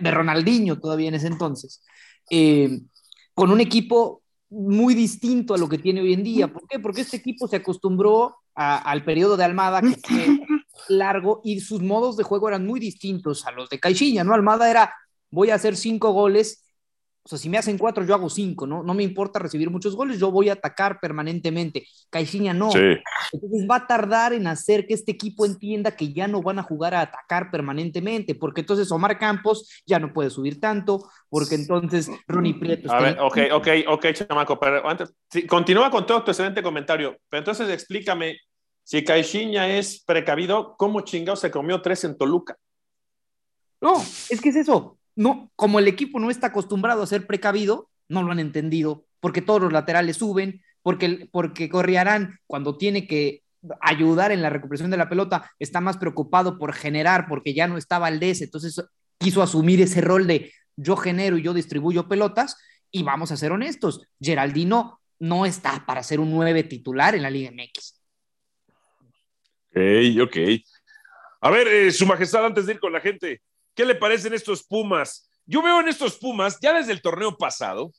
de, 0.00 0.10
Ronaldinho 0.10 0.78
todavía 0.80 1.08
en 1.08 1.14
ese 1.14 1.26
entonces. 1.26 1.82
con 3.34 3.50
un 3.50 3.60
equipo 3.60 4.22
muy 4.48 4.94
distinto 4.94 5.54
a 5.54 5.58
lo 5.58 5.68
que 5.68 5.78
tiene 5.78 6.00
hoy 6.00 6.14
en 6.14 6.22
día. 6.22 6.48
¿Por 6.48 6.66
qué? 6.66 6.78
Porque 6.78 7.02
este 7.02 7.18
equipo 7.18 7.46
se 7.46 7.56
acostumbró 7.56 8.36
al 8.54 9.04
periodo 9.04 9.36
de 9.36 9.44
Almada, 9.44 9.82
que 9.82 9.96
fue 10.02 10.40
largo, 10.88 11.42
y 11.44 11.60
sus 11.60 11.82
modos 11.82 12.16
de 12.16 12.24
juego 12.24 12.48
eran 12.48 12.64
muy 12.64 12.80
distintos 12.80 13.46
a 13.46 13.50
los 13.50 13.68
de 13.68 13.78
Caixinha, 13.78 14.24
¿no? 14.24 14.32
Almada 14.32 14.70
era, 14.70 14.94
voy 15.30 15.50
a 15.50 15.56
hacer 15.56 15.76
cinco 15.76 16.12
goles 16.12 16.65
o 17.26 17.28
sea, 17.28 17.38
si 17.38 17.48
me 17.48 17.58
hacen 17.58 17.76
cuatro, 17.76 18.04
yo 18.04 18.14
hago 18.14 18.30
cinco, 18.30 18.68
¿no? 18.68 18.84
No 18.84 18.94
me 18.94 19.02
importa 19.02 19.40
recibir 19.40 19.68
muchos 19.68 19.96
goles, 19.96 20.20
yo 20.20 20.30
voy 20.30 20.48
a 20.48 20.52
atacar 20.52 21.00
permanentemente. 21.00 21.84
Caixinha 22.08 22.54
no. 22.54 22.70
Entonces 22.72 23.66
va 23.68 23.78
a 23.78 23.86
tardar 23.88 24.32
en 24.32 24.46
hacer 24.46 24.86
que 24.86 24.94
este 24.94 25.10
equipo 25.10 25.44
entienda 25.44 25.96
que 25.96 26.12
ya 26.12 26.28
no 26.28 26.40
van 26.40 26.60
a 26.60 26.62
jugar 26.62 26.94
a 26.94 27.00
atacar 27.00 27.50
permanentemente, 27.50 28.36
porque 28.36 28.60
entonces 28.60 28.92
Omar 28.92 29.18
Campos 29.18 29.82
ya 29.84 29.98
no 29.98 30.12
puede 30.12 30.30
subir 30.30 30.60
tanto, 30.60 31.10
porque 31.28 31.56
entonces 31.56 32.08
Ronnie 32.28 32.54
Prieto... 32.54 32.92
A 32.92 33.00
ver, 33.00 33.18
ok, 33.18 33.38
ok, 33.54 33.68
ok, 33.88 34.06
chamaco, 34.12 34.60
pero 34.60 34.88
antes, 34.88 35.12
continúa 35.48 35.90
con 35.90 36.06
todo 36.06 36.22
tu 36.22 36.30
excelente 36.30 36.62
comentario, 36.62 37.16
pero 37.28 37.40
entonces 37.40 37.68
explícame, 37.70 38.38
si 38.84 39.02
Caixinha 39.02 39.68
es 39.76 40.04
precavido, 40.04 40.76
¿cómo 40.78 41.00
chingado 41.00 41.34
se 41.34 41.50
comió 41.50 41.82
tres 41.82 42.04
en 42.04 42.16
Toluca? 42.16 42.56
No, 43.80 44.00
es 44.00 44.40
que 44.40 44.50
es 44.50 44.56
eso 44.56 44.96
no, 45.16 45.50
como 45.56 45.78
el 45.78 45.88
equipo 45.88 46.20
no 46.20 46.30
está 46.30 46.48
acostumbrado 46.48 47.02
a 47.02 47.06
ser 47.06 47.26
precavido, 47.26 47.90
no 48.08 48.22
lo 48.22 48.32
han 48.32 48.38
entendido, 48.38 49.06
porque 49.18 49.42
todos 49.42 49.60
los 49.62 49.72
laterales 49.72 50.18
suben, 50.18 50.62
porque, 50.82 51.28
porque 51.32 51.68
Corriarán, 51.68 52.38
cuando 52.46 52.76
tiene 52.76 53.06
que 53.06 53.42
ayudar 53.80 54.30
en 54.30 54.42
la 54.42 54.50
recuperación 54.50 54.90
de 54.90 54.98
la 54.98 55.08
pelota, 55.08 55.50
está 55.58 55.80
más 55.80 55.96
preocupado 55.96 56.58
por 56.58 56.72
generar, 56.74 57.26
porque 57.28 57.54
ya 57.54 57.66
no 57.66 57.78
está 57.78 57.98
Valdés, 57.98 58.42
entonces 58.42 58.80
quiso 59.18 59.42
asumir 59.42 59.80
ese 59.80 60.00
rol 60.00 60.26
de 60.26 60.52
yo 60.76 60.96
genero 60.96 61.38
y 61.38 61.42
yo 61.42 61.54
distribuyo 61.54 62.06
pelotas, 62.06 62.56
y 62.90 63.02
vamos 63.02 63.32
a 63.32 63.36
ser 63.36 63.52
honestos, 63.52 64.06
Geraldino 64.20 65.00
no 65.18 65.46
está 65.46 65.84
para 65.86 66.02
ser 66.02 66.20
un 66.20 66.30
nueve 66.30 66.62
titular 66.62 67.14
en 67.14 67.22
la 67.22 67.30
Liga 67.30 67.50
MX. 67.50 68.00
Ok, 69.70 70.22
ok. 70.22 70.36
A 71.40 71.50
ver, 71.50 71.68
eh, 71.68 71.90
Su 71.90 72.06
Majestad, 72.06 72.44
antes 72.44 72.66
de 72.66 72.74
ir 72.74 72.80
con 72.80 72.92
la 72.92 73.00
gente, 73.00 73.40
¿Qué 73.76 73.84
le 73.84 73.94
parecen 73.94 74.32
estos 74.32 74.64
Pumas? 74.64 75.30
Yo 75.44 75.62
veo 75.62 75.78
en 75.80 75.88
estos 75.88 76.16
Pumas, 76.16 76.58
ya 76.60 76.72
desde 76.72 76.92
el 76.92 77.02
torneo 77.02 77.36
pasado, 77.36 77.92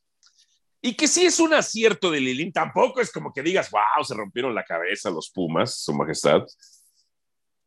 y 0.81 0.95
que 0.95 1.07
sí 1.07 1.25
es 1.25 1.39
un 1.39 1.53
acierto 1.53 2.09
de 2.09 2.19
Lilín, 2.19 2.51
tampoco 2.51 2.99
es 2.99 3.11
como 3.11 3.31
que 3.31 3.43
digas, 3.43 3.69
wow, 3.69 4.03
se 4.03 4.15
rompieron 4.15 4.55
la 4.55 4.65
cabeza 4.65 5.11
los 5.11 5.29
Pumas, 5.29 5.79
su 5.79 5.93
majestad, 5.93 6.41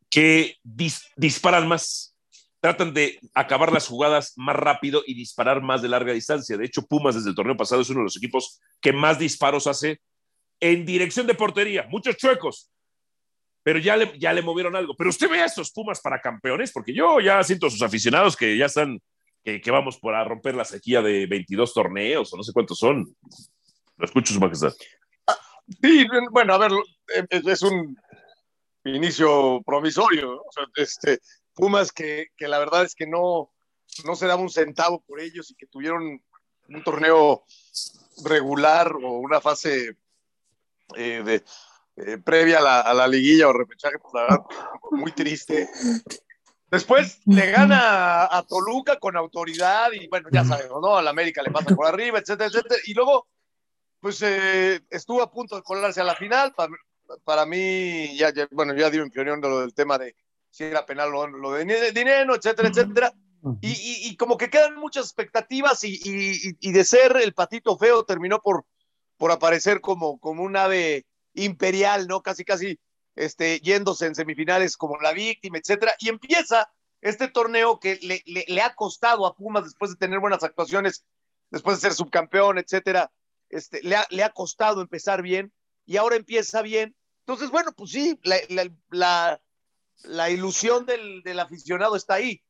que 0.09 0.57
disparan 1.15 1.67
más, 1.69 2.15
tratan 2.59 2.93
de 2.93 3.17
acabar 3.33 3.71
las 3.71 3.87
jugadas 3.87 4.33
más 4.35 4.57
rápido 4.57 5.03
y 5.07 5.13
disparar 5.13 5.61
más 5.61 5.81
de 5.81 5.87
larga 5.87 6.11
distancia. 6.11 6.57
De 6.57 6.65
hecho, 6.65 6.85
Pumas 6.85 7.15
desde 7.15 7.29
el 7.29 7.35
torneo 7.35 7.55
pasado 7.55 7.81
es 7.81 7.89
uno 7.89 7.99
de 7.99 8.05
los 8.05 8.17
equipos 8.17 8.59
que 8.81 8.91
más 8.91 9.19
disparos 9.19 9.67
hace 9.67 10.01
en 10.59 10.85
dirección 10.85 11.27
de 11.27 11.33
portería, 11.33 11.87
muchos 11.89 12.17
chuecos, 12.17 12.70
pero 13.63 13.79
ya 13.79 13.95
le, 13.95 14.17
ya 14.17 14.33
le 14.33 14.41
movieron 14.41 14.75
algo. 14.75 14.95
Pero 14.95 15.09
usted 15.09 15.29
ve 15.29 15.41
a 15.41 15.45
estos 15.45 15.71
Pumas 15.71 16.01
para 16.01 16.21
campeones, 16.21 16.71
porque 16.71 16.93
yo 16.93 17.19
ya 17.19 17.43
siento 17.43 17.67
a 17.67 17.69
sus 17.69 17.81
aficionados 17.81 18.35
que 18.35 18.57
ya 18.57 18.65
están, 18.65 18.99
que, 19.43 19.61
vamos 19.71 19.97
por 19.97 20.15
a 20.15 20.23
romper 20.23 20.55
la 20.55 20.65
sequía 20.65 21.01
de 21.01 21.25
22 21.27 21.73
torneos 21.73 22.33
o 22.33 22.37
no 22.37 22.43
sé 22.43 22.53
cuántos 22.53 22.77
son. 22.77 23.15
Lo 23.97 24.05
escucho, 24.05 24.33
su 24.33 24.39
majestad. 24.39 24.73
Ah, 25.27 25.37
sí, 25.81 26.05
bueno, 26.31 26.53
a 26.55 26.57
ver, 26.57 26.71
es 27.29 27.61
un 27.61 27.97
inicio 28.85 29.61
provisorio. 29.65 30.43
este, 30.75 31.19
Pumas 31.53 31.91
que, 31.91 32.27
que, 32.37 32.47
la 32.47 32.59
verdad 32.59 32.85
es 32.85 32.95
que 32.95 33.05
no, 33.05 33.51
no 34.05 34.15
se 34.15 34.25
daba 34.25 34.41
un 34.41 34.49
centavo 34.49 35.03
por 35.05 35.19
ellos 35.19 35.51
y 35.51 35.55
que 35.55 35.67
tuvieron 35.67 36.21
un 36.69 36.83
torneo 36.83 37.43
regular 38.23 38.93
o 38.95 39.19
una 39.19 39.41
fase 39.41 39.97
eh, 40.95 41.21
de, 41.23 41.43
eh, 42.05 42.17
previa 42.17 42.59
a 42.59 42.93
la, 42.93 43.07
liguilla 43.07 43.47
o 43.47 43.53
repechaje, 43.53 43.99
pues 43.99 44.13
la 44.13 44.21
verdad, 44.23 44.39
muy 44.91 45.11
triste. 45.11 45.69
Después 46.69 47.19
le 47.25 47.51
gana 47.51 48.23
a 48.25 48.43
Toluca 48.47 48.97
con 48.97 49.17
autoridad 49.17 49.91
y 49.91 50.07
bueno, 50.07 50.29
ya 50.31 50.43
sabemos, 50.45 50.81
¿no? 50.81 50.95
Al 50.95 51.07
América 51.07 51.43
le 51.43 51.51
pasa 51.51 51.75
por 51.75 51.85
arriba, 51.85 52.19
etcétera, 52.19 52.47
etcétera. 52.47 52.81
Y 52.85 52.93
luego, 52.93 53.27
pues 53.99 54.21
eh, 54.21 54.81
estuvo 54.89 55.21
a 55.21 55.31
punto 55.31 55.57
de 55.57 55.63
colarse 55.63 56.01
a 56.01 56.05
la 56.05 56.15
final. 56.15 56.53
Para, 57.25 57.45
mí, 57.45 58.17
ya, 58.17 58.31
bueno, 58.51 58.73
ya 58.73 58.89
dio 58.89 59.03
mi 59.03 59.09
opinión 59.09 59.41
de 59.41 59.49
lo 59.49 59.59
del 59.59 59.73
tema 59.73 59.97
de 59.97 60.15
si 60.49 60.63
era 60.63 60.85
penal 60.85 61.11
lo, 61.11 61.27
lo 61.27 61.51
de 61.51 61.91
dinero, 61.91 62.35
etcétera, 62.35 62.69
etcétera. 62.69 63.13
Y, 63.59 64.07
y, 64.07 64.15
como 64.17 64.37
que 64.37 64.49
quedan 64.49 64.75
muchas 64.75 65.05
expectativas 65.05 65.83
y, 65.83 65.99
y, 66.03 66.71
de 66.71 66.83
ser 66.83 67.17
el 67.17 67.33
patito 67.33 67.75
feo 67.75 68.05
terminó 68.05 68.39
por, 68.39 68.65
por 69.17 69.31
aparecer 69.31 69.81
como, 69.81 70.19
como 70.19 70.43
un 70.43 70.55
ave 70.55 71.05
imperial, 71.33 72.07
¿no? 72.07 72.21
Casi, 72.21 72.43
casi 72.43 72.79
este, 73.15 73.59
yéndose 73.59 74.05
en 74.05 74.15
semifinales 74.15 74.77
como 74.77 74.99
la 74.99 75.13
víctima, 75.13 75.57
etcétera. 75.57 75.95
Y 75.99 76.09
empieza 76.09 76.71
este 77.01 77.27
torneo 77.27 77.79
que 77.79 77.97
le, 78.01 78.23
le, 78.25 78.61
ha 78.61 78.75
costado 78.75 79.25
a 79.25 79.35
Pumas 79.35 79.63
después 79.63 79.91
de 79.91 79.97
tener 79.97 80.19
buenas 80.19 80.43
actuaciones, 80.43 81.03
después 81.49 81.77
de 81.77 81.81
ser 81.81 81.93
subcampeón, 81.93 82.59
etcétera. 82.59 83.11
Este, 83.49 83.81
le, 83.83 83.95
ha, 83.95 84.05
le 84.09 84.23
ha 84.23 84.29
costado 84.29 84.81
empezar 84.81 85.21
bien 85.21 85.51
y 85.85 85.97
ahora 85.97 86.15
empieza 86.15 86.61
bien. 86.61 86.95
Entonces, 87.25 87.49
bueno, 87.49 87.71
pues 87.75 87.91
sí, 87.91 88.19
la, 88.23 88.37
la, 88.89 89.41
la 90.03 90.29
ilusión 90.29 90.85
del, 90.85 91.21
del, 91.23 91.39
aficionado 91.39 91.95
está 91.95 92.15
ahí. 92.15 92.41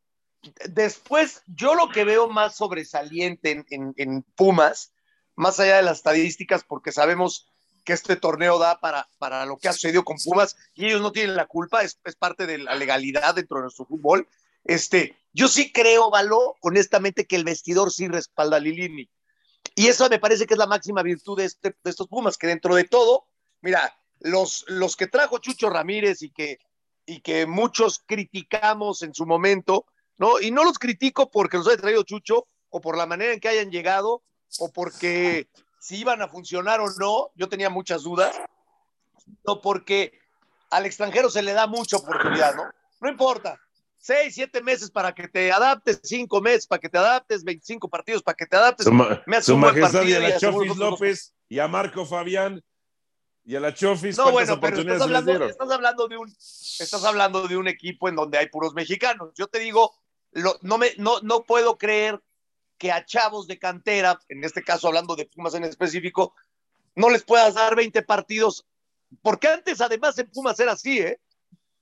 Después, 0.69 1.43
yo 1.47 1.75
lo 1.75 1.89
que 1.89 2.03
veo 2.03 2.27
más 2.27 2.55
sobresaliente 2.55 3.51
en, 3.51 3.65
en, 3.69 3.93
en 3.97 4.23
Pumas, 4.35 4.93
más 5.35 5.59
allá 5.59 5.77
de 5.77 5.83
las 5.83 5.97
estadísticas, 5.97 6.63
porque 6.63 6.91
sabemos 6.91 7.50
que 7.83 7.93
este 7.93 8.15
torneo 8.15 8.59
da 8.59 8.79
para, 8.79 9.07
para 9.17 9.45
lo 9.45 9.57
que 9.57 9.67
ha 9.67 9.73
sucedido 9.73 10.03
con 10.03 10.17
Pumas 10.23 10.55
y 10.73 10.85
ellos 10.85 11.01
no 11.01 11.11
tienen 11.11 11.35
la 11.35 11.47
culpa, 11.47 11.81
es, 11.81 11.99
es 12.03 12.15
parte 12.15 12.45
de 12.45 12.59
la 12.59 12.75
legalidad 12.75 13.35
dentro 13.35 13.57
de 13.57 13.63
nuestro 13.63 13.85
fútbol. 13.85 14.27
Este, 14.63 15.17
yo 15.33 15.47
sí 15.47 15.71
creo, 15.71 16.09
Való, 16.09 16.55
honestamente, 16.61 17.25
que 17.25 17.35
el 17.35 17.43
vestidor 17.43 17.91
sí 17.91 18.07
respalda 18.07 18.57
a 18.57 18.59
Lilini. 18.59 19.09
Y 19.75 19.87
eso 19.87 20.09
me 20.09 20.19
parece 20.19 20.45
que 20.45 20.53
es 20.53 20.57
la 20.57 20.67
máxima 20.67 21.03
virtud 21.03 21.37
de, 21.37 21.45
este, 21.45 21.75
de 21.83 21.89
estos 21.89 22.07
Pumas, 22.07 22.37
que 22.37 22.47
dentro 22.47 22.75
de 22.75 22.83
todo, 22.83 23.25
mira, 23.61 23.95
los, 24.19 24.65
los 24.67 24.95
que 24.95 25.07
trajo 25.07 25.39
Chucho 25.39 25.69
Ramírez 25.69 26.21
y 26.21 26.31
que, 26.31 26.59
y 27.05 27.21
que 27.21 27.45
muchos 27.45 28.03
criticamos 28.05 29.01
en 29.01 29.13
su 29.13 29.25
momento, 29.25 29.85
¿no? 30.17 30.39
Y 30.39 30.51
no 30.51 30.63
los 30.63 30.77
critico 30.77 31.31
porque 31.31 31.57
los 31.57 31.67
haya 31.67 31.77
traído 31.77 32.03
Chucho 32.03 32.47
o 32.69 32.81
por 32.81 32.97
la 32.97 33.05
manera 33.05 33.33
en 33.33 33.39
que 33.39 33.49
hayan 33.49 33.71
llegado 33.71 34.23
o 34.59 34.71
porque 34.71 35.47
si 35.81 35.97
iban 35.97 36.21
a 36.21 36.27
funcionar 36.27 36.79
o 36.79 36.85
no, 36.99 37.31
yo 37.33 37.49
tenía 37.49 37.71
muchas 37.71 38.03
dudas, 38.03 38.39
no 39.43 39.61
porque 39.61 40.13
al 40.69 40.85
extranjero 40.85 41.27
se 41.31 41.41
le 41.41 41.53
da 41.53 41.65
mucha 41.65 41.97
oportunidad, 41.97 42.55
¿no? 42.55 42.65
No 42.99 43.09
importa, 43.09 43.59
seis, 43.97 44.35
siete 44.35 44.61
meses 44.61 44.91
para 44.91 45.11
que 45.15 45.27
te 45.27 45.51
adaptes, 45.51 45.99
cinco 46.03 46.39
meses 46.39 46.67
para 46.67 46.79
que 46.79 46.87
te 46.87 46.99
adaptes, 46.99 47.43
25 47.43 47.89
partidos 47.89 48.21
para 48.21 48.35
que 48.35 48.45
te 48.45 48.57
adaptes. 48.57 48.85
Su, 48.85 48.93
me 48.93 49.41
su 49.41 49.57
majestad 49.57 50.03
y 50.03 50.13
a 50.13 50.19
la 50.19 50.37
Chofis 50.37 50.77
López 50.77 51.33
y 51.49 51.57
a 51.57 51.67
Marco 51.67 52.05
Fabián 52.05 52.63
y 53.43 53.55
a 53.55 53.59
la 53.59 53.73
Chofis. 53.73 54.15
No, 54.19 54.31
bueno, 54.31 54.59
pero 54.59 54.81
estás 54.81 55.01
hablando, 55.01 55.45
estás 55.45 55.71
hablando, 55.71 56.07
de 56.07 56.17
un, 56.17 56.27
estás 56.29 57.03
hablando 57.03 57.47
de 57.47 57.57
un 57.57 57.67
equipo 57.67 58.07
en 58.07 58.15
donde 58.15 58.37
hay 58.37 58.49
puros 58.49 58.75
mexicanos. 58.75 59.31
Yo 59.33 59.47
te 59.47 59.57
digo, 59.57 59.95
lo, 60.29 60.59
no, 60.61 60.77
me, 60.77 60.91
no, 60.97 61.21
no 61.21 61.41
puedo 61.41 61.79
creer 61.79 62.21
que 62.81 62.91
a 62.91 63.05
chavos 63.05 63.45
de 63.45 63.59
cantera, 63.59 64.19
en 64.27 64.43
este 64.43 64.63
caso 64.63 64.87
hablando 64.87 65.15
de 65.15 65.27
Pumas 65.27 65.53
en 65.53 65.63
específico, 65.65 66.33
no 66.95 67.11
les 67.11 67.23
puedas 67.23 67.53
dar 67.53 67.75
20 67.75 68.01
partidos, 68.01 68.65
porque 69.21 69.49
antes 69.49 69.81
además 69.81 70.17
en 70.17 70.31
Pumas 70.31 70.59
era 70.59 70.71
así, 70.71 70.97
¿eh? 70.97 71.19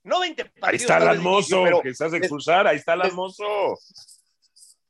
No 0.04 0.20
20 0.20 0.44
partidos. 0.44 0.68
Ahí 0.68 0.76
está 0.76 0.98
el 0.98 1.08
almozo, 1.08 1.64
que 1.82 1.90
estás 1.92 2.12
de 2.12 2.18
expulsar, 2.18 2.68
ahí 2.68 2.76
está 2.76 2.96
el 2.96 3.04
almozo. 3.04 3.46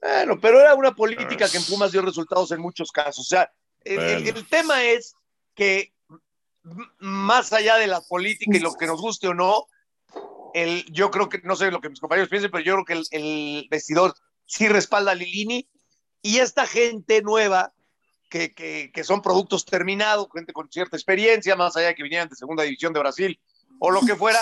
Bueno, 0.02 0.40
pero 0.42 0.60
era 0.60 0.74
una 0.74 0.96
política 0.96 1.48
que 1.48 1.58
en 1.58 1.64
Pumas 1.66 1.92
dio 1.92 2.02
resultados 2.02 2.52
en 2.54 2.60
muchos 2.60 2.92
casos. 2.92 3.20
O 3.20 3.30
sea, 3.30 3.54
el, 3.82 4.48
tema 4.48 4.84
es 4.84 5.14
que 5.54 5.94
más 6.98 7.54
allá 7.54 7.76
de 7.76 7.86
la 7.86 8.02
política 8.02 8.58
y 8.58 8.62
lo 8.62 8.74
que 8.74 8.88
nos 8.88 9.00
guste 9.00 9.28
o 9.28 9.36
no, 9.36 9.68
el, 10.56 10.86
yo 10.86 11.12
creo 11.12 11.30
que, 11.30 11.40
no 11.44 11.56
sé 11.56 11.70
lo 11.70 11.82
que 11.82 11.90
mis 11.90 12.00
compañeros 12.00 12.30
piensen, 12.30 12.50
pero 12.50 12.64
yo 12.64 12.74
creo 12.74 12.86
que 12.86 12.94
el, 12.94 13.06
el 13.12 13.68
vestidor 13.70 14.16
sí 14.48 14.68
respalda 14.68 15.12
a 15.12 15.16
Lilini 15.16 15.70
y 16.22 16.40
esta 16.40 16.68
gente 16.68 17.22
nueva, 17.22 17.74
que, 18.30 18.54
que, 18.54 19.04
son 19.04 19.22
productos 19.22 19.66
terminados, 19.66 20.28
gente 20.34 20.54
con 20.54 20.72
cierta 20.72 20.96
experiencia, 20.96 21.56
más 21.56 21.76
allá 21.76 21.88
de 21.88 21.96
que 21.96 22.04
vinieran 22.04 22.30
de 22.30 22.36
segunda 22.36 22.64
división 22.64 22.94
de 22.94 23.00
Brasil 23.00 23.40
o 23.80 23.90
lo 23.92 24.02
que 24.02 24.16
fuera, 24.16 24.40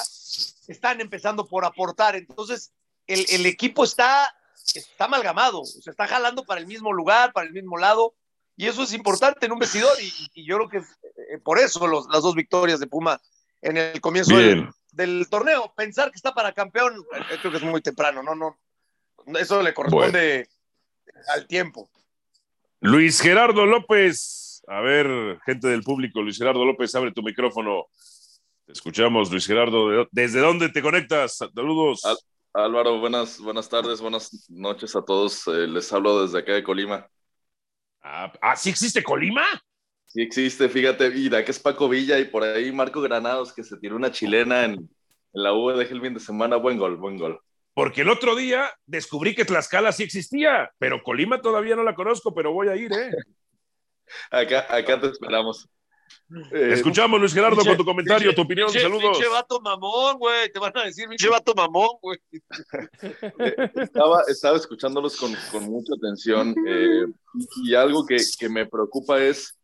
están 0.68 1.00
empezando 1.00 1.48
por 1.48 1.64
aportar. 1.64 2.16
Entonces, 2.16 2.74
el, 3.06 3.26
el 3.30 3.46
equipo 3.46 3.84
está, 3.84 4.36
está 4.74 5.06
amalgamado, 5.06 5.64
se 5.64 5.90
está 5.90 6.08
jalando 6.08 6.44
para 6.44 6.60
el 6.60 6.68
mismo 6.68 6.92
lugar, 6.92 7.32
para 7.32 7.48
el 7.48 7.54
mismo 7.54 7.78
lado, 7.78 8.14
y 8.58 8.66
eso 8.66 8.84
es 8.84 8.94
importante 8.94 9.46
en 9.46 9.52
un 9.52 9.60
vestidor, 9.60 9.96
y, 10.02 10.44
yo 10.44 10.58
creo 10.58 10.70
que 10.70 10.78
eh, 10.78 11.38
por 11.44 11.60
eso 11.60 11.88
las 11.88 12.24
dos 12.24 12.34
victorias 12.36 12.80
de 12.80 12.88
Puma 12.88 13.22
en 13.62 13.78
el 13.78 14.02
comienzo 14.02 14.38
del, 14.38 14.68
del, 14.92 15.28
torneo. 15.30 15.74
Pensar 15.76 16.10
que 16.12 16.18
está 16.18 16.34
para 16.34 16.52
campeón, 16.54 17.06
eh, 17.16 17.38
creo 17.40 17.52
que 17.52 17.58
es 17.58 17.64
muy 17.64 17.82
temprano, 17.82 18.24
no, 18.24 18.36
no. 18.36 18.58
Eso 19.40 19.62
le 19.62 19.74
corresponde 19.74 20.50
al 21.34 21.48
tiempo. 21.48 21.90
Luis 22.80 23.22
Gerardo 23.22 23.66
López. 23.66 24.64
A 24.68 24.82
ver, 24.82 25.40
gente 25.46 25.68
del 25.68 25.82
público, 25.82 26.22
Luis 26.22 26.38
Gerardo 26.38 26.66
López, 26.66 26.94
abre 26.96 27.12
tu 27.12 27.24
micrófono. 27.24 27.86
Te 28.66 28.74
escuchamos, 28.74 29.32
Luis 29.32 29.48
Gerardo. 29.48 30.08
¿Desde 30.12 30.42
dónde 30.42 30.70
te 30.70 30.82
conectas? 30.82 31.38
Saludos. 31.38 32.02
Álvaro, 32.54 33.00
buenas, 33.00 33.40
buenas 33.40 33.70
tardes, 33.70 34.02
buenas 34.02 34.50
noches 34.50 34.96
a 34.96 35.04
todos. 35.04 35.48
Eh, 35.48 35.68
les 35.68 35.92
hablo 35.94 36.24
desde 36.24 36.40
acá 36.40 36.54
de 36.54 36.64
Colima. 36.64 37.08
Ah, 38.02 38.34
ah, 38.42 38.56
¿sí 38.56 38.70
existe 38.70 39.04
Colima? 39.04 39.46
Sí 40.06 40.22
existe, 40.22 40.68
fíjate, 40.68 41.10
mira, 41.12 41.46
que 41.46 41.52
es 41.52 41.60
Paco 41.60 41.88
Villa 41.88 42.18
y 42.20 42.26
por 42.26 42.44
ahí 42.44 42.72
Marco 42.72 43.02
Granados 43.02 43.54
que 43.54 43.64
se 43.64 43.78
tiró 43.78 43.96
una 43.96 44.12
chilena 44.12 44.66
en, 44.66 44.74
en 44.74 44.90
la 45.32 45.54
U 45.54 45.70
de 45.70 45.86
el 45.86 46.02
fin 46.02 46.14
de 46.14 46.20
semana. 46.20 46.56
Buen 46.56 46.78
gol, 46.78 46.98
buen 46.98 47.18
gol. 47.18 47.40
Porque 47.78 48.02
el 48.02 48.10
otro 48.10 48.36
día 48.36 48.72
descubrí 48.88 49.36
que 49.36 49.46
Tlaxcala 49.46 49.92
sí 49.92 50.02
existía, 50.02 50.72
pero 50.80 51.04
Colima 51.04 51.44
todavía 51.44 51.76
no 51.76 51.84
la 51.84 51.94
conozco, 51.94 52.34
pero 52.34 52.52
voy 52.52 52.70
a 52.70 52.76
ir, 52.76 52.92
¿eh? 52.92 53.12
acá, 54.32 54.66
acá 54.68 55.00
te 55.00 55.06
esperamos. 55.06 55.70
Eh, 56.54 56.70
Escuchamos, 56.72 57.20
Luis 57.20 57.36
Gerardo, 57.36 57.64
con 57.64 57.78
tu 57.78 57.86
comentario, 57.86 58.34
tu 58.34 58.42
opinión, 58.42 58.72
saludos. 58.72 59.16
Pinche 59.20 59.30
vato 59.30 59.62
mamón, 59.62 60.18
güey, 60.18 60.52
te 60.52 60.58
van 60.58 60.76
a 60.76 60.86
decir 60.86 61.08
pinche 61.08 61.30
vato 61.30 61.54
mamón, 61.54 62.00
güey. 62.02 62.18
estaba, 63.76 64.24
estaba 64.28 64.58
escuchándolos 64.58 65.16
con, 65.16 65.36
con 65.52 65.66
mucha 65.66 65.94
atención 65.96 66.56
eh, 66.68 67.06
y 67.64 67.76
algo 67.76 68.08
que, 68.08 68.18
que, 68.40 68.50
me 68.50 68.66
preocupa 68.66 69.22
es 69.22 69.56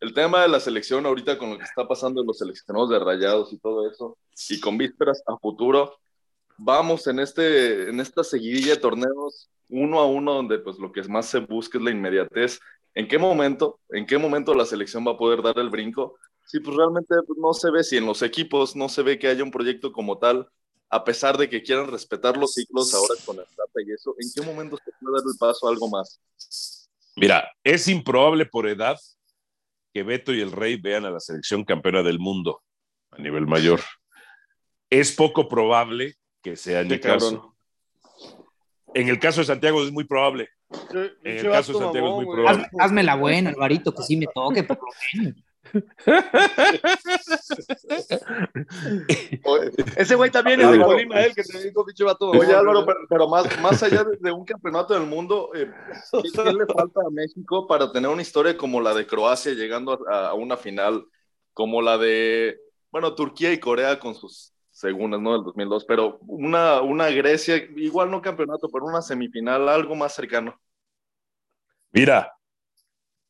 el 0.00 0.12
tema 0.12 0.42
de 0.42 0.48
la 0.48 0.58
selección 0.58 1.06
ahorita 1.06 1.38
con 1.38 1.50
lo 1.50 1.58
que 1.58 1.66
está 1.66 1.86
pasando 1.86 2.20
en 2.20 2.26
los 2.26 2.38
seleccionados 2.38 2.90
de 2.90 2.98
rayados 2.98 3.52
y 3.52 3.58
todo 3.58 3.88
eso, 3.88 4.18
y 4.48 4.58
con 4.58 4.76
vísperas 4.76 5.22
a 5.28 5.36
futuro, 5.36 6.00
vamos 6.62 7.06
en, 7.06 7.20
este, 7.20 7.88
en 7.88 8.00
esta 8.00 8.22
seguidilla 8.22 8.74
de 8.74 8.80
torneos 8.80 9.50
uno 9.68 10.00
a 10.00 10.06
uno 10.06 10.34
donde 10.34 10.58
pues 10.58 10.78
lo 10.78 10.92
que 10.92 11.02
más 11.04 11.26
se 11.26 11.38
busca 11.38 11.78
es 11.78 11.84
la 11.84 11.90
inmediatez. 11.90 12.58
¿En 12.94 13.06
qué 13.06 13.18
momento, 13.18 13.80
en 13.90 14.04
qué 14.04 14.18
momento 14.18 14.52
la 14.52 14.66
selección 14.66 15.06
va 15.06 15.12
a 15.12 15.16
poder 15.16 15.42
dar 15.42 15.58
el 15.58 15.70
brinco? 15.70 16.16
Si 16.44 16.60
pues 16.60 16.76
realmente 16.76 17.14
pues, 17.26 17.38
no 17.38 17.54
se 17.54 17.70
ve, 17.70 17.84
si 17.84 17.96
en 17.96 18.06
los 18.06 18.22
equipos 18.22 18.74
no 18.74 18.88
se 18.88 19.02
ve 19.02 19.18
que 19.18 19.28
haya 19.28 19.44
un 19.44 19.52
proyecto 19.52 19.92
como 19.92 20.18
tal, 20.18 20.48
a 20.90 21.04
pesar 21.04 21.38
de 21.38 21.48
que 21.48 21.62
quieran 21.62 21.90
respetar 21.90 22.36
los 22.36 22.52
ciclos 22.52 22.92
ahora 22.92 23.14
con 23.24 23.36
la 23.36 23.44
plata 23.44 23.80
y 23.86 23.92
eso, 23.92 24.14
¿en 24.18 24.28
qué 24.34 24.42
momento 24.42 24.76
se 24.84 24.90
puede 25.00 25.18
dar 25.18 25.24
el 25.32 25.38
paso 25.38 25.66
a 25.66 25.70
algo 25.70 25.88
más? 25.88 26.20
Mira, 27.14 27.48
es 27.62 27.86
improbable 27.86 28.44
por 28.44 28.66
edad 28.66 28.98
que 29.94 30.02
Beto 30.02 30.34
y 30.34 30.40
el 30.40 30.52
Rey 30.52 30.76
vean 30.76 31.04
a 31.04 31.10
la 31.10 31.20
selección 31.20 31.64
campeona 31.64 32.02
del 32.02 32.18
mundo 32.18 32.60
a 33.12 33.22
nivel 33.22 33.46
mayor. 33.46 33.80
Es 34.90 35.12
poco 35.12 35.48
probable 35.48 36.16
que 36.42 36.56
sea 36.56 36.80
en 36.80 36.88
mi 36.88 36.98
caso. 36.98 37.54
En 38.94 39.08
el 39.08 39.18
caso 39.18 39.40
de 39.40 39.46
Santiago 39.46 39.82
es 39.84 39.92
muy 39.92 40.04
probable. 40.04 40.48
En 41.24 41.38
el 41.38 41.50
caso 41.50 41.72
de 41.72 41.78
Santiago 41.78 42.08
es 42.08 42.26
muy 42.26 42.34
probable. 42.34 42.66
hazme 42.78 43.02
la 43.02 43.16
buena, 43.16 43.50
Alvarito, 43.50 43.94
que 43.94 44.02
sí 44.02 44.16
me 44.16 44.26
toque, 44.34 44.64
por 44.64 44.78
Ese 49.96 50.14
güey 50.16 50.30
también 50.30 50.60
es 50.60 50.70
de 50.70 50.80
Colima, 50.80 51.20
él 51.20 51.34
que 51.34 51.44
se 51.44 51.62
dijo 51.62 51.84
pinche 51.84 52.02
vato. 52.02 52.30
Oye, 52.30 52.54
Álvaro, 52.54 52.86
pero, 53.08 53.28
más, 53.28 53.60
más 53.60 53.82
allá 53.82 54.04
de, 54.04 54.32
un 54.32 54.44
campeonato 54.44 54.94
del 54.94 55.06
mundo, 55.06 55.50
eh, 55.54 55.70
¿qué, 56.34 56.52
le 56.52 56.66
falta 56.66 57.00
a 57.06 57.10
México 57.10 57.66
para 57.66 57.92
tener 57.92 58.10
una 58.10 58.22
historia 58.22 58.56
como 58.56 58.80
la 58.80 58.94
de 58.94 59.06
Croacia 59.06 59.52
llegando 59.52 60.00
a, 60.08 60.30
a, 60.30 60.34
una 60.34 60.56
final, 60.56 61.04
como 61.52 61.82
la 61.82 61.98
de, 61.98 62.58
bueno, 62.90 63.14
Turquía 63.14 63.52
y 63.52 63.60
Corea 63.60 64.00
con 64.00 64.14
sus 64.14 64.54
segundas, 64.80 65.20
¿no? 65.20 65.34
Del 65.34 65.44
2002, 65.44 65.84
pero 65.84 66.18
una, 66.26 66.80
una 66.80 67.10
Grecia, 67.10 67.56
igual 67.76 68.10
no 68.10 68.22
campeonato, 68.22 68.68
pero 68.70 68.86
una 68.86 69.02
semifinal, 69.02 69.68
algo 69.68 69.94
más 69.94 70.14
cercano. 70.14 70.58
Mira, 71.92 72.32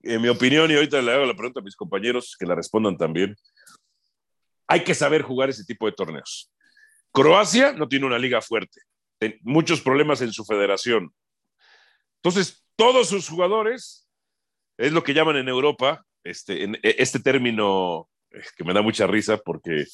en 0.03 0.23
mi 0.23 0.29
opinión, 0.29 0.71
y 0.71 0.75
ahorita 0.75 1.03
le 1.03 1.13
hago 1.13 1.27
la 1.27 1.35
pregunta 1.35 1.61
a 1.61 1.63
mis 1.63 1.77
compañeros 1.77 2.37
que 2.39 2.47
la 2.47 2.55
respondan 2.55 2.97
también, 2.97 3.37
hay 4.67 4.85
que 4.85 4.95
saber 4.95 5.23
jugar 5.23 5.51
ese 5.51 5.65
tipo 5.65 5.87
de 5.87 5.93
torneos. 5.93 6.53
Croacia 7.13 7.73
no 7.73 7.89
tiene 7.89 8.07
una 8.07 8.19
liga 8.19 8.41
fuerte, 8.41 8.81
muchos 9.43 9.81
problemas 9.81 10.21
en 10.23 10.33
su 10.33 10.45
federación. 10.45 11.13
Entonces, 12.23 12.65
todos 12.77 13.09
sus 13.09 13.29
jugadores, 13.29 14.09
es 14.79 14.93
lo 14.93 15.03
que 15.03 15.15
llaman 15.15 15.37
en 15.37 15.49
Europa, 15.49 16.05
este, 16.23 16.65
e, 16.65 16.79
este 16.83 17.19
término 17.19 18.09
eh, 18.31 18.43
que 18.57 18.65
me 18.65 18.73
da 18.73 18.83
mucha 18.83 19.07
risa 19.07 19.39
porque 19.39 19.85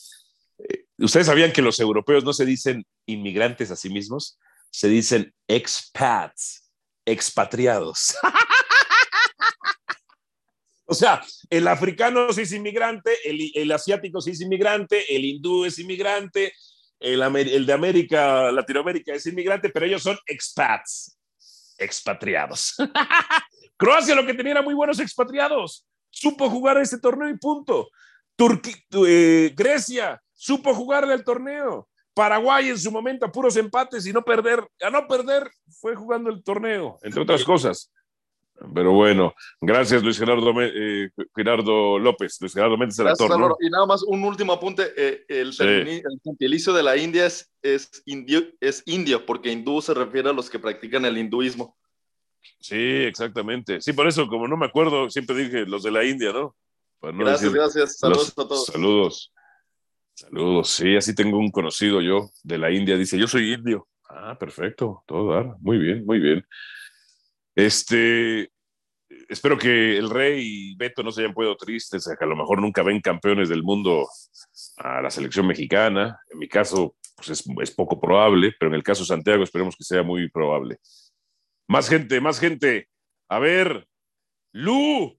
¿Ustedes 0.99 1.26
sabían 1.26 1.53
que 1.53 1.62
los 1.62 1.78
europeos 1.78 2.24
no 2.24 2.32
se 2.32 2.47
dicen 2.47 2.86
inmigrantes 3.05 3.70
a 3.70 3.76
sí 3.76 3.90
mismos? 3.90 4.38
Se 4.70 4.88
dicen 4.88 5.34
expats, 5.47 6.70
expatriados. 7.05 8.16
o 10.86 10.94
sea, 10.94 11.22
el 11.51 11.68
africano 11.68 12.32
sí 12.32 12.42
es 12.42 12.53
inmigrante, 12.53 13.12
el, 13.24 13.70
asiático 13.72 14.22
sí 14.22 14.30
es 14.30 14.40
inmigrante, 14.40 15.14
el 15.14 15.24
hindú 15.24 15.66
es 15.66 15.78
inmigrante, 15.78 16.55
el, 16.99 17.66
de 17.66 17.72
América, 17.72 18.51
Latinoamérica 18.51 19.12
es 19.12 19.26
inmigrante, 19.26 19.68
pero 19.68 19.84
ellos 19.84 20.03
son 20.03 20.18
expats, 20.26 21.18
expatriados. 21.76 22.74
Croacia 23.76 24.14
lo 24.14 24.24
que 24.24 24.32
tenía 24.32 24.53
era 24.53 24.62
muy 24.62 24.72
buenos 24.72 24.99
expatriados. 24.99 25.86
Supo 26.09 26.49
jugar 26.49 26.78
ese 26.78 26.99
torneo 26.99 27.28
y 27.28 27.36
punto. 27.36 27.90
Turquía, 28.34 28.74
eh, 29.07 29.53
Grecia 29.55 30.22
supo 30.37 30.72
jugarle 30.74 31.14
el 31.14 31.24
torneo. 31.24 31.89
Paraguay 32.14 32.68
en 32.68 32.78
su 32.78 32.91
momento 32.91 33.26
a 33.26 33.32
puros 33.32 33.57
empates 33.57 34.07
y 34.07 34.12
no 34.12 34.22
perder, 34.22 34.66
a 34.80 34.89
no 34.89 35.07
perder 35.07 35.51
fue 35.80 35.95
jugando 35.95 36.30
el 36.30 36.43
torneo, 36.43 36.99
entre 37.03 37.20
otras 37.20 37.45
cosas. 37.45 37.93
Pero 38.74 38.93
bueno, 38.93 39.34
gracias 39.61 40.03
Luis 40.03 40.18
Gerardo, 40.18 40.51
eh, 40.62 41.11
Gerardo 41.34 41.99
López, 41.99 42.39
Luis 42.41 42.55
Gerardo 42.55 42.78
Méndez, 42.78 42.99
el 42.99 43.09
actor. 43.09 43.57
Y 43.61 43.68
nada 43.68 43.84
más 43.84 44.03
un 44.03 44.24
último 44.24 44.55
apunte, 44.55 44.95
eh, 44.97 45.26
el, 45.28 45.53
gentilicio 46.24 46.72
de 46.72 46.82
la 46.82 46.97
India 46.97 47.26
es, 47.26 47.53
es, 47.61 48.03
indio, 48.07 48.47
es 48.61 48.82
indio, 48.87 49.26
porque 49.26 49.53
hindú 49.53 49.82
se 49.82 49.93
refiere 49.93 50.30
a 50.30 50.32
los 50.32 50.49
que 50.49 50.59
practican 50.59 51.05
el 51.05 51.18
hinduismo. 51.18 51.76
Sí, 52.61 52.76
exactamente. 52.76 53.82
Sí, 53.82 53.93
por 53.93 54.07
eso, 54.09 54.26
como 54.26 54.49
no 54.49 54.57
me 54.57 54.66
acuerdo, 54.66 55.11
siempre 55.11 55.37
dije 55.37 55.66
los 55.66 55.82
de 55.82 55.91
la 55.91 56.05
India, 56.05 56.32
¿no? 56.32 56.57
gracias, 57.03 57.53
gracias. 57.53 57.99
Saludos 57.99 58.30
a 58.30 58.34
todos. 58.34 58.66
Saludos. 58.66 59.32
Saludos, 60.16 60.70
sí, 60.70 60.96
así 60.96 61.14
tengo 61.14 61.36
un 61.36 61.50
conocido 61.50 62.00
yo 62.00 62.30
de 62.42 62.56
la 62.56 62.70
India, 62.70 62.96
dice, 62.96 63.18
yo 63.18 63.28
soy 63.28 63.52
indio. 63.52 63.86
Ah, 64.08 64.34
perfecto, 64.38 65.04
todo 65.06 65.34
dar. 65.34 65.56
Muy 65.60 65.76
bien, 65.76 66.06
muy 66.06 66.18
bien. 66.18 66.42
Este, 67.54 68.50
espero 69.28 69.58
que 69.58 69.98
el 69.98 70.08
Rey 70.08 70.40
y 70.42 70.76
Beto 70.76 71.02
no 71.02 71.12
se 71.12 71.20
hayan 71.20 71.34
puesto 71.34 71.54
tristes, 71.58 72.08
que 72.18 72.24
a 72.24 72.28
lo 72.28 72.34
mejor 72.34 72.62
nunca 72.62 72.82
ven 72.82 73.02
campeones 73.02 73.50
del 73.50 73.62
mundo 73.62 74.08
a 74.78 75.02
la 75.02 75.10
selección 75.10 75.46
mexicana. 75.46 76.18
En 76.32 76.38
mi 76.38 76.48
caso, 76.48 76.96
pues 77.14 77.28
es, 77.28 77.44
es 77.60 77.70
poco 77.72 78.00
probable, 78.00 78.54
pero 78.58 78.70
en 78.70 78.76
el 78.76 78.82
caso 78.82 79.02
de 79.02 79.08
Santiago 79.08 79.44
esperemos 79.44 79.76
que 79.76 79.84
sea 79.84 80.02
muy 80.02 80.30
probable. 80.30 80.78
Más 81.68 81.90
gente, 81.90 82.22
más 82.22 82.40
gente. 82.40 82.88
A 83.28 83.38
ver, 83.38 83.86
Lu, 84.52 85.14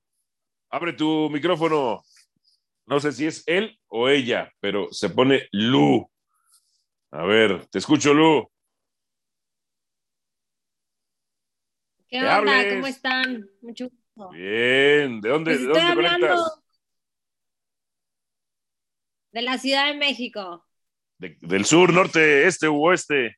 abre 0.71 0.93
tu 0.93 1.29
micrófono. 1.29 2.01
No 2.87 3.01
sé 3.01 3.11
si 3.11 3.25
es 3.25 3.43
él 3.47 3.77
o 3.87 4.07
ella, 4.07 4.51
pero 4.61 4.87
se 4.91 5.09
pone 5.09 5.49
Lu. 5.51 6.09
A 7.11 7.23
ver, 7.25 7.65
te 7.67 7.79
escucho, 7.79 8.13
Lu. 8.13 8.49
¿Qué 12.07 12.19
onda? 12.19 12.69
¿Cómo 12.69 12.87
están? 12.87 13.49
Mucho 13.61 13.89
gusto. 13.89 14.29
Bien, 14.29 15.19
¿de 15.19 15.29
dónde, 15.29 15.51
pues 15.51 15.61
¿de 15.61 15.67
dónde 15.67 15.95
conectas? 15.95 16.61
De 19.33 19.41
la 19.41 19.57
Ciudad 19.57 19.87
de 19.87 19.97
México. 19.97 20.65
del 21.19 21.65
sur, 21.65 21.91
norte, 21.91 22.47
este 22.47 22.69
u 22.69 22.85
oeste, 22.85 23.35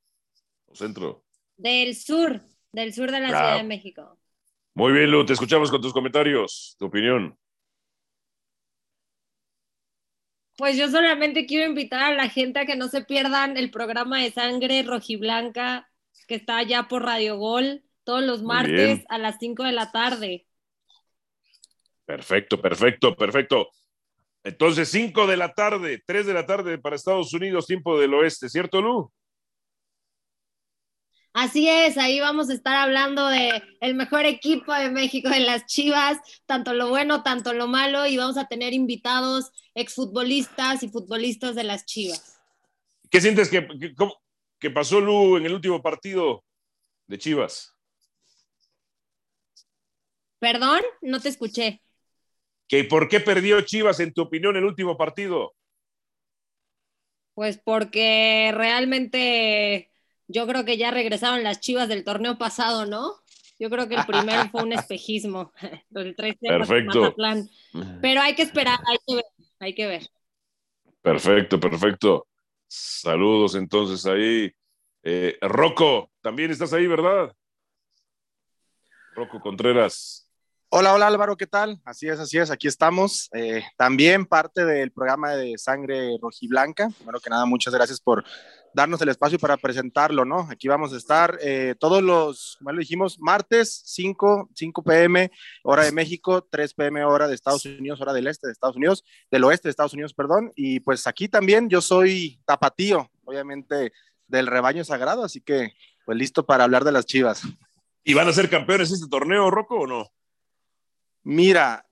o 0.68 0.76
centro. 0.76 1.26
Del 1.58 1.95
sur, 1.95 2.39
del 2.72 2.93
sur 2.93 3.12
de 3.12 3.20
la 3.20 3.30
Ciudad 3.30 3.58
de 3.58 3.64
México. 3.64 4.20
Muy 4.76 4.93
bien, 4.93 5.10
Lu, 5.10 5.26
te 5.26 5.34
escuchamos 5.34 5.72
con 5.72 5.82
tus 5.82 5.91
comentarios, 5.91 6.76
tu 6.78 6.86
opinión. 6.86 7.36
Pues 10.60 10.76
yo 10.76 10.89
solamente 10.89 11.45
quiero 11.45 11.70
invitar 11.70 12.03
a 12.03 12.14
la 12.14 12.28
gente 12.28 12.60
a 12.60 12.66
que 12.66 12.76
no 12.76 12.89
se 12.89 13.01
pierdan 13.01 13.55
el 13.55 13.72
programa 13.72 14.22
de 14.22 14.30
sangre 14.30 14.84
rojiblanca 14.84 15.89
que 16.28 16.36
está 16.36 16.57
allá 16.57 16.89
por 16.89 17.03
Radio 17.03 17.38
Gol 17.38 17.82
todos 18.03 18.26
los 18.26 18.43
martes 18.43 19.05
a 19.07 19.18
las 19.18 19.38
5 19.39 19.64
de 19.64 19.72
la 19.72 19.89
tarde. 19.93 20.45
Perfecto, 22.05 22.62
perfecto, 22.62 23.16
perfecto. 23.16 23.70
Entonces, 24.43 24.89
5 24.89 25.28
de 25.28 25.38
la 25.38 25.53
tarde, 25.53 26.03
3 26.05 26.26
de 26.26 26.34
la 26.34 26.45
tarde 26.45 26.78
para 26.78 26.97
Estados 26.97 27.34
Unidos, 27.34 27.66
tiempo 27.66 27.97
del 27.97 28.14
oeste, 28.16 28.49
¿cierto, 28.49 28.82
Lu? 28.82 29.14
Así 31.34 31.70
es, 31.70 31.98
ahí 31.98 32.20
vamos 32.20 32.50
a 32.50 32.54
estar 32.54 32.76
hablando 32.76 33.28
de 33.28 33.62
el 33.82 33.94
mejor 33.94 34.26
equipo 34.26 34.74
de 34.74 34.90
México 34.90 35.30
de 35.30 35.42
las 35.42 35.66
Chivas, 35.68 36.18
tanto 36.46 36.74
lo 36.74 36.90
bueno, 36.90 37.22
tanto 37.22 37.54
lo 37.54 37.68
malo, 37.68 38.08
y 38.08 38.18
vamos 38.18 38.38
a 38.38 38.48
tener 38.48 38.74
invitados 38.74 39.52
exfutbolistas 39.76 40.82
y 40.82 40.90
futbolistas 40.90 41.56
de 41.56 41.64
las 41.64 41.86
Chivas. 41.86 42.40
¿Qué 43.12 43.22
sientes 43.22 43.50
que, 43.50 43.68
que 44.60 44.70
pasó 44.72 45.00
Lu 45.00 45.38
en 45.38 45.46
el 45.46 45.54
último 45.54 45.82
partido 45.82 46.44
de 47.08 47.18
Chivas? 47.18 47.76
Perdón, 50.40 50.82
no 51.02 51.20
te 51.20 51.30
escuché. 51.30 51.82
¿Que 52.68 52.84
¿Por 52.84 53.10
qué 53.10 53.20
perdió 53.20 53.62
Chivas, 53.62 54.00
en 54.00 54.14
tu 54.14 54.22
opinión, 54.22 54.56
el 54.56 54.64
último 54.64 54.96
partido? 54.98 55.54
Pues 57.34 57.58
porque 57.58 58.52
realmente 58.54 59.89
yo 60.30 60.48
creo 60.48 60.64
que 60.64 60.78
ya 60.78 60.92
regresaron 60.92 61.44
las 61.44 61.60
Chivas 61.60 61.90
del 61.90 62.04
torneo 62.04 62.38
pasado, 62.38 62.86
¿no? 62.86 63.16
Yo 63.58 63.70
creo 63.70 63.90
que 63.90 63.96
el 63.96 64.06
primero 64.06 64.48
fue 64.50 64.64
un 64.64 64.72
espejismo, 64.72 65.52
el 65.96 66.16
3 66.16 66.36
Perfecto. 66.40 67.16
Pero 68.02 68.22
hay 68.22 68.36
que 68.36 68.44
esperar, 68.44 68.80
hay 68.88 68.98
que 69.06 69.16
ver, 69.16 69.26
hay 69.60 69.76
que 69.76 69.88
ver. 69.88 70.08
Perfecto, 71.02 71.60
perfecto. 71.60 72.28
Saludos 72.68 73.56
entonces 73.56 74.06
ahí. 74.06 74.52
Eh, 75.02 75.38
Rocco, 75.42 76.12
también 76.22 76.52
estás 76.52 76.72
ahí, 76.74 76.86
¿verdad? 76.86 77.34
Rocco 79.16 79.40
Contreras. 79.40 80.29
Hola, 80.72 80.93
hola 80.93 81.07
Álvaro, 81.07 81.36
¿qué 81.36 81.47
tal? 81.47 81.82
Así 81.84 82.07
es, 82.07 82.20
así 82.20 82.38
es, 82.38 82.51
aquí 82.51 82.67
estamos. 82.67 83.28
Eh, 83.34 83.63
también 83.76 84.28
parte 84.28 84.65
del 84.65 84.91
programa 84.91 85.32
de 85.32 85.57
Sangre 85.57 86.15
Rojiblanca. 86.22 86.89
Bueno, 87.03 87.20
que 87.20 87.32
nada, 87.32 87.47
muchas 87.47 87.74
gracias 87.74 87.99
por 87.99 88.24
darnos 88.76 89.01
el 89.01 89.09
espacio 89.09 89.39
para 89.39 89.57
presentarlo, 89.57 90.26
¿no? 90.26 90.47
Aquí 90.51 90.67
vamos 90.67 90.93
a 90.93 90.97
estar 90.97 91.39
eh, 91.41 91.74
todos 91.80 92.03
los, 92.03 92.57
como 92.59 92.72
lo 92.72 92.80
dijimos, 92.82 93.17
martes 93.20 93.82
5, 93.84 94.51
5 94.53 94.84
pm, 94.84 95.32
hora 95.63 95.86
de 95.86 95.91
México, 95.91 96.47
3 96.51 96.76
pm, 96.76 97.03
hora 97.03 97.28
de 97.28 97.34
Estados 97.34 97.65
Unidos, 97.65 97.99
hora 97.99 98.13
del 98.13 98.28
este 98.28 98.45
de 98.45 98.53
Estados 98.53 98.76
Unidos, 98.76 99.03
del 99.32 99.45
oeste 99.45 99.70
de 99.70 99.72
Estados 99.72 99.93
Unidos, 99.93 100.13
perdón. 100.13 100.51
Y 100.55 100.82
pues 100.82 101.07
aquí 101.07 101.28
también 101.28 101.67
yo 101.67 101.82
soy 101.82 102.39
tapatío, 102.45 103.09
obviamente, 103.26 103.91
del 104.28 104.45
rebaño 104.45 104.84
sagrado, 104.84 105.24
así 105.24 105.41
que 105.41 105.74
pues 106.05 106.15
listo 106.15 106.45
para 106.45 106.65
hablar 106.65 106.84
de 106.84 106.91
las 106.91 107.07
chivas. 107.07 107.41
¿Y 108.03 108.13
van 108.13 108.28
a 108.28 108.34
ser 108.34 108.51
campeones 108.51 108.91
este 108.91 109.07
torneo, 109.09 109.49
Rocco, 109.49 109.80
o 109.80 109.88
no? 109.88 110.11
Mira, 111.24 111.86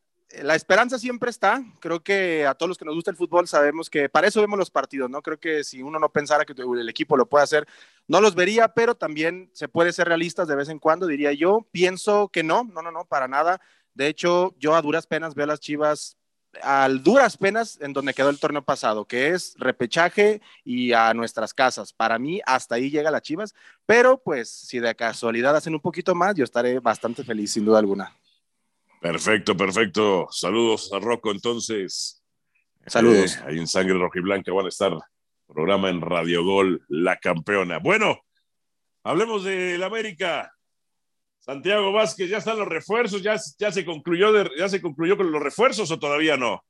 la 0.44 0.56
esperanza 0.56 1.00
siempre 1.00 1.30
está. 1.30 1.64
Creo 1.80 2.04
que 2.04 2.46
a 2.46 2.54
todos 2.54 2.70
los 2.70 2.78
que 2.78 2.86
nos 2.86 2.96
gusta 2.96 3.12
el 3.12 3.18
fútbol 3.18 3.48
sabemos 3.48 3.90
que 3.90 4.10
para 4.10 4.28
eso 4.28 4.42
vemos 4.42 4.60
los 4.60 4.70
partidos, 4.70 5.10
¿no? 5.10 5.22
Creo 5.22 5.40
que 5.40 5.64
si 5.64 5.82
uno 5.82 6.00
no 6.00 6.10
pensara 6.10 6.46
que 6.46 6.54
el 6.54 6.90
equipo 6.90 7.18
lo 7.18 7.28
puede 7.28 7.44
hacer, 7.44 7.68
no 8.08 8.22
los 8.22 8.36
vería, 8.36 8.70
pero 8.70 8.96
también 8.96 9.50
se 9.54 9.68
puede 9.68 9.94
ser 9.94 10.08
realistas 10.08 10.48
de 10.48 10.56
vez 10.56 10.70
en 10.70 10.80
cuando, 10.80 11.08
diría 11.08 11.34
yo. 11.34 11.66
Pienso 11.72 12.30
que 12.30 12.44
no, 12.44 12.64
no, 12.64 12.82
no, 12.82 12.92
no, 12.92 13.06
para 13.06 13.28
nada. 13.28 13.62
De 13.94 14.08
hecho, 14.08 14.54
yo 14.60 14.76
a 14.76 14.82
duras 14.82 15.08
penas 15.08 15.36
veo 15.36 15.46
a 15.46 15.48
las 15.48 15.60
Chivas 15.60 16.18
al 16.62 17.04
duras 17.04 17.38
penas 17.38 17.78
en 17.82 17.94
donde 17.94 18.14
quedó 18.14 18.30
el 18.30 18.40
torneo 18.40 18.64
pasado, 18.64 19.06
que 19.06 19.30
es 19.30 19.56
repechaje 19.58 20.42
y 20.64 20.94
a 20.94 21.14
nuestras 21.14 21.54
casas. 21.54 21.94
Para 21.94 22.18
mí, 22.20 22.42
hasta 22.46 22.76
ahí 22.76 22.90
llega 22.90 23.12
las 23.12 23.22
Chivas, 23.22 23.54
pero 23.86 24.18
pues 24.18 24.50
si 24.50 24.80
de 24.80 24.96
casualidad 24.96 25.56
hacen 25.56 25.74
un 25.74 25.82
poquito 25.82 26.16
más, 26.16 26.36
yo 26.36 26.44
estaré 26.44 26.80
bastante 26.80 27.24
feliz, 27.24 27.52
sin 27.52 27.66
duda 27.66 27.80
alguna. 27.80 28.16
Perfecto, 29.02 29.56
perfecto. 29.56 30.28
Saludos 30.32 30.92
a 30.94 31.00
Rocco 31.00 31.32
entonces. 31.32 32.24
Saludos. 32.86 33.38
Eh, 33.38 33.44
ahí 33.46 33.58
en 33.60 33.68
Sangre 33.68 33.98
Roja 33.98 34.20
y 34.20 34.22
Blanca 34.22 34.52
van 34.54 34.66
a 34.66 34.70
estar 34.70 34.98
programa 35.48 35.90
en 35.90 36.02
Radio 36.02 36.44
Gol, 36.44 36.84
la 36.90 37.18
campeona. 37.18 37.80
Bueno, 37.80 38.20
hablemos 39.04 39.44
del 39.44 39.82
América. 39.82 40.52
Santiago 41.40 41.94
Vázquez, 41.94 42.30
¿ya 42.30 42.40
están 42.40 42.60
los 42.60 42.68
refuerzos? 42.68 43.24
¿Ya, 43.24 43.38
ya, 43.58 43.72
se, 43.72 43.86
concluyó 43.86 44.34
¿Ya 44.58 44.68
se 44.68 44.82
concluyó 44.82 45.16
con 45.16 45.32
los 45.32 45.42
refuerzos 45.42 45.90
o 45.92 45.98
todavía 46.00 46.36
no? 46.36 46.62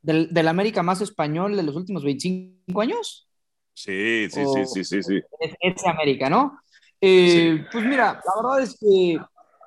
¿Del, 0.00 0.48
América 0.48 0.82
más 0.82 1.00
español 1.00 1.56
de 1.56 1.62
los 1.64 1.74
últimos 1.74 2.04
25 2.04 2.80
años? 2.80 3.28
Sí, 3.74 4.28
sí, 4.30 4.44
sí, 4.54 4.66
sí, 4.66 4.84
sí, 4.84 5.02
sí. 5.02 5.20
Ese 5.60 5.88
América, 5.88 6.30
¿no? 6.30 6.58
Eh, 7.00 7.64
pues 7.72 7.84
mira, 7.84 8.20
la 8.24 8.42
verdad 8.42 8.62
es 8.62 8.78
que 8.78 9.18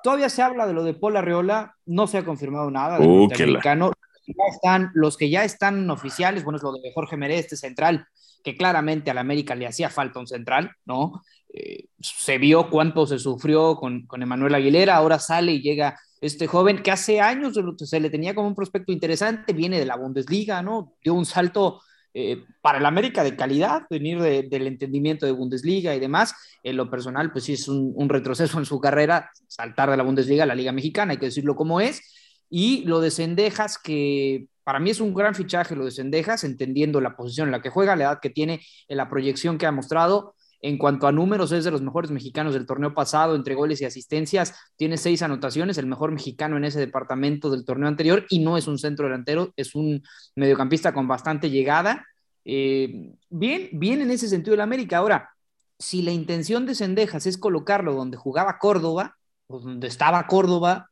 Todavía 0.06 0.28
se 0.28 0.40
habla 0.40 0.68
de 0.68 0.72
lo 0.72 0.84
de 0.84 0.94
Paul 0.94 1.16
Arreola, 1.16 1.74
no 1.84 2.06
se 2.06 2.18
ha 2.18 2.24
confirmado 2.24 2.70
nada 2.70 3.00
del 3.00 3.08
uh, 3.08 3.20
norteamericano. 3.22 3.90
Ya 4.24 4.34
están, 4.54 4.92
los 4.94 5.16
que 5.16 5.28
ya 5.30 5.42
están 5.42 5.90
oficiales, 5.90 6.44
bueno, 6.44 6.58
es 6.58 6.62
lo 6.62 6.70
de 6.74 6.92
Jorge 6.94 7.16
Meré, 7.16 7.40
este 7.40 7.56
central, 7.56 8.06
que 8.44 8.56
claramente 8.56 9.10
a 9.10 9.14
la 9.14 9.22
América 9.22 9.56
le 9.56 9.66
hacía 9.66 9.90
falta 9.90 10.20
un 10.20 10.28
central, 10.28 10.70
¿no? 10.84 11.24
Eh, 11.52 11.86
se 11.98 12.38
vio 12.38 12.70
cuánto 12.70 13.04
se 13.04 13.18
sufrió 13.18 13.74
con, 13.74 14.06
con 14.06 14.22
Emanuel 14.22 14.54
Aguilera, 14.54 14.94
ahora 14.94 15.18
sale 15.18 15.50
y 15.50 15.60
llega 15.60 15.98
este 16.20 16.46
joven 16.46 16.84
que 16.84 16.92
hace 16.92 17.20
años 17.20 17.58
se 17.76 17.98
le 17.98 18.08
tenía 18.08 18.32
como 18.32 18.46
un 18.46 18.54
prospecto 18.54 18.92
interesante, 18.92 19.54
viene 19.54 19.80
de 19.80 19.86
la 19.86 19.96
Bundesliga, 19.96 20.62
¿no? 20.62 20.92
Dio 21.02 21.14
un 21.14 21.26
salto 21.26 21.80
eh, 22.18 22.46
para 22.62 22.78
el 22.78 22.86
América 22.86 23.22
de 23.22 23.36
calidad, 23.36 23.82
venir 23.90 24.18
del 24.22 24.66
entendimiento 24.66 25.26
de 25.26 25.32
Bundesliga 25.32 25.94
y 25.94 26.00
demás. 26.00 26.34
En 26.62 26.78
lo 26.78 26.88
personal, 26.88 27.30
pues 27.30 27.44
sí 27.44 27.52
es 27.52 27.68
un, 27.68 28.08
retroceso 28.08 28.58
en 28.58 28.64
su 28.64 28.80
carrera, 28.80 29.30
saltar 29.48 29.90
de 29.90 29.98
la 29.98 30.02
Bundesliga 30.02 30.44
a 30.44 30.46
la 30.46 30.54
Liga 30.54 30.72
Mexicana, 30.72 31.12
hay 31.12 31.18
que 31.18 31.26
decirlo 31.26 31.54
como 31.54 31.78
es. 31.78 32.00
Y 32.48 32.84
lo 32.86 33.00
de 33.00 33.10
Cendejas, 33.10 33.76
que 33.76 34.46
para 34.64 34.80
mí 34.80 34.88
es 34.88 35.00
un 35.00 35.12
gran 35.12 35.34
fichaje 35.34 35.76
lo 35.76 35.84
de 35.84 35.90
Cendejas, 35.90 36.42
entendiendo 36.44 37.02
la 37.02 37.14
posición 37.16 37.48
en 37.48 37.52
la 37.52 37.60
que 37.60 37.68
juega, 37.68 37.94
la 37.96 38.04
edad 38.04 38.20
que 38.22 38.30
tiene, 38.30 38.62
en 38.88 38.96
la 38.96 39.10
proyección 39.10 39.58
que 39.58 39.66
ha 39.66 39.72
mostrado. 39.72 40.34
En 40.62 40.78
cuanto 40.78 41.06
a 41.06 41.12
números, 41.12 41.52
es 41.52 41.64
de 41.64 41.70
los 41.70 41.82
mejores 41.82 42.10
mexicanos 42.10 42.54
del 42.54 42.66
torneo 42.66 42.94
pasado, 42.94 43.34
entre 43.34 43.54
goles 43.54 43.80
y 43.80 43.84
asistencias. 43.84 44.54
Tiene 44.76 44.96
seis 44.96 45.22
anotaciones, 45.22 45.78
el 45.78 45.86
mejor 45.86 46.12
mexicano 46.12 46.56
en 46.56 46.64
ese 46.64 46.80
departamento 46.80 47.50
del 47.50 47.64
torneo 47.64 47.88
anterior, 47.88 48.24
y 48.30 48.38
no 48.40 48.56
es 48.56 48.66
un 48.66 48.78
centro 48.78 49.06
delantero, 49.06 49.52
es 49.56 49.74
un 49.74 50.02
mediocampista 50.34 50.92
con 50.94 51.06
bastante 51.06 51.50
llegada. 51.50 52.06
Eh, 52.44 53.12
bien, 53.28 53.68
bien 53.72 54.00
en 54.00 54.10
ese 54.10 54.28
sentido 54.28 54.54
el 54.54 54.60
América. 54.60 54.98
Ahora, 54.98 55.30
si 55.78 56.02
la 56.02 56.12
intención 56.12 56.64
de 56.66 56.74
Sendejas 56.74 57.26
es 57.26 57.38
colocarlo 57.38 57.94
donde 57.94 58.16
jugaba 58.16 58.58
Córdoba, 58.58 59.16
o 59.48 59.60
donde 59.60 59.88
estaba 59.88 60.26
Córdoba, 60.26 60.90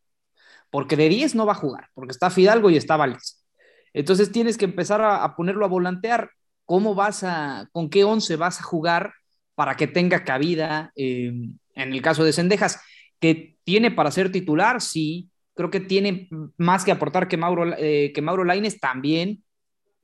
porque 0.70 0.96
de 0.96 1.08
10 1.08 1.34
no 1.36 1.46
va 1.46 1.52
a 1.52 1.56
jugar, 1.56 1.88
porque 1.94 2.12
está 2.12 2.30
Fidalgo 2.30 2.70
y 2.70 2.76
está 2.76 2.96
Valdés. 2.96 3.44
Entonces 3.92 4.32
tienes 4.32 4.58
que 4.58 4.64
empezar 4.64 5.00
a, 5.00 5.22
a 5.22 5.36
ponerlo 5.36 5.64
a 5.64 5.68
volantear. 5.68 6.30
¿Cómo 6.66 6.94
vas 6.94 7.22
a, 7.24 7.68
con 7.72 7.90
qué 7.90 8.04
11 8.04 8.36
vas 8.36 8.60
a 8.60 8.64
jugar? 8.64 9.12
Para 9.54 9.76
que 9.76 9.86
tenga 9.86 10.24
cabida 10.24 10.92
eh, 10.96 11.32
en 11.74 11.92
el 11.92 12.02
caso 12.02 12.24
de 12.24 12.32
Sendejas, 12.32 12.80
que 13.20 13.56
tiene 13.64 13.90
para 13.90 14.10
ser 14.10 14.30
titular, 14.30 14.80
sí, 14.80 15.30
creo 15.54 15.70
que 15.70 15.80
tiene 15.80 16.28
más 16.56 16.84
que 16.84 16.92
aportar 16.92 17.28
que 17.28 17.36
Mauro, 17.36 17.74
eh, 17.78 18.12
que 18.14 18.22
Mauro 18.22 18.44
Laines 18.44 18.80
también, 18.80 19.42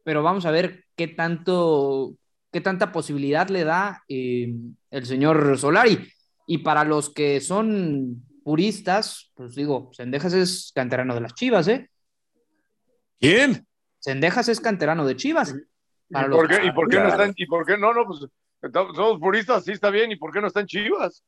pero 0.04 0.22
vamos 0.22 0.46
a 0.46 0.50
ver 0.50 0.84
qué 0.96 1.08
tanto 1.08 2.16
qué 2.52 2.60
tanta 2.60 2.92
posibilidad 2.92 3.48
le 3.48 3.64
da 3.64 4.02
eh, 4.08 4.52
el 4.90 5.06
señor 5.06 5.56
Solari. 5.58 6.12
Y 6.46 6.58
para 6.58 6.84
los 6.84 7.10
que 7.10 7.40
son 7.40 8.24
puristas, 8.42 9.30
pues 9.34 9.54
digo, 9.54 9.90
Sendejas 9.92 10.32
es 10.32 10.72
canterano 10.74 11.14
de 11.14 11.20
las 11.20 11.34
Chivas, 11.34 11.68
¿eh? 11.68 11.88
¿Quién? 13.20 13.66
Sendejas 13.98 14.48
es 14.48 14.60
canterano 14.60 15.06
de 15.06 15.16
Chivas. 15.16 15.54
¿Y 16.08 16.14
por, 16.14 16.48
qué, 16.48 16.66
¿Y 16.66 16.72
por 16.72 16.88
qué, 16.88 16.98
no 16.98 17.08
están? 17.08 17.32
¿Y 17.36 17.46
por 17.46 17.64
qué 17.64 17.76
no? 17.76 17.94
No, 17.94 18.04
pues 18.04 18.26
somos 18.72 19.18
puristas, 19.18 19.64
sí 19.64 19.72
está 19.72 19.90
bien. 19.90 20.12
¿Y 20.12 20.16
por 20.16 20.32
qué 20.32 20.40
no 20.40 20.46
están 20.46 20.66
Chivas? 20.66 21.24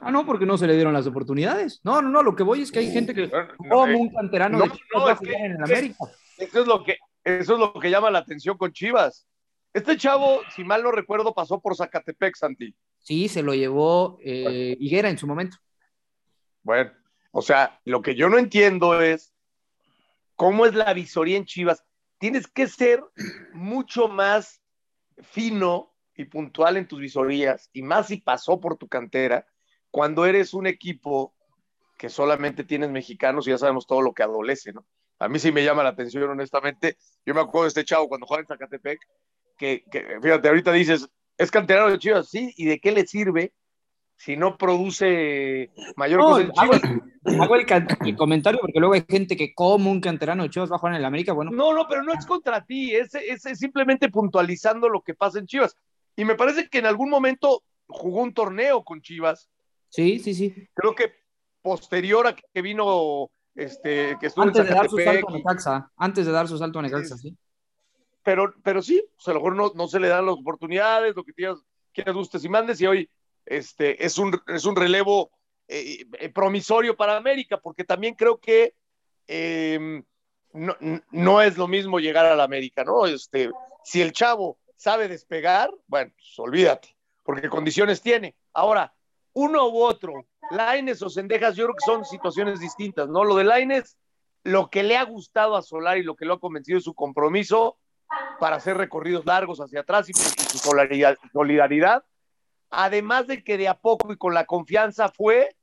Ah, 0.00 0.10
no, 0.10 0.26
porque 0.26 0.46
no 0.46 0.58
se 0.58 0.66
le 0.66 0.74
dieron 0.74 0.92
las 0.92 1.06
oportunidades. 1.06 1.80
No, 1.84 2.02
no, 2.02 2.08
no, 2.08 2.22
lo 2.22 2.34
que 2.34 2.42
voy 2.42 2.62
es 2.62 2.72
que 2.72 2.80
hay 2.80 2.92
gente 2.92 3.14
que 3.14 3.30
como 3.56 3.86
eh, 3.86 3.94
un 3.94 4.12
canterano 4.12 4.58
de 4.58 4.70
Chivas 4.70 5.18
en 5.22 5.62
América. 5.62 6.04
Eso 6.38 6.60
es 6.60 6.66
lo 6.66 6.84
que 6.84 6.98
eso 7.24 7.54
es 7.54 7.58
lo 7.58 7.72
que 7.74 7.90
llama 7.90 8.10
la 8.10 8.20
atención 8.20 8.56
con 8.56 8.72
Chivas. 8.72 9.26
Este 9.72 9.96
chavo, 9.96 10.40
si 10.54 10.64
mal 10.64 10.82
no 10.82 10.90
recuerdo, 10.90 11.34
pasó 11.34 11.60
por 11.60 11.76
Zacatepec, 11.76 12.36
Santi. 12.36 12.74
Sí, 12.98 13.28
se 13.28 13.42
lo 13.42 13.52
llevó 13.52 14.18
eh, 14.22 14.76
Higuera 14.78 15.10
en 15.10 15.18
su 15.18 15.26
momento. 15.26 15.56
Bueno, 16.62 16.92
o 17.32 17.42
sea, 17.42 17.80
lo 17.84 18.00
que 18.00 18.14
yo 18.14 18.28
no 18.28 18.38
entiendo 18.38 19.00
es 19.00 19.34
cómo 20.34 20.66
es 20.66 20.74
la 20.74 20.92
visoría 20.94 21.36
en 21.36 21.46
Chivas. 21.46 21.84
Tienes 22.18 22.46
que 22.46 22.68
ser 22.68 23.02
mucho 23.52 24.08
más 24.08 24.62
fino 25.18 25.95
y 26.16 26.24
puntual 26.24 26.76
en 26.76 26.88
tus 26.88 27.00
visorías, 27.00 27.70
y 27.72 27.82
más 27.82 28.08
si 28.08 28.18
pasó 28.18 28.60
por 28.60 28.76
tu 28.76 28.88
cantera, 28.88 29.46
cuando 29.90 30.26
eres 30.26 30.54
un 30.54 30.66
equipo 30.66 31.34
que 31.96 32.08
solamente 32.08 32.64
tienes 32.64 32.90
mexicanos 32.90 33.46
y 33.46 33.50
ya 33.50 33.58
sabemos 33.58 33.86
todo 33.86 34.02
lo 34.02 34.12
que 34.12 34.22
adolece, 34.22 34.72
¿no? 34.72 34.86
A 35.18 35.28
mí 35.28 35.38
sí 35.38 35.50
me 35.50 35.64
llama 35.64 35.82
la 35.82 35.90
atención, 35.90 36.28
honestamente. 36.28 36.98
Yo 37.24 37.34
me 37.34 37.40
acuerdo 37.40 37.62
de 37.62 37.68
este 37.68 37.84
chavo 37.84 38.08
cuando 38.08 38.26
jugaba 38.26 38.42
en 38.42 38.46
Zacatepec, 38.48 39.00
que, 39.56 39.84
fíjate, 40.22 40.48
ahorita 40.48 40.72
dices, 40.72 41.08
es 41.38 41.50
canterano 41.50 41.90
de 41.90 41.98
Chivas, 41.98 42.28
sí, 42.28 42.52
¿y 42.56 42.66
de 42.66 42.78
qué 42.78 42.92
le 42.92 43.06
sirve 43.06 43.54
si 44.18 44.36
no 44.36 44.56
produce 44.56 45.70
mayor 45.96 46.20
no, 46.20 46.36
hago, 46.36 46.72
hago 47.42 47.54
el, 47.54 48.16
comentario 48.16 48.58
porque 48.60 48.80
luego 48.80 48.94
hay 48.94 49.04
gente 49.06 49.36
que 49.36 49.54
como 49.54 49.90
un 49.90 50.00
canterano 50.00 50.42
de 50.42 50.50
Chivas 50.50 50.72
va 50.72 50.76
a 50.76 50.78
jugar 50.78 50.94
en 50.94 51.00
el 51.00 51.04
América, 51.04 51.34
bueno. 51.34 51.50
No, 51.50 51.74
no, 51.74 51.86
pero 51.86 52.02
no 52.02 52.14
es 52.14 52.24
contra 52.24 52.64
ti, 52.64 52.94
es, 52.94 53.14
es, 53.14 53.42
simplemente 53.58 54.08
puntualizando 54.08 54.88
lo 54.88 55.02
que 55.02 55.14
pasa 55.14 55.38
en 55.38 55.46
Chivas. 55.46 55.76
Y 56.16 56.24
me 56.24 56.34
parece 56.34 56.68
que 56.68 56.78
en 56.78 56.86
algún 56.86 57.10
momento 57.10 57.62
jugó 57.86 58.22
un 58.22 58.32
torneo 58.32 58.82
con 58.82 59.00
Chivas. 59.02 59.48
Sí, 59.90 60.18
sí, 60.18 60.34
sí. 60.34 60.68
Creo 60.74 60.94
que 60.94 61.12
posterior 61.62 62.26
a 62.26 62.34
que 62.34 62.62
vino, 62.62 63.30
este, 63.54 64.16
que 64.18 64.26
estuvo 64.26 64.44
antes 64.44 64.66
de 64.66 64.74
dar 64.74 64.88
su 64.88 64.98
salto 64.98 65.28
a 65.28 65.32
Necaxa, 65.32 65.92
antes 65.96 66.26
de 66.26 66.32
dar 66.32 66.48
su 66.48 66.58
salto 66.58 66.78
a 66.78 66.82
Necaxa, 66.82 67.16
sí. 67.16 67.36
Pero, 68.22 68.54
pero 68.62 68.82
sí, 68.82 69.04
pues 69.14 69.28
a 69.28 69.32
lo 69.32 69.40
mejor 69.40 69.54
no, 69.54 69.72
no 69.74 69.86
se 69.86 70.00
le 70.00 70.08
dan 70.08 70.26
las 70.26 70.34
oportunidades, 70.34 71.14
lo 71.14 71.22
que 71.24 71.32
quieras, 71.32 71.58
quieras 71.92 72.14
gustes 72.14 72.44
y 72.44 72.48
mandes, 72.48 72.80
y 72.80 72.86
hoy 72.86 73.10
este, 73.44 74.04
es, 74.04 74.18
un, 74.18 74.40
es 74.48 74.64
un 74.64 74.74
relevo 74.74 75.30
eh, 75.68 76.04
eh, 76.18 76.28
promisorio 76.30 76.96
para 76.96 77.16
América, 77.16 77.58
porque 77.60 77.84
también 77.84 78.14
creo 78.14 78.38
que 78.38 78.74
em, 79.26 80.04
no, 80.52 80.76
no, 81.10 81.42
es 81.42 81.56
lo 81.56 81.68
mismo 81.68 82.00
llegar 82.00 82.26
a 82.26 82.36
la 82.36 82.44
América, 82.44 82.84
¿no? 82.84 83.06
Este, 83.06 83.50
si 83.84 84.02
el 84.02 84.12
chavo 84.12 84.58
sabe 84.76 85.08
despegar, 85.08 85.70
bueno, 85.86 86.12
pues 86.16 86.38
olvídate, 86.38 86.96
porque 87.22 87.48
condiciones 87.48 88.00
tiene. 88.00 88.36
Ahora, 88.52 88.94
uno 89.32 89.68
u 89.68 89.82
otro, 89.82 90.26
Laines 90.50 91.02
o 91.02 91.10
Sendejas, 91.10 91.56
yo 91.56 91.64
creo 91.64 91.76
que 91.76 91.84
son 91.84 92.04
situaciones 92.04 92.60
distintas, 92.60 93.08
¿no? 93.08 93.24
Lo 93.24 93.36
de 93.36 93.44
Laines, 93.44 93.96
lo 94.44 94.70
que 94.70 94.82
le 94.82 94.96
ha 94.96 95.04
gustado 95.04 95.56
a 95.56 95.62
Solar 95.62 95.98
y 95.98 96.02
lo 96.02 96.14
que 96.14 96.24
lo 96.24 96.34
ha 96.34 96.40
convencido 96.40 96.78
es 96.78 96.84
su 96.84 96.94
compromiso 96.94 97.78
para 98.38 98.56
hacer 98.56 98.76
recorridos 98.76 99.26
largos 99.26 99.60
hacia 99.60 99.80
atrás 99.80 100.08
y, 100.08 100.12
su 100.12 100.58
solidaridad 100.58 102.04
además 102.70 103.26
de 103.26 103.42
que 103.42 103.56
de 103.56 103.68
a 103.68 103.74
poco 103.74 104.12
y 104.12 104.16
con 104.16 104.34
la 104.34 104.44
confianza 104.44 105.08
fue 105.08 105.56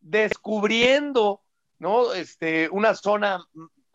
descubriendo, 0.00 1.42
¿no? 1.78 2.12
Este, 2.12 2.68
una 2.70 2.94
zona 2.94 3.44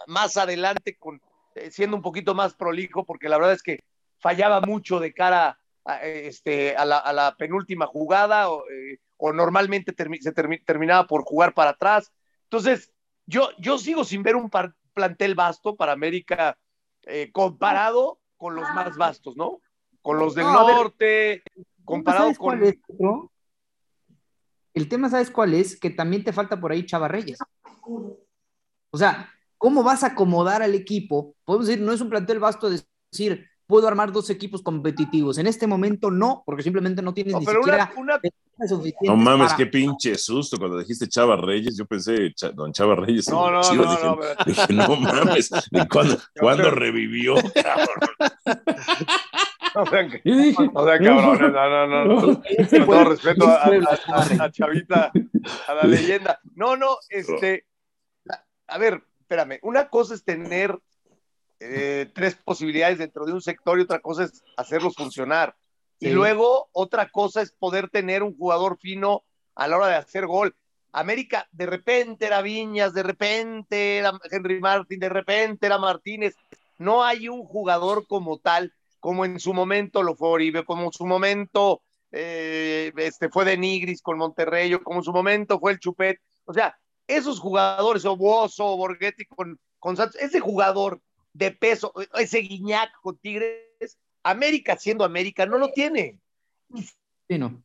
más 0.08 0.38
adelante, 0.38 0.98
con, 0.98 1.22
eh, 1.56 1.72
siendo 1.72 1.98
un 1.98 2.04
poquito 2.04 2.36
más 2.36 2.54
prolijo, 2.54 3.06
porque 3.06 3.30
la 3.30 3.38
verdad 3.38 3.54
es 3.54 3.64
que 3.64 3.84
fallaba 4.24 4.62
mucho 4.62 5.02
de 5.02 5.14
cara 5.14 5.60
a, 5.86 6.02
este, 6.02 6.78
a, 6.78 6.86
la, 6.86 7.36
penúltima 7.38 7.86
jugada, 7.86 8.50
o, 8.50 8.64
eh, 8.70 9.00
normalmente 9.34 9.94
se 10.22 10.32
terminaba 10.66 11.06
por 11.06 11.24
jugar 11.24 11.54
para 11.54 11.72
atrás. 11.72 12.12
Entonces, 12.46 12.92
yo, 13.26 13.50
yo 13.60 13.78
sigo 13.78 14.06
sin 14.06 14.24
ver 14.24 14.38
un 14.38 14.50
plantel 14.94 15.36
vasto 15.36 15.76
para 15.76 15.92
América 15.92 16.58
eh, 17.04 17.32
comparado 17.34 18.20
con 18.38 18.56
los 18.56 18.64
más 18.74 18.96
vastos, 18.96 19.36
¿no? 19.36 19.60
Con 20.02 20.18
los 20.18 20.36
del 20.36 20.46
norte, 20.46 21.44
comparado 21.84 22.34
con. 22.36 22.62
El 24.74 24.90
tema, 24.90 25.10
¿sabes 25.10 25.30
cuál 25.30 25.54
es? 25.54 25.80
Que 25.80 25.90
también 25.90 26.24
te 26.24 26.34
falta 26.34 26.60
por 26.60 26.72
ahí 26.72 26.86
Chava 26.86 27.08
Reyes. 27.08 27.38
O 28.90 28.98
sea, 28.98 29.30
¿cómo 29.58 29.84
vas 29.84 30.04
a 30.04 30.08
acomodar 30.08 30.62
al 30.62 30.76
equipo? 30.76 31.36
Podemos 31.44 31.68
decir, 31.68 31.84
no 31.84 31.92
es 31.92 32.02
un 32.02 32.10
plantel 32.10 32.40
vasto 32.40 32.70
de 32.70 32.82
decir, 33.12 33.50
puedo 33.68 33.88
armar 33.88 34.12
dos 34.12 34.30
equipos 34.30 34.62
competitivos. 34.62 35.38
En 35.38 35.48
este 35.48 35.68
momento 35.68 36.12
no, 36.12 36.44
porque 36.46 36.64
simplemente 36.64 37.02
no 37.02 37.14
tienes 37.14 37.36
ni 37.36 37.46
siquiera 37.46 37.92
No 39.02 39.16
mames, 39.16 39.54
qué 39.54 39.66
pinche 39.66 40.18
susto 40.18 40.58
cuando 40.58 40.80
dijiste 40.80 41.08
Chava 41.08 41.36
Reyes. 41.38 41.78
Yo 41.78 41.86
pensé, 41.86 42.34
don 42.54 42.72
Chava 42.74 42.96
Reyes. 42.96 43.30
No, 43.30 43.50
no, 43.50 43.62
no, 43.62 44.20
dije, 44.46 44.74
no, 44.74 44.96
mames, 44.98 45.50
¿cuándo, 45.90 46.72
revivió? 46.72 47.36
O 47.36 47.40
sea, 47.40 47.76
o 49.76 50.86
sea 50.86 51.00
cabrones, 51.00 51.54
no, 51.54 51.88
no, 51.88 52.06
no. 52.06 52.22
Con 52.22 52.86
todo 52.86 53.04
respeto 53.06 53.48
a, 53.48 54.52
Chavita, 54.52 55.12
a 55.68 55.74
la 55.74 55.84
leyenda. 55.84 56.40
No, 56.56 56.78
no, 56.78 56.98
este. 57.10 57.66
A 58.68 58.78
ver, 58.78 59.04
espérame. 59.20 59.60
Una 59.64 59.90
cosa 59.90 60.14
es 60.14 60.24
tener 60.24 60.80
eh, 61.60 62.10
tres 62.14 62.36
posibilidades 62.36 62.98
dentro 62.98 63.26
de 63.26 63.34
un 63.34 63.42
sector 63.42 63.80
y 63.80 63.84
otra 63.84 64.00
cosa 64.00 64.24
es 64.26 64.44
hacerlos 64.58 64.96
funcionar. 64.96 65.56
Y 66.00 66.10
luego 66.10 66.68
otra 66.74 67.10
cosa 67.10 67.42
es 67.42 67.54
poder 67.54 67.90
tener 67.90 68.24
un 68.24 68.36
jugador 68.36 68.78
fino 68.78 69.24
a 69.56 69.68
la 69.70 69.78
hora 69.78 69.88
de 69.88 69.96
hacer 69.96 70.28
gol. 70.28 70.54
América, 70.92 71.48
de 71.52 71.66
repente 71.66 72.26
era 72.26 72.42
Viñas, 72.42 72.94
de 72.94 73.04
repente 73.04 73.98
era 73.98 74.12
Henry 74.30 74.60
Martín, 74.60 75.00
de 75.00 75.10
repente 75.10 75.66
era 75.66 75.78
Martínez. 75.78 76.36
No 76.78 77.04
hay 77.04 77.30
un 77.30 77.46
jugador 77.46 78.06
como 78.06 78.38
tal 78.38 78.74
como 79.04 79.26
en 79.26 79.38
su 79.38 79.54
momento 79.54 80.02
lo 80.02 80.16
fue 80.16 80.30
Oribe, 80.30 80.64
como 80.64 80.86
en 80.86 80.94
su 80.94 81.06
momento 81.06 81.82
eh, 82.10 82.94
este, 82.96 83.28
fue 83.28 83.44
de 83.44 83.58
Nigris 83.58 84.02
con 84.02 84.18
Monterrey, 84.18 84.80
como 84.80 85.00
en 85.00 85.04
su 85.04 85.12
momento 85.12 85.60
fue 85.60 85.74
el 85.74 85.80
Chupet. 85.80 86.22
O 86.46 86.54
sea, 86.54 86.78
esos 87.06 87.38
jugadores, 87.42 88.06
o 88.06 88.16
Bozo, 88.16 88.78
Borghetti 88.78 89.26
con, 89.26 89.60
con 89.78 89.98
Santos, 89.98 90.16
ese 90.22 90.40
jugador 90.40 91.02
de 91.34 91.52
peso, 91.52 91.94
ese 92.16 92.40
Guiñac 92.40 92.92
con 93.02 93.18
Tigres, 93.18 93.98
América 94.24 94.78
siendo 94.78 95.04
América, 95.04 95.46
no 95.46 95.58
lo 95.58 95.72
tiene. 95.72 96.20
Sí, 97.28 97.38
no. 97.38 97.64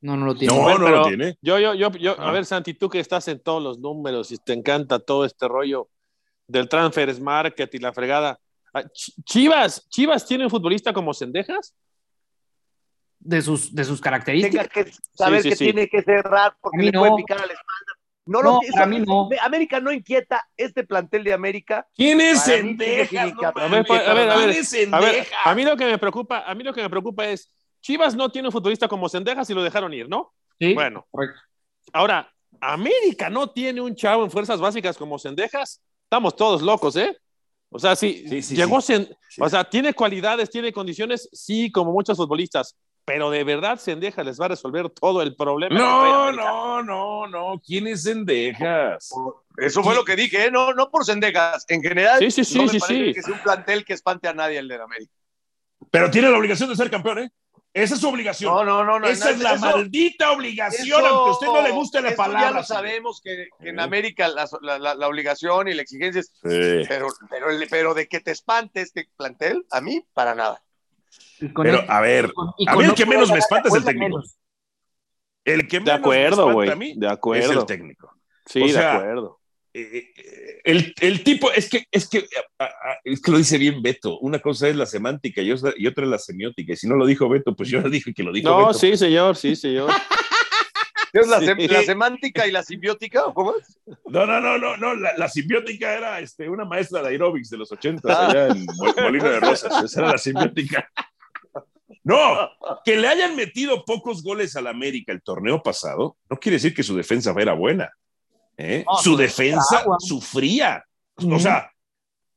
No, 0.00 0.16
no 0.16 0.26
lo 0.26 0.34
tiene. 0.34 0.54
No, 0.54 0.78
no 0.78 0.88
lo 0.88 1.06
tiene. 1.06 1.36
Yo, 1.40 1.58
yo, 1.58 1.74
yo, 1.74 1.92
yo, 1.92 2.20
a 2.20 2.28
ah. 2.28 2.32
ver, 2.32 2.44
Santi, 2.44 2.74
tú 2.74 2.88
que 2.88 2.98
estás 2.98 3.28
en 3.28 3.40
todos 3.40 3.62
los 3.62 3.78
números 3.78 4.32
y 4.32 4.38
te 4.38 4.52
encanta 4.52 4.98
todo 4.98 5.24
este 5.24 5.46
rollo 5.46 5.88
del 6.46 6.68
transfer 6.68 7.20
market 7.20 7.72
y 7.74 7.78
la 7.78 7.92
fregada. 7.92 8.38
Ah, 8.74 8.84
Chivas, 9.24 9.88
Chivas 9.88 10.26
tiene 10.26 10.44
un 10.44 10.50
futbolista 10.50 10.92
como 10.92 11.14
Cendejas. 11.14 11.74
De 13.24 13.40
sus, 13.40 13.72
de 13.72 13.84
sus 13.84 14.00
características. 14.00 14.68
Tenga 14.68 14.84
que 14.84 14.92
saber 15.14 15.42
que 15.44 15.54
tiene 15.54 15.88
que 15.88 16.02
cerrar 16.02 16.56
porque 16.60 16.82
le 16.82 16.92
puede 16.92 17.14
picar 17.18 17.38
a 17.38 17.46
No, 18.24 18.40
no, 18.40 18.60
a 18.80 18.86
mí 18.86 19.00
no. 19.00 19.28
América 19.42 19.80
no 19.80 19.92
inquieta 19.92 20.46
este 20.56 20.84
plantel 20.84 21.24
de 21.24 21.32
América. 21.32 21.86
¿Quién 21.94 22.20
es 22.20 22.44
Cendejas? 22.44 23.32
a, 23.42 23.68
ver, 23.68 23.86
a, 23.90 24.14
ver, 24.14 24.30
a, 24.30 25.00
ver, 25.00 25.26
a 25.44 25.54
mí 25.54 25.64
lo 25.64 25.76
que 25.76 25.86
me 25.86 25.98
preocupa, 25.98 26.44
a 26.46 26.54
mí 26.54 26.62
lo 26.62 26.72
que 26.72 26.82
me 26.82 26.90
preocupa 26.90 27.26
es 27.26 27.52
Chivas 27.80 28.14
no 28.14 28.30
tiene 28.30 28.48
un 28.48 28.52
futbolista 28.52 28.86
como 28.86 29.08
Cendejas 29.08 29.50
y 29.50 29.54
lo 29.54 29.62
dejaron 29.62 29.92
ir, 29.92 30.08
¿no? 30.08 30.32
Sí. 30.58 30.72
Bueno, 30.72 31.06
ahora 31.92 32.32
América 32.60 33.28
no 33.28 33.50
tiene 33.50 33.80
un 33.80 33.96
chavo 33.96 34.22
en 34.22 34.30
fuerzas 34.30 34.60
básicas 34.60 34.96
como 34.96 35.18
Cendejas. 35.18 35.82
Estamos 36.04 36.36
todos 36.36 36.62
locos, 36.62 36.94
¿eh? 36.96 37.16
O 37.70 37.78
sea, 37.78 37.96
sí, 37.96 38.24
llegó, 38.54 38.76
o 38.76 39.48
sea, 39.48 39.64
tiene 39.64 39.94
cualidades, 39.94 40.50
tiene 40.50 40.72
condiciones, 40.72 41.28
sí, 41.32 41.72
como 41.72 41.90
muchos 41.90 42.18
futbolistas, 42.18 42.76
pero 43.04 43.30
de 43.30 43.44
verdad 43.44 43.78
Sendejas 43.78 44.24
les 44.24 44.40
va 44.40 44.46
a 44.46 44.48
resolver 44.48 44.88
todo 44.90 45.22
el 45.22 45.34
problema. 45.34 45.76
No, 45.76 46.32
no, 46.32 46.82
no, 46.82 47.26
no, 47.26 47.60
¿quién 47.64 47.86
es 47.86 48.04
Sendejas? 48.04 49.10
Eso 49.56 49.82
fue 49.82 49.94
lo 49.94 50.04
que 50.04 50.16
dije, 50.16 50.46
¿eh? 50.46 50.50
no, 50.50 50.72
no 50.72 50.90
por 50.90 51.04
Sendejas, 51.04 51.64
en 51.68 51.82
general. 51.82 52.18
Sí, 52.20 52.30
sí, 52.30 52.44
sí, 52.44 52.58
no 52.58 52.68
sí, 52.68 52.80
sí. 52.80 53.12
que 53.12 53.20
es 53.20 53.28
un 53.28 53.38
plantel 53.42 53.84
que 53.84 53.92
espante 53.92 54.28
a 54.28 54.34
nadie 54.34 54.58
el 54.58 54.68
de 54.68 54.76
América. 54.76 55.12
Pero 55.90 56.10
tiene 56.10 56.30
la 56.30 56.38
obligación 56.38 56.68
de 56.68 56.76
ser 56.76 56.90
campeón, 56.90 57.18
¿eh? 57.18 57.30
Esa 57.74 57.94
es 57.94 58.00
su 58.02 58.08
obligación. 58.08 58.54
No, 58.54 58.64
no, 58.64 58.84
no. 58.84 59.00
no 59.00 59.06
Esa 59.06 59.30
es 59.30 59.38
la 59.38 59.56
maldita 59.56 60.32
obligación, 60.32 61.04
aunque 61.06 61.30
a 61.30 61.32
usted 61.32 61.46
no 61.46 61.62
le 61.62 61.70
guste 61.70 62.02
la 62.02 62.14
palabra. 62.14 62.50
Ya 62.50 62.56
lo 62.58 62.64
sabemos 62.64 63.20
que, 63.22 63.48
en 63.60 63.80
América 63.80 64.28
la, 64.28 65.08
obligación 65.08 65.68
y 65.68 65.74
la 65.74 65.82
exigencia 65.82 66.20
es. 66.20 66.32
Pero, 66.42 67.08
pero, 67.30 67.46
pero 67.70 67.94
de 67.94 68.08
que 68.08 68.20
te 68.20 68.30
espante 68.30 68.82
este 68.82 69.08
plantel, 69.16 69.64
a 69.70 69.80
mí, 69.80 70.04
para 70.12 70.34
nada. 70.34 70.62
Pero, 71.54 71.84
a 71.88 72.00
ver, 72.00 72.32
a 72.66 72.76
mí 72.76 72.84
el 72.84 72.94
que 72.94 73.06
menos 73.06 73.30
me 73.30 73.38
espanta 73.38 73.68
es 73.68 73.74
el 73.74 73.84
técnico. 73.84 74.22
El 75.44 75.66
que 75.66 75.80
de 75.80 75.92
acuerdo, 75.92 76.52
güey. 76.52 76.94
De 76.96 77.08
acuerdo. 77.08 77.52
Es 77.52 77.56
el 77.56 77.66
técnico. 77.66 78.12
Sí, 78.46 78.72
de 78.72 78.78
acuerdo. 78.78 79.38
Eh, 79.74 80.12
eh, 80.16 80.60
el, 80.64 80.94
el, 81.00 81.24
tipo, 81.24 81.50
es 81.50 81.70
que, 81.70 81.86
es 81.90 82.06
que, 82.06 82.26
es 83.04 83.22
que 83.22 83.30
lo 83.30 83.38
dice 83.38 83.56
bien 83.56 83.82
Beto. 83.82 84.18
Una 84.18 84.38
cosa 84.38 84.68
es 84.68 84.76
la 84.76 84.84
semántica 84.84 85.40
y 85.40 85.50
otra, 85.50 85.72
y 85.76 85.86
otra 85.86 86.04
es 86.04 86.10
la 86.10 86.18
semiótica. 86.18 86.74
Y 86.74 86.76
si 86.76 86.86
no 86.86 86.94
lo 86.94 87.06
dijo 87.06 87.28
Beto, 87.28 87.56
pues 87.56 87.70
yo 87.70 87.80
le 87.80 87.88
dije 87.88 88.12
que 88.12 88.22
lo 88.22 88.32
dijo 88.32 88.50
no, 88.50 88.56
Beto. 88.58 88.68
No, 88.68 88.74
sí, 88.74 88.96
señor, 88.96 89.36
sí, 89.36 89.56
señor. 89.56 89.90
¿Es 91.12 91.28
la, 91.28 91.40
la, 91.40 91.82
semántica 91.82 92.46
y 92.46 92.50
la 92.50 92.62
simbiótica 92.62 93.26
o 93.26 93.34
cómo 93.34 93.54
es? 93.56 93.78
No, 94.06 94.24
no, 94.24 94.40
no, 94.40 94.56
no, 94.56 94.78
no. 94.78 94.94
La, 94.94 95.14
la 95.18 95.28
simbiótica 95.28 95.92
era 95.92 96.20
este, 96.20 96.48
una 96.48 96.64
maestra 96.64 97.02
de 97.02 97.08
aerobics 97.08 97.50
de 97.50 97.58
los 97.58 97.70
80 97.70 98.30
allá 98.30 98.48
en 98.48 98.64
Molino 99.02 99.28
de 99.28 99.40
Rosas. 99.40 99.84
Esa 99.84 100.00
era 100.00 100.12
la 100.12 100.18
simbiótica. 100.18 100.88
No, 102.04 102.50
que 102.84 102.96
le 102.96 103.06
hayan 103.08 103.36
metido 103.36 103.84
pocos 103.84 104.22
goles 104.22 104.56
al 104.56 104.66
América 104.66 105.12
el 105.12 105.22
torneo 105.22 105.62
pasado, 105.62 106.16
no 106.28 106.38
quiere 106.38 106.56
decir 106.56 106.74
que 106.74 106.82
su 106.82 106.96
defensa 106.96 107.32
era 107.38 107.52
buena. 107.52 107.90
¿eh? 108.56 108.84
su 109.02 109.16
defensa 109.16 109.84
sufría. 109.98 110.84
O 111.16 111.38
sea, 111.38 111.71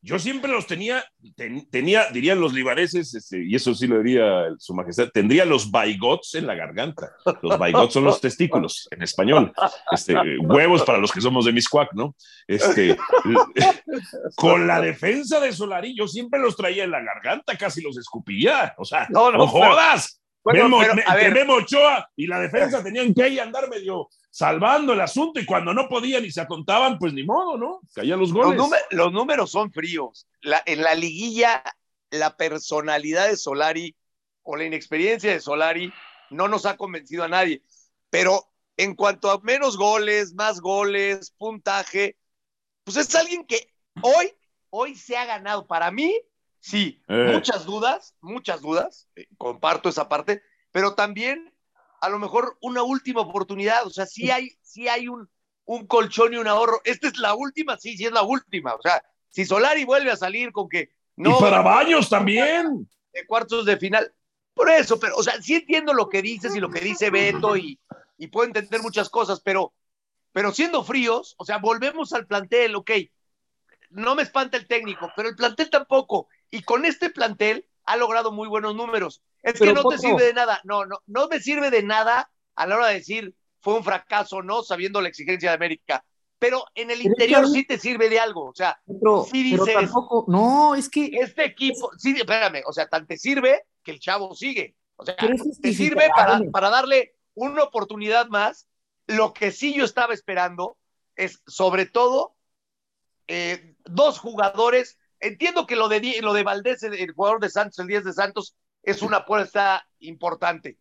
yo 0.06 0.20
siempre 0.20 0.52
los 0.52 0.68
tenía, 0.68 1.04
tenía, 1.72 2.12
dirían 2.12 2.40
los 2.40 2.54
libaneses, 2.54 3.16
este, 3.16 3.44
y 3.44 3.56
eso 3.56 3.74
sí 3.74 3.88
lo 3.88 4.04
diría 4.04 4.50
su 4.60 4.76
majestad, 4.76 5.10
tendría 5.12 5.46
los 5.46 5.72
baigots 5.72 6.36
en 6.36 6.46
la 6.46 6.54
garganta. 6.54 7.12
Los 7.42 7.58
baigots 7.58 7.94
son 7.94 8.04
los 8.04 8.22
testículos 8.22 8.88
en 8.92 9.02
español. 9.02 9.52
Este, 9.92 10.16
huevos 10.38 10.84
para 10.84 11.00
los 11.00 11.12
que 11.12 11.22
somos 11.22 11.46
de 11.46 11.54
Miscuac, 11.54 11.92
¿no? 11.94 12.16
Este, 12.46 12.96
con 14.36 14.68
la 14.68 14.80
defensa 14.80 15.40
de 15.40 15.52
Solari, 15.52 15.98
yo 15.98 16.08
siempre 16.08 16.40
los 16.40 16.56
traía 16.56 16.84
en 16.84 16.92
la 16.92 17.02
garganta, 17.02 17.58
casi 17.58 17.82
los 17.82 17.98
escupía. 17.98 18.76
O 18.78 18.86
sea, 18.86 19.08
no, 19.10 19.32
no, 19.32 19.48
jodas. 19.48 20.22
Memo, 20.54 21.54
Ochoa 21.56 22.10
y 22.16 22.28
la 22.28 22.40
defensa 22.40 22.84
tenían 22.84 23.14
que 23.14 23.24
ahí 23.24 23.40
andar 23.40 23.70
medio 23.70 24.10
salvando 24.30 24.94
el 24.94 25.02
asunto 25.02 25.40
y 25.40 25.46
cuando 25.46 25.74
no 25.74 25.88
podían 25.88 26.26
y 26.26 26.32
se 26.32 26.42
atontaban, 26.42 27.00
pues 27.00 27.14
ni 27.14 27.24
modo, 27.24 27.58
¿no? 27.58 27.80
Caían 27.94 28.20
los 28.20 28.34
goles. 28.34 28.62
Los, 28.92 29.12
números 29.12 29.50
son 29.50 29.72
fríos. 29.72 30.28
en 30.66 30.84
la 30.84 30.94
liguilla, 30.94 31.64
la 32.12 32.36
personalidad 32.36 33.30
de 33.30 33.38
Solari 33.38 33.96
o 34.44 34.56
la 34.56 34.66
inexperiencia 34.66 35.32
de 35.32 35.40
Solari 35.40 35.92
no 36.30 36.48
nos 36.48 36.66
ha 36.66 36.78
convencido 36.78 37.24
a 37.24 37.30
nadie. 37.30 37.64
Pero 38.10 38.52
en 38.78 38.96
cuanto 38.96 39.32
a 39.32 39.40
menos 39.40 39.78
goles, 39.78 40.34
más 40.34 40.60
goles, 40.60 41.32
puntaje, 41.32 42.18
pues 42.84 42.98
es 42.98 43.16
alguien 43.16 43.46
que 43.46 43.74
hoy, 44.02 44.34
hoy 44.70 44.96
se 44.96 45.18
ha 45.18 45.26
ganado. 45.26 45.66
Para 45.66 45.92
mí, 45.92 46.14
sí, 46.66 47.02
eh. 47.08 47.32
muchas 47.34 47.66
dudas, 47.66 48.16
muchas 48.22 48.62
dudas, 48.62 49.08
eh, 49.16 49.28
comparto 49.38 49.90
esa 49.90 50.10
parte, 50.10 50.42
pero 50.72 50.96
también 50.96 51.54
a 52.02 52.10
lo 52.10 52.20
mejor 52.20 52.58
una 52.62 52.84
última 52.84 53.22
oportunidad, 53.22 53.86
o 53.86 53.90
sea, 53.90 54.06
sí 54.06 54.32
hay, 54.32 54.58
sí 54.62 54.88
hay 54.88 55.08
un, 55.08 55.30
un 55.66 55.88
colchón 55.88 56.34
y 56.34 56.38
un 56.38 56.48
ahorro. 56.48 56.82
Esta 56.84 57.08
es 57.08 57.18
la 57.18 57.34
última, 57.34 57.78
sí, 57.78 57.98
sí 57.98 58.06
es 58.06 58.12
la 58.12 58.24
última. 58.24 58.74
O 58.76 58.82
sea, 58.82 59.04
si 59.30 59.46
Solari 59.46 59.86
vuelve 59.86 60.12
a 60.12 60.18
salir 60.18 60.52
con 60.52 60.70
que 60.70 60.92
no. 61.16 61.38
Y 61.38 61.42
para 61.42 61.62
Baños 61.62 62.10
también. 62.10 62.90
De 63.14 63.26
cuartos 63.26 63.66
de 63.66 63.78
final. 63.78 64.14
Por 64.54 64.70
eso, 64.70 65.00
pero, 65.00 65.16
o 65.16 65.24
sea, 65.24 65.42
sí 65.42 65.56
entiendo 65.56 65.94
lo 65.94 66.10
que 66.10 66.22
dices 66.22 66.56
y 66.56 66.60
lo 66.60 66.70
que 66.70 66.80
dice 66.80 67.10
Beto 67.10 67.58
y, 67.58 67.80
y 68.18 68.28
puedo 68.28 68.48
entender 68.48 68.82
muchas 68.82 69.10
cosas, 69.10 69.42
pero, 69.42 69.74
pero 70.32 70.54
siendo 70.54 70.84
fríos, 70.84 71.36
o 71.38 71.46
sea, 71.46 71.58
volvemos 71.58 72.14
al 72.14 72.26
plantel, 72.26 72.76
ok. 72.76 72.92
No 73.90 74.16
me 74.16 74.24
espanta 74.24 74.58
el 74.58 74.68
técnico, 74.68 75.12
pero 75.16 75.30
el 75.30 75.36
plantel 75.36 75.70
tampoco. 75.70 76.30
Y 76.52 76.62
con 76.64 76.86
este 76.86 77.10
plantel 77.10 77.68
ha 77.86 77.98
logrado 77.98 78.32
muy 78.32 78.48
buenos 78.48 78.76
números. 78.76 79.22
Es 79.44 79.60
que 79.60 79.74
no 79.74 79.84
te 79.86 79.98
sirve 79.98 80.26
de 80.26 80.34
nada. 80.34 80.62
No, 80.64 80.86
no, 80.86 81.02
no 81.06 81.28
me 81.28 81.40
sirve 81.40 81.70
de 81.70 81.84
nada 81.84 82.32
a 82.56 82.68
la 82.68 82.76
hora 82.76 82.88
de 82.88 82.96
decir 82.96 83.36
fue 83.66 83.76
un 83.76 83.84
fracaso, 83.84 84.44
¿no? 84.44 84.62
Sabiendo 84.62 85.02
la 85.02 85.10
exigencia 85.10 85.50
de 85.50 85.56
América. 85.56 86.06
Pero 86.38 86.66
en 86.76 86.92
el 86.92 87.02
interior 87.02 87.48
sí 87.50 87.66
te 87.66 87.80
sirve 87.80 88.10
de 88.10 88.20
algo. 88.20 88.46
O 88.46 88.54
sea, 88.54 88.80
sí 89.32 89.42
dices. 89.42 89.90
no, 90.28 90.76
es 90.76 90.88
que. 90.88 91.10
Este 91.12 91.46
equipo, 91.46 91.90
sí, 91.98 92.16
espérame, 92.16 92.62
o 92.68 92.74
sea, 92.74 92.88
tan 92.88 93.08
te 93.08 93.18
sirve 93.18 93.64
que 93.84 93.92
el 93.92 94.00
chavo 94.00 94.36
sigue. 94.36 94.76
O 94.98 95.04
sea, 95.06 95.16
te 95.16 95.74
sirve 95.74 96.10
para, 96.16 96.40
para 96.52 96.70
darle 96.70 97.16
una 97.34 97.64
oportunidad 97.64 98.28
más. 98.28 98.68
Lo 99.08 99.34
que 99.34 99.52
sí 99.52 99.74
yo 99.74 99.84
estaba 99.84 100.14
esperando 100.14 100.78
es, 101.16 101.42
sobre 101.48 101.88
todo, 101.88 102.36
eh, 103.28 103.76
dos 103.86 104.20
jugadores. 104.20 105.00
Entiendo 105.26 105.66
que 105.66 105.76
lo 105.76 105.90
de, 105.90 106.20
lo 106.22 106.34
de 106.34 106.44
Valdés, 106.44 106.84
el 106.84 107.12
jugador 107.14 107.40
de 107.40 107.50
Santos, 107.50 107.80
el 107.80 107.88
10 107.88 108.06
de 108.06 108.14
Santos, 108.14 108.56
es 108.84 109.02
una 109.02 109.18
apuesta 109.18 109.88
importante. 110.00 110.78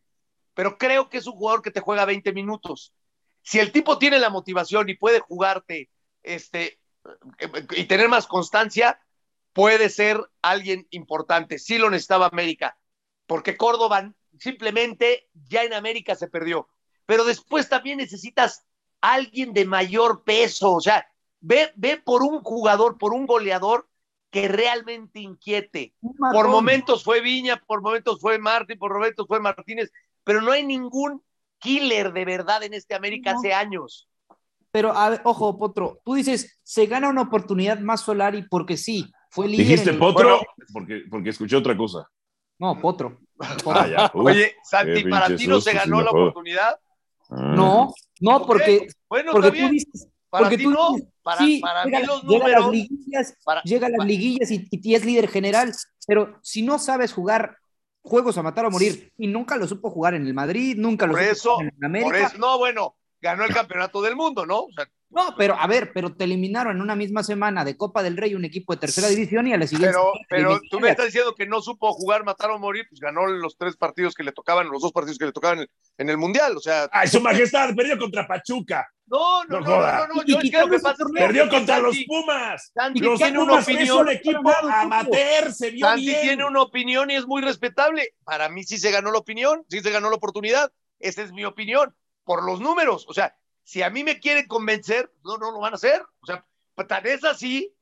Pero 0.53 0.77
creo 0.77 1.09
que 1.09 1.19
es 1.19 1.27
un 1.27 1.33
jugador 1.33 1.63
que 1.63 1.71
te 1.71 1.81
juega 1.81 2.05
20 2.05 2.33
minutos. 2.35 2.93
Si 3.43 3.59
el 3.59 3.73
tipo 3.73 3.99
tiene 3.99 4.19
la 4.19 4.29
motivación 4.29 4.89
y 4.89 4.97
puede 4.97 5.21
jugarte 5.21 5.91
este, 6.23 6.79
y 7.71 7.85
tener 7.85 8.09
más 8.09 8.27
constancia, 8.27 9.01
puede 9.55 9.89
ser 9.89 10.21
alguien 10.43 10.87
importante. 10.91 11.59
Sí 11.59 11.79
lo 11.79 11.89
necesitaba 11.89 12.27
América, 12.27 12.77
porque 13.27 13.57
Córdoba 13.57 14.13
simplemente 14.39 15.31
ya 15.33 15.63
en 15.63 15.73
América 15.73 16.15
se 16.17 16.29
perdió. 16.29 16.69
Pero 17.07 17.25
después 17.25 17.71
también 17.71 17.97
necesitas 17.97 18.67
alguien 19.01 19.55
de 19.55 19.65
mayor 19.65 20.23
peso. 20.23 20.73
O 20.73 20.81
sea, 20.83 21.11
ve, 21.41 21.73
ve 21.77 21.97
por 21.97 22.23
un 22.23 22.43
jugador, 22.43 22.99
por 22.99 23.15
un 23.15 23.27
goleador 23.27 23.89
que 24.35 24.49
realmente 24.49 25.21
inquiete. 25.21 25.95
Por 26.33 26.49
momentos 26.49 27.05
fue 27.05 27.21
Viña, 27.21 27.63
por 27.69 27.83
momentos 27.83 28.21
fue 28.21 28.37
Martín, 28.37 28.77
por 28.81 28.93
momentos 28.93 29.29
fue 29.29 29.39
Martínez, 29.39 29.93
pero 30.25 30.41
no 30.41 30.51
hay 30.51 30.67
ningún 30.67 31.23
killer 31.61 32.13
de 32.13 32.25
verdad 32.25 32.65
en 32.65 32.75
este 32.75 32.97
América 32.97 33.35
hace 33.37 33.55
años. 33.55 34.09
Pero, 34.73 34.93
ojo, 35.23 35.57
Potro, 35.57 36.01
tú 36.05 36.15
dices, 36.15 36.59
se 36.65 36.87
gana 36.87 37.11
una 37.11 37.23
oportunidad 37.23 37.79
más 37.79 38.01
Solari 38.01 38.43
porque 38.51 38.77
sí, 38.77 39.09
fue 39.31 39.47
líder. 39.47 39.67
¿Dijiste 39.67 39.93
Potro? 39.93 40.41
porque, 40.73 41.05
porque 41.09 41.31
escuché 41.31 41.55
otra 41.55 41.77
cosa. 41.77 42.11
No, 42.59 42.81
Potro. 42.81 43.21
Ah, 43.41 44.11
Oye, 44.15 44.57
Santi, 44.65 45.05
¿para 45.05 45.37
ti 45.37 45.47
no 45.47 45.61
se 45.61 45.75
ganó 45.75 46.03
la 46.03 46.11
oportunidad? 46.11 46.77
No, 47.31 47.95
no, 48.21 48.45
porque, 48.45 48.89
bueno, 49.09 49.31
porque 49.31 49.53
tú 49.53 49.69
dices, 49.69 50.09
para 50.35 50.49
porque 50.49 50.59
ti 50.59 50.67
no, 50.67 50.97
para, 51.23 51.39
sí, 51.39 51.61
para 51.61 51.85
llega, 51.85 52.01
mí 52.01 52.07
los 52.07 52.25
números, 52.25 52.47
llega 52.49 52.57
a 52.57 52.61
las 52.61 52.71
liguillas, 52.73 53.35
llega 53.63 53.87
a 53.87 53.91
las 53.91 54.05
liguillas 54.05 54.51
y, 54.51 54.67
y, 54.69 54.95
es 54.97 55.05
líder 55.05 55.29
general, 55.29 55.73
pero 56.09 56.41
si 56.43 56.63
no 56.63 56.81
sabes 56.81 57.13
jugar 57.13 57.57
juegos 58.03 58.37
a 58.37 58.43
matar 58.43 58.67
o 58.67 58.71
morir 58.73 59.13
y 59.17 59.29
nunca 59.29 59.57
lo 59.57 59.69
supo 59.69 59.91
jugar 59.91 60.15
en 60.15 60.27
el 60.27 60.35
Madrid, 60.35 60.75
nunca 60.77 61.07
lo 61.07 61.13
por 61.13 61.21
supo 61.21 61.33
eso, 61.33 61.55
jugar 61.55 61.73
en 61.77 61.85
América. 61.85 62.11
Por 62.11 62.17
eso, 62.17 62.39
no, 62.39 62.59
bueno, 62.59 62.97
ganó 63.25 63.45
el 63.45 63.55
campeonato 63.55 64.03
del 64.03 64.17
mundo, 64.17 64.45
¿no? 64.45 64.65
O 64.65 64.73
sea, 64.73 64.87
no, 65.09 65.35
pero 65.39 65.55
a 65.59 65.67
ver, 65.67 65.93
pero 65.95 66.15
te 66.15 66.25
eliminaron 66.25 66.77
en 66.77 66.83
una 66.83 66.95
misma 66.95 67.23
semana 67.23 67.65
de 67.65 67.77
Copa 67.77 68.03
del 68.03 68.19
Rey 68.19 68.35
un 68.35 68.45
equipo 68.45 68.75
de 68.75 68.81
tercera 68.81 69.09
división 69.09 69.47
y 69.47 69.55
a 69.55 69.57
la 69.57 69.67
siguiente. 69.67 69.97
Pero, 70.29 70.59
pero 70.59 70.61
tú 70.71 70.79
me 70.79 70.91
estás 70.91 71.07
diciendo 71.07 71.35
que 71.35 71.47
no 71.47 71.63
supo 71.63 71.95
jugar, 71.95 72.23
matar 72.23 72.51
o 72.51 72.59
morir, 72.59 72.85
pues 72.89 73.01
ganó 73.01 73.27
los 73.27 73.57
tres 73.57 73.77
partidos 73.77 74.15
que 74.15 74.25
le 74.25 74.33
tocaban, 74.33 74.69
los 74.69 74.83
dos 74.83 74.93
partidos 74.93 75.17
que 75.17 75.25
le 75.25 75.33
tocaban 75.33 75.67
en, 75.97 76.09
el 76.11 76.19
Mundial, 76.19 76.57
o 76.57 76.61
sea. 76.61 76.89
¡Ay, 76.93 77.09
su 77.09 77.21
majestad! 77.21 77.75
Perdió 77.75 77.97
contra 77.97 78.27
Pachuca. 78.27 78.87
No, 79.07 79.45
no, 79.45 79.61
no, 79.61 79.81
no, 79.81 80.07
no, 80.07 80.25
yo 80.25 80.39
es 80.39 80.51
que 80.51 80.79
pasa 80.83 81.05
Perdió 81.15 81.49
contra 81.49 81.79
los 81.79 81.97
Pumas. 82.07 82.73
Santi 82.75 83.01
los 83.01 83.19
tiene 83.19 83.39
una 83.39 83.61
opinión. 83.61 83.83
Es 83.83 83.91
un 83.91 84.09
equipo 84.11 84.51
amateur, 84.51 85.53
se 85.53 85.71
vio 85.71 85.87
Santi 85.87 86.15
tiene 86.23 86.45
una 86.45 86.61
opinión 86.61 87.11
y 87.11 87.15
es 87.15 87.27
muy 87.27 87.41
respetable. 87.41 88.15
Para 88.25 88.51
mí 88.51 88.65
sí 88.65 88.79
se 88.79 88.91
ganó 88.91 89.13
la 89.13 89.19
opinión, 89.19 89.65
sí 89.71 89.81
se 89.81 89.91
ganó 89.91 90.11
la 90.11 90.17
oportunidad. 90.17 90.71
Esa 90.99 91.23
es 91.23 91.33
mi 91.33 91.45
opinión, 91.45 91.95
por 92.25 92.45
los 92.45 92.61
números. 92.61 93.07
O 93.09 93.15
sea, 93.15 93.37
si 93.63 93.83
a 93.83 93.91
mí 93.91 94.05
me 94.05 94.21
quieren 94.21 94.47
convencer, 94.47 95.13
no, 95.25 95.39
no 95.39 95.53
lo 95.53 95.61
van 95.61 95.73
a 95.73 95.77
hacer. 95.77 96.03
O 96.21 96.27
sea, 96.27 96.45
tan 96.89 97.07
es 97.07 97.25
así, 97.25 97.75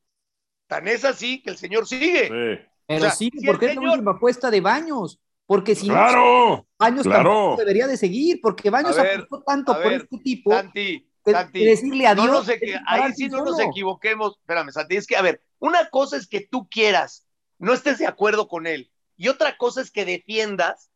tan 0.67 0.87
es 0.89 1.05
así 1.05 1.43
que 1.43 1.51
el 1.51 1.57
señor 1.57 1.87
sigue. 1.87 2.29
Sí. 2.29 2.69
Pero 2.87 3.11
sí, 3.11 3.31
porque 3.47 3.67
es 3.67 3.77
la 3.77 3.93
última 3.93 4.13
apuesta 4.13 4.51
de 4.51 4.61
Baños. 4.61 5.21
Porque 5.47 5.75
si 5.75 5.89
claro, 5.89 6.19
no, 6.19 6.67
Baños 6.79 7.03
claro. 7.03 7.57
debería 7.59 7.87
de 7.87 7.97
seguir, 7.97 8.41
porque 8.41 8.71
Baños 8.71 8.97
apostó 8.99 9.43
tanto 9.43 9.75
por 9.83 9.93
este 9.93 10.19
tipo. 10.19 10.53
Santi, 10.53 11.07
Santi, 11.25 11.65
decirle 11.65 12.07
adiós. 12.07 12.27
No 12.27 12.45
sé 12.45 12.59
que, 12.59 12.79
ahí 12.87 13.13
sí 13.13 13.29
no 13.29 13.45
nos 13.45 13.61
equivoquemos. 13.61 14.39
Espérame, 14.39 14.71
Santi, 14.71 14.97
es 14.97 15.07
que, 15.07 15.17
a 15.17 15.23
ver, 15.23 15.43
una 15.59 15.91
cosa 15.91 16.17
es 16.17 16.27
que 16.27 16.41
tú 16.41 16.69
quieras, 16.71 17.27
no 17.59 17.73
estés 17.73 17.99
de 17.99 18.07
acuerdo 18.07 18.49
con 18.49 18.67
él, 18.67 18.91
y 19.17 19.29
otra 19.29 19.57
cosa 19.57 19.83
es 19.83 19.91
que 19.91 20.05
defiendas 20.05 20.91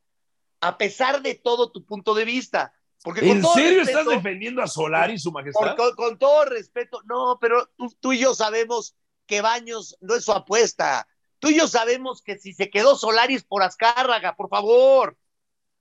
a 0.60 0.78
pesar 0.78 1.22
de 1.22 1.34
todo 1.34 1.70
tu 1.70 1.84
punto 1.84 2.14
de 2.14 2.24
vista. 2.24 2.72
¿En 3.04 3.44
serio 3.44 3.82
estás 3.82 4.06
defendiendo 4.06 4.62
a 4.62 4.66
Solari, 4.66 5.18
su 5.18 5.30
majestad? 5.30 5.76
con, 5.96 6.18
todo 6.18 6.44
respeto, 6.46 7.02
no, 7.04 7.38
pero 7.40 7.68
tú, 8.00 8.12
y 8.12 8.18
yo 8.18 8.34
sabemos 8.34 8.96
que 9.26 9.40
Baños 9.40 9.96
no 10.00 10.14
es 10.14 10.24
su 10.24 10.32
apuesta. 10.32 11.06
Tú 11.38 11.48
y 11.48 11.58
yo 11.58 11.68
sabemos 11.68 12.22
que 12.22 12.38
si 12.38 12.52
se 12.52 12.70
quedó 12.70 12.96
Solari 12.96 13.34
es 13.34 13.44
por 13.44 13.62
Azcárraga, 13.62 14.34
por 14.34 14.48
favor. 14.48 15.16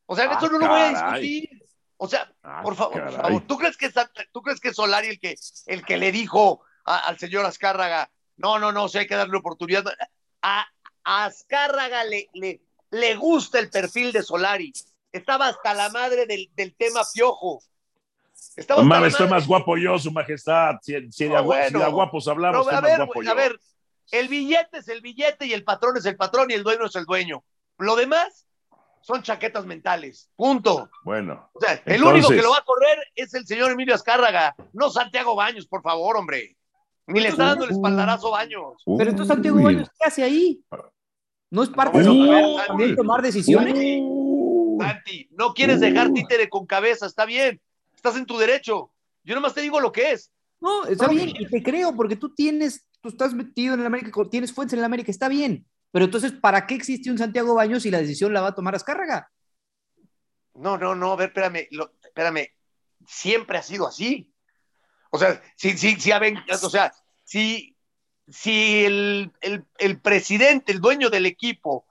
O 0.05 0.15
sea, 0.15 0.25
eso 0.25 0.49
no 0.49 0.59
lo 0.59 0.67
voy 0.67 0.81
a 0.81 0.89
discutir. 0.89 1.63
O 1.97 2.07
sea, 2.07 2.31
ah, 2.43 2.61
por, 2.61 2.75
favor, 2.75 3.43
¿tú 3.47 3.57
crees 3.57 3.77
que 3.77 3.89
tú 4.31 4.41
crees 4.41 4.59
que 4.59 4.73
Solari 4.73 5.07
el 5.07 5.19
que 5.19 5.35
el 5.67 5.85
que 5.85 5.97
le 5.97 6.11
dijo 6.11 6.61
al 6.83 7.17
señor 7.17 7.45
Azcárraga, 7.45 8.11
no, 8.35 8.59
no, 8.59 8.71
no, 8.71 8.85
o 8.85 8.89
hay 8.93 9.07
que 9.07 9.15
darle 9.15 9.37
oportunidad? 9.37 9.85
A, 10.41 10.67
Azcárraga 11.03 12.03
le, 12.03 12.29
le, 12.33 12.61
le 12.91 13.15
gusta 13.15 13.59
el 13.59 13.69
perfil 13.69 14.11
de 14.11 14.23
Solari. 14.23 14.73
Estaba 15.15 15.47
hasta 15.47 15.73
la 15.73 15.89
madre 15.89 16.25
del, 16.25 16.49
del 16.55 16.75
tema 16.75 16.99
piojo. 17.13 17.61
Estaba 18.57 18.81
no 18.81 18.87
mames, 18.87 19.13
estoy 19.13 19.29
más 19.29 19.47
guapo 19.47 19.77
yo, 19.77 19.97
su 19.97 20.11
majestad. 20.11 20.75
Si, 20.81 20.93
si, 21.09 21.29
de, 21.29 21.41
guapos 21.89 22.27
hablamos, 22.27 22.67
a 22.67 22.81
ver, 22.81 23.01
a 23.01 23.33
ver, 23.33 23.57
el 24.11 24.27
billete 24.27 24.79
es 24.79 24.89
el 24.89 24.99
billete 24.99 25.45
y 25.45 25.53
el 25.53 25.63
patrón 25.63 25.95
es 25.95 26.05
el 26.05 26.17
patrón 26.17 26.51
y 26.51 26.53
el 26.53 26.63
dueño 26.63 26.85
es 26.87 26.95
el 26.97 27.05
dueño. 27.05 27.45
Lo 27.77 27.95
demás 27.95 28.45
son 28.99 29.23
chaquetas 29.23 29.65
mentales. 29.65 30.29
Punto. 30.35 30.89
Bueno. 31.05 31.49
O 31.53 31.61
sea, 31.61 31.81
el 31.85 32.03
único 32.03 32.27
que 32.27 32.41
lo 32.41 32.51
va 32.51 32.57
a 32.57 32.65
correr 32.65 32.97
es 33.15 33.33
el 33.35 33.47
señor 33.47 33.71
Emilio 33.71 33.95
Azcárraga, 33.95 34.53
no 34.73 34.89
Santiago 34.89 35.33
Baños, 35.33 35.65
por 35.65 35.81
favor, 35.81 36.17
hombre. 36.17 36.57
Ni 37.07 37.21
le 37.21 37.29
está 37.29 37.45
dando 37.45 37.63
el 37.63 37.71
espaldarazo 37.71 38.31
Baños. 38.31 38.83
Pero 38.97 39.11
entonces 39.11 39.33
Santiago 39.33 39.63
Baños, 39.63 39.89
¿qué 39.97 40.07
hace 40.07 40.23
ahí? 40.23 40.61
¿No 41.51 41.63
es 41.63 41.69
parte 41.69 41.99
de 41.99 42.95
tomar 42.97 43.21
decisiones? 43.21 43.75
Santi, 44.79 45.27
no 45.31 45.53
quieres 45.53 45.79
dejar 45.79 46.11
títere 46.11 46.49
con 46.49 46.65
cabeza, 46.65 47.05
está 47.05 47.25
bien. 47.25 47.61
Estás 47.95 48.15
en 48.17 48.25
tu 48.25 48.37
derecho. 48.37 48.91
Yo 49.23 49.35
nomás 49.35 49.53
te 49.53 49.61
digo 49.61 49.79
lo 49.79 49.91
que 49.91 50.11
es. 50.11 50.31
No, 50.59 50.85
está 50.85 51.07
bien, 51.07 51.29
y 51.37 51.47
te 51.47 51.61
creo, 51.61 51.95
porque 51.95 52.15
tú 52.15 52.33
tienes, 52.33 52.85
tú 53.01 53.09
estás 53.09 53.33
metido 53.33 53.73
en 53.73 53.81
el 53.81 53.85
América, 53.85 54.11
tienes 54.29 54.53
fuentes 54.53 54.73
en 54.73 54.79
el 54.79 54.85
América, 54.85 55.11
está 55.11 55.27
bien. 55.27 55.65
Pero 55.91 56.05
entonces, 56.05 56.31
¿para 56.31 56.65
qué 56.65 56.75
existe 56.75 57.09
un 57.09 57.17
Santiago 57.17 57.55
Baños 57.55 57.83
si 57.83 57.91
la 57.91 57.99
decisión 57.99 58.33
la 58.33 58.41
va 58.41 58.49
a 58.49 58.55
tomar 58.55 58.75
Azcárraga? 58.75 59.31
No, 60.55 60.77
no, 60.77 60.95
no, 60.95 61.13
a 61.13 61.15
ver, 61.15 61.29
espérame, 61.29 61.67
espérame. 62.03 62.47
Siempre 63.07 63.57
ha 63.57 63.61
sido 63.61 63.87
así. 63.87 64.31
O 65.11 65.17
sea, 65.17 65.41
si, 65.55 65.77
si, 65.77 65.95
si, 65.95 66.11
o 66.11 66.69
sea, 66.69 66.91
si, 67.23 67.77
si 68.27 68.85
el, 68.85 69.31
el, 69.79 70.01
presidente, 70.01 70.71
el 70.71 70.81
dueño 70.81 71.09
del 71.09 71.25
equipo, 71.25 71.84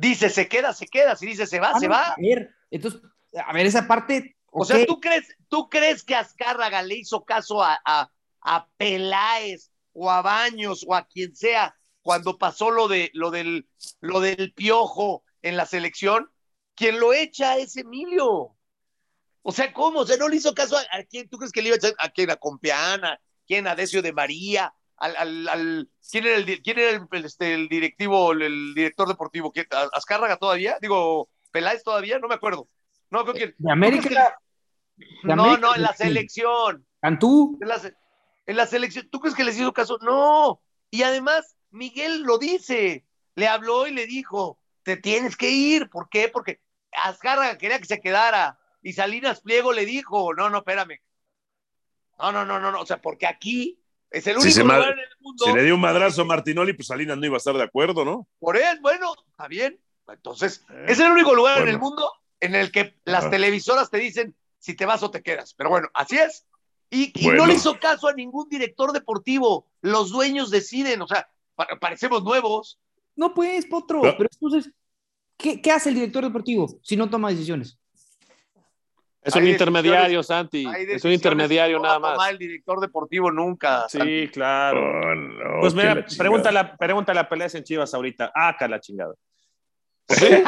dice 0.00 0.30
se 0.30 0.48
queda, 0.48 0.72
se 0.72 0.86
queda, 0.86 1.14
si 1.16 1.26
dice 1.26 1.46
se 1.46 1.60
va, 1.60 1.78
se 1.78 1.88
va. 1.88 2.08
A 2.08 2.16
ver, 2.18 2.50
entonces, 2.70 3.00
a 3.34 3.52
ver, 3.52 3.66
esa 3.66 3.86
parte. 3.86 4.36
O 4.52 4.64
sea, 4.64 4.84
¿tú 4.84 5.00
crees, 5.00 5.28
¿tú 5.48 5.68
crees 5.68 6.02
que 6.02 6.16
Azcárraga 6.16 6.82
le 6.82 6.96
hizo 6.96 7.24
caso 7.24 7.62
a, 7.62 7.80
a, 7.84 8.10
a 8.40 8.68
Peláez 8.76 9.70
o 9.92 10.10
a 10.10 10.22
Baños 10.22 10.84
o 10.88 10.94
a 10.94 11.06
quien 11.06 11.36
sea 11.36 11.76
cuando 12.02 12.36
pasó 12.36 12.70
lo, 12.70 12.88
de, 12.88 13.10
lo, 13.14 13.30
del, 13.30 13.68
lo 14.00 14.18
del 14.20 14.52
piojo 14.52 15.22
en 15.42 15.56
la 15.56 15.66
selección? 15.66 16.32
Quien 16.74 16.98
lo 16.98 17.12
echa 17.12 17.58
es 17.58 17.76
Emilio. 17.76 18.56
O 19.42 19.52
sea, 19.52 19.72
¿cómo? 19.72 20.00
O 20.00 20.06
sea, 20.06 20.16
no 20.16 20.28
le 20.28 20.36
hizo 20.36 20.52
caso 20.52 20.76
a, 20.76 21.02
quién, 21.04 21.28
¿tú 21.28 21.38
crees 21.38 21.52
que 21.52 21.62
le 21.62 21.68
iba 21.68 21.74
a 21.76 21.78
echar 21.78 21.94
a 21.98 22.08
quién? 22.08 22.30
A 22.30 22.36
Compiana, 22.36 23.20
quién? 23.46 23.68
A 23.68 23.76
Decio 23.76 24.02
de 24.02 24.12
María, 24.12 24.74
al, 25.00 25.16
al, 25.16 25.48
al 25.48 25.90
¿quién 26.08 26.26
era 26.26 26.36
el, 26.36 26.62
quién 26.62 26.78
era 26.78 27.06
el, 27.10 27.24
este, 27.24 27.54
el 27.54 27.68
directivo, 27.68 28.32
el, 28.32 28.74
director 28.74 29.08
deportivo? 29.08 29.52
¿Azcárraga 29.92 30.36
todavía? 30.36 30.78
Digo, 30.80 31.28
¿Peláez 31.50 31.82
todavía? 31.82 32.18
No 32.18 32.28
me 32.28 32.34
acuerdo. 32.34 32.68
No, 33.10 33.22
creo 33.24 33.34
que. 33.34 33.54
¿De 33.58 33.72
América? 33.72 34.38
no, 35.24 35.56
no, 35.56 35.74
en 35.74 35.82
la 35.82 35.94
selección. 35.94 36.86
¿Cantú? 37.00 37.58
En 37.60 37.68
la, 37.68 37.80
en 38.46 38.56
la 38.56 38.66
selección. 38.66 39.08
¿Tú 39.10 39.20
crees 39.20 39.34
que 39.34 39.44
les 39.44 39.58
hizo 39.58 39.72
caso? 39.72 39.98
No. 40.02 40.60
Y 40.90 41.02
además, 41.02 41.56
Miguel 41.70 42.22
lo 42.22 42.38
dice. 42.38 43.04
Le 43.34 43.48
habló 43.48 43.86
y 43.86 43.92
le 43.92 44.06
dijo: 44.06 44.58
Te 44.84 44.96
tienes 44.96 45.36
que 45.36 45.50
ir. 45.50 45.90
¿Por 45.90 46.08
qué? 46.08 46.28
Porque 46.28 46.60
Azcárraga 46.92 47.58
quería 47.58 47.78
que 47.78 47.86
se 47.86 48.00
quedara 48.00 48.58
y 48.82 48.92
Salinas 48.92 49.40
Pliego 49.40 49.72
le 49.72 49.84
dijo, 49.84 50.34
no, 50.34 50.48
no, 50.50 50.58
espérame. 50.58 51.00
No, 52.18 52.32
no, 52.32 52.44
no, 52.44 52.60
no, 52.60 52.72
no. 52.72 52.80
O 52.80 52.86
sea, 52.86 53.00
porque 53.00 53.26
aquí 53.26 53.79
es 54.10 54.26
el 54.26 54.38
único 54.38 54.64
lugar 54.64 54.92
en 54.92 54.98
el 54.98 55.16
mundo. 55.20 55.44
Si 55.44 55.52
le 55.52 55.62
dio 55.62 55.74
un 55.74 55.80
madrazo 55.80 56.22
a 56.22 56.24
Martinoli, 56.24 56.72
pues 56.72 56.88
Salinas 56.88 57.16
no 57.16 57.26
iba 57.26 57.36
a 57.36 57.38
estar 57.38 57.54
de 57.54 57.62
acuerdo, 57.62 58.04
¿no? 58.04 58.26
Por 58.38 58.56
él, 58.56 58.78
bueno, 58.80 59.14
está 59.30 59.48
bien. 59.48 59.80
Entonces, 60.08 60.64
eh, 60.70 60.86
es 60.88 60.98
el 60.98 61.12
único 61.12 61.34
lugar 61.34 61.62
en 61.62 61.68
el 61.68 61.78
mundo 61.78 62.12
en 62.40 62.54
el 62.54 62.72
que 62.72 62.96
las 63.04 63.30
televisoras 63.30 63.90
te 63.90 63.98
dicen 63.98 64.34
si 64.58 64.74
te 64.74 64.86
vas 64.86 65.02
o 65.02 65.10
te 65.10 65.22
quedas. 65.22 65.54
Pero 65.54 65.70
bueno, 65.70 65.88
así 65.94 66.18
es. 66.18 66.46
Y, 66.90 67.12
no 67.36 67.46
le 67.46 67.54
hizo 67.54 67.78
caso 67.78 68.08
a 68.08 68.12
ningún 68.12 68.48
director 68.48 68.92
deportivo. 68.92 69.68
Los 69.80 70.10
dueños 70.10 70.50
deciden, 70.50 71.00
o 71.02 71.06
sea, 71.06 71.30
parecemos 71.80 72.24
nuevos. 72.24 72.80
No, 73.14 73.32
pues, 73.32 73.66
Potro. 73.66 74.02
Pero 74.02 74.28
entonces, 74.32 74.72
¿qué, 75.36 75.62
¿qué 75.62 75.70
hace 75.70 75.90
el 75.90 75.94
director 75.94 76.24
deportivo 76.24 76.80
si 76.82 76.96
no 76.96 77.08
toma 77.08 77.30
decisiones? 77.30 77.78
Es 79.22 79.36
un 79.36 79.46
intermediario, 79.46 80.22
Santi. 80.22 80.66
Es 80.88 81.04
un 81.04 81.12
intermediario 81.12 81.78
nada 81.78 81.98
más. 81.98 82.30
el 82.30 82.38
director 82.38 82.80
deportivo 82.80 83.30
nunca. 83.30 83.86
Sí, 83.88 84.28
claro. 84.32 84.80
Oh, 85.00 85.60
pues 85.60 85.74
mira, 85.74 86.04
pregúntale, 86.16 86.72
pregúntale 86.78 87.20
a 87.20 87.28
Pelés 87.28 87.54
en 87.54 87.64
Chivas 87.64 87.92
ahorita. 87.92 88.32
Ah, 88.34 88.56
la 88.68 88.80
chingada. 88.80 89.14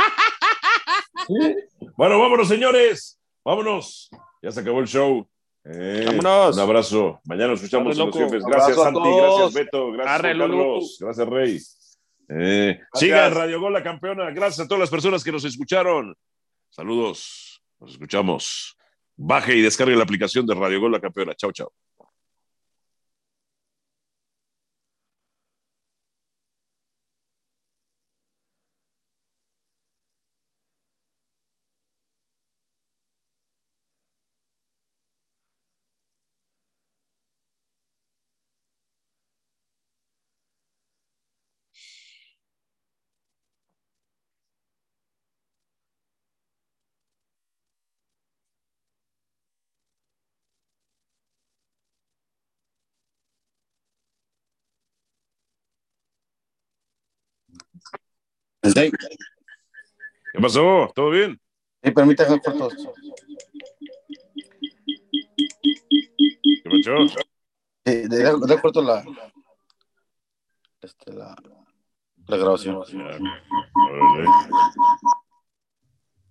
Bueno, 1.97 2.19
vámonos, 2.19 2.49
señores. 2.49 3.21
Vámonos. 3.45 4.11
Ya 4.41 4.51
se 4.51 4.61
acabó 4.61 4.81
el 4.81 4.89
show. 4.89 5.29
Eh, 5.65 6.05
vámonos. 6.07 6.57
Un 6.57 6.63
abrazo. 6.63 7.21
Mañana 7.25 7.49
nos 7.49 7.63
escuchamos 7.63 7.97
en 7.97 8.07
los 8.07 8.17
jefes. 8.17 8.43
Gracias, 8.45 8.77
Santi. 8.77 9.01
Gracias, 9.01 9.55
Beto. 9.55 9.93
Gracias, 9.93 10.23
Carlos. 10.23 10.97
Gracias, 10.99 11.29
Rey. 11.29 11.59
Eh, 12.29 12.81
siga 12.95 13.29
Radio 13.31 13.61
Gol, 13.61 13.75
la 13.75 13.83
campeona. 13.83 14.31
Gracias 14.31 14.65
a 14.65 14.69
todas 14.69 14.81
las 14.81 14.91
personas 14.91 15.23
que 15.23 15.33
nos 15.33 15.45
escucharon. 15.45 16.17
Saludos. 16.71 17.52
Nos 17.83 17.93
escuchamos. 17.95 18.77
Baje 19.17 19.57
y 19.57 19.61
descargue 19.61 19.97
la 19.97 20.05
aplicación 20.05 20.47
de 20.47 20.55
Radio 20.55 20.81
Gol 20.81 20.93
La 20.93 21.01
Campeona. 21.01 21.35
Chao, 21.35 21.51
chao. 21.51 21.73
¿Qué 58.63 60.41
pasó? 60.41 60.91
¿Todo 60.95 61.11
bien? 61.11 61.41
Sí, 61.83 61.91
permítame 61.91 62.41
corto. 62.41 62.69
¿Qué 66.63 66.71
pasó? 66.71 67.21
Eh, 67.85 68.07
de, 68.09 68.61
corto 68.61 68.81
la, 68.81 69.05
este, 70.81 71.13
la, 71.13 71.35
la 72.29 72.37
grabación. 72.37 72.85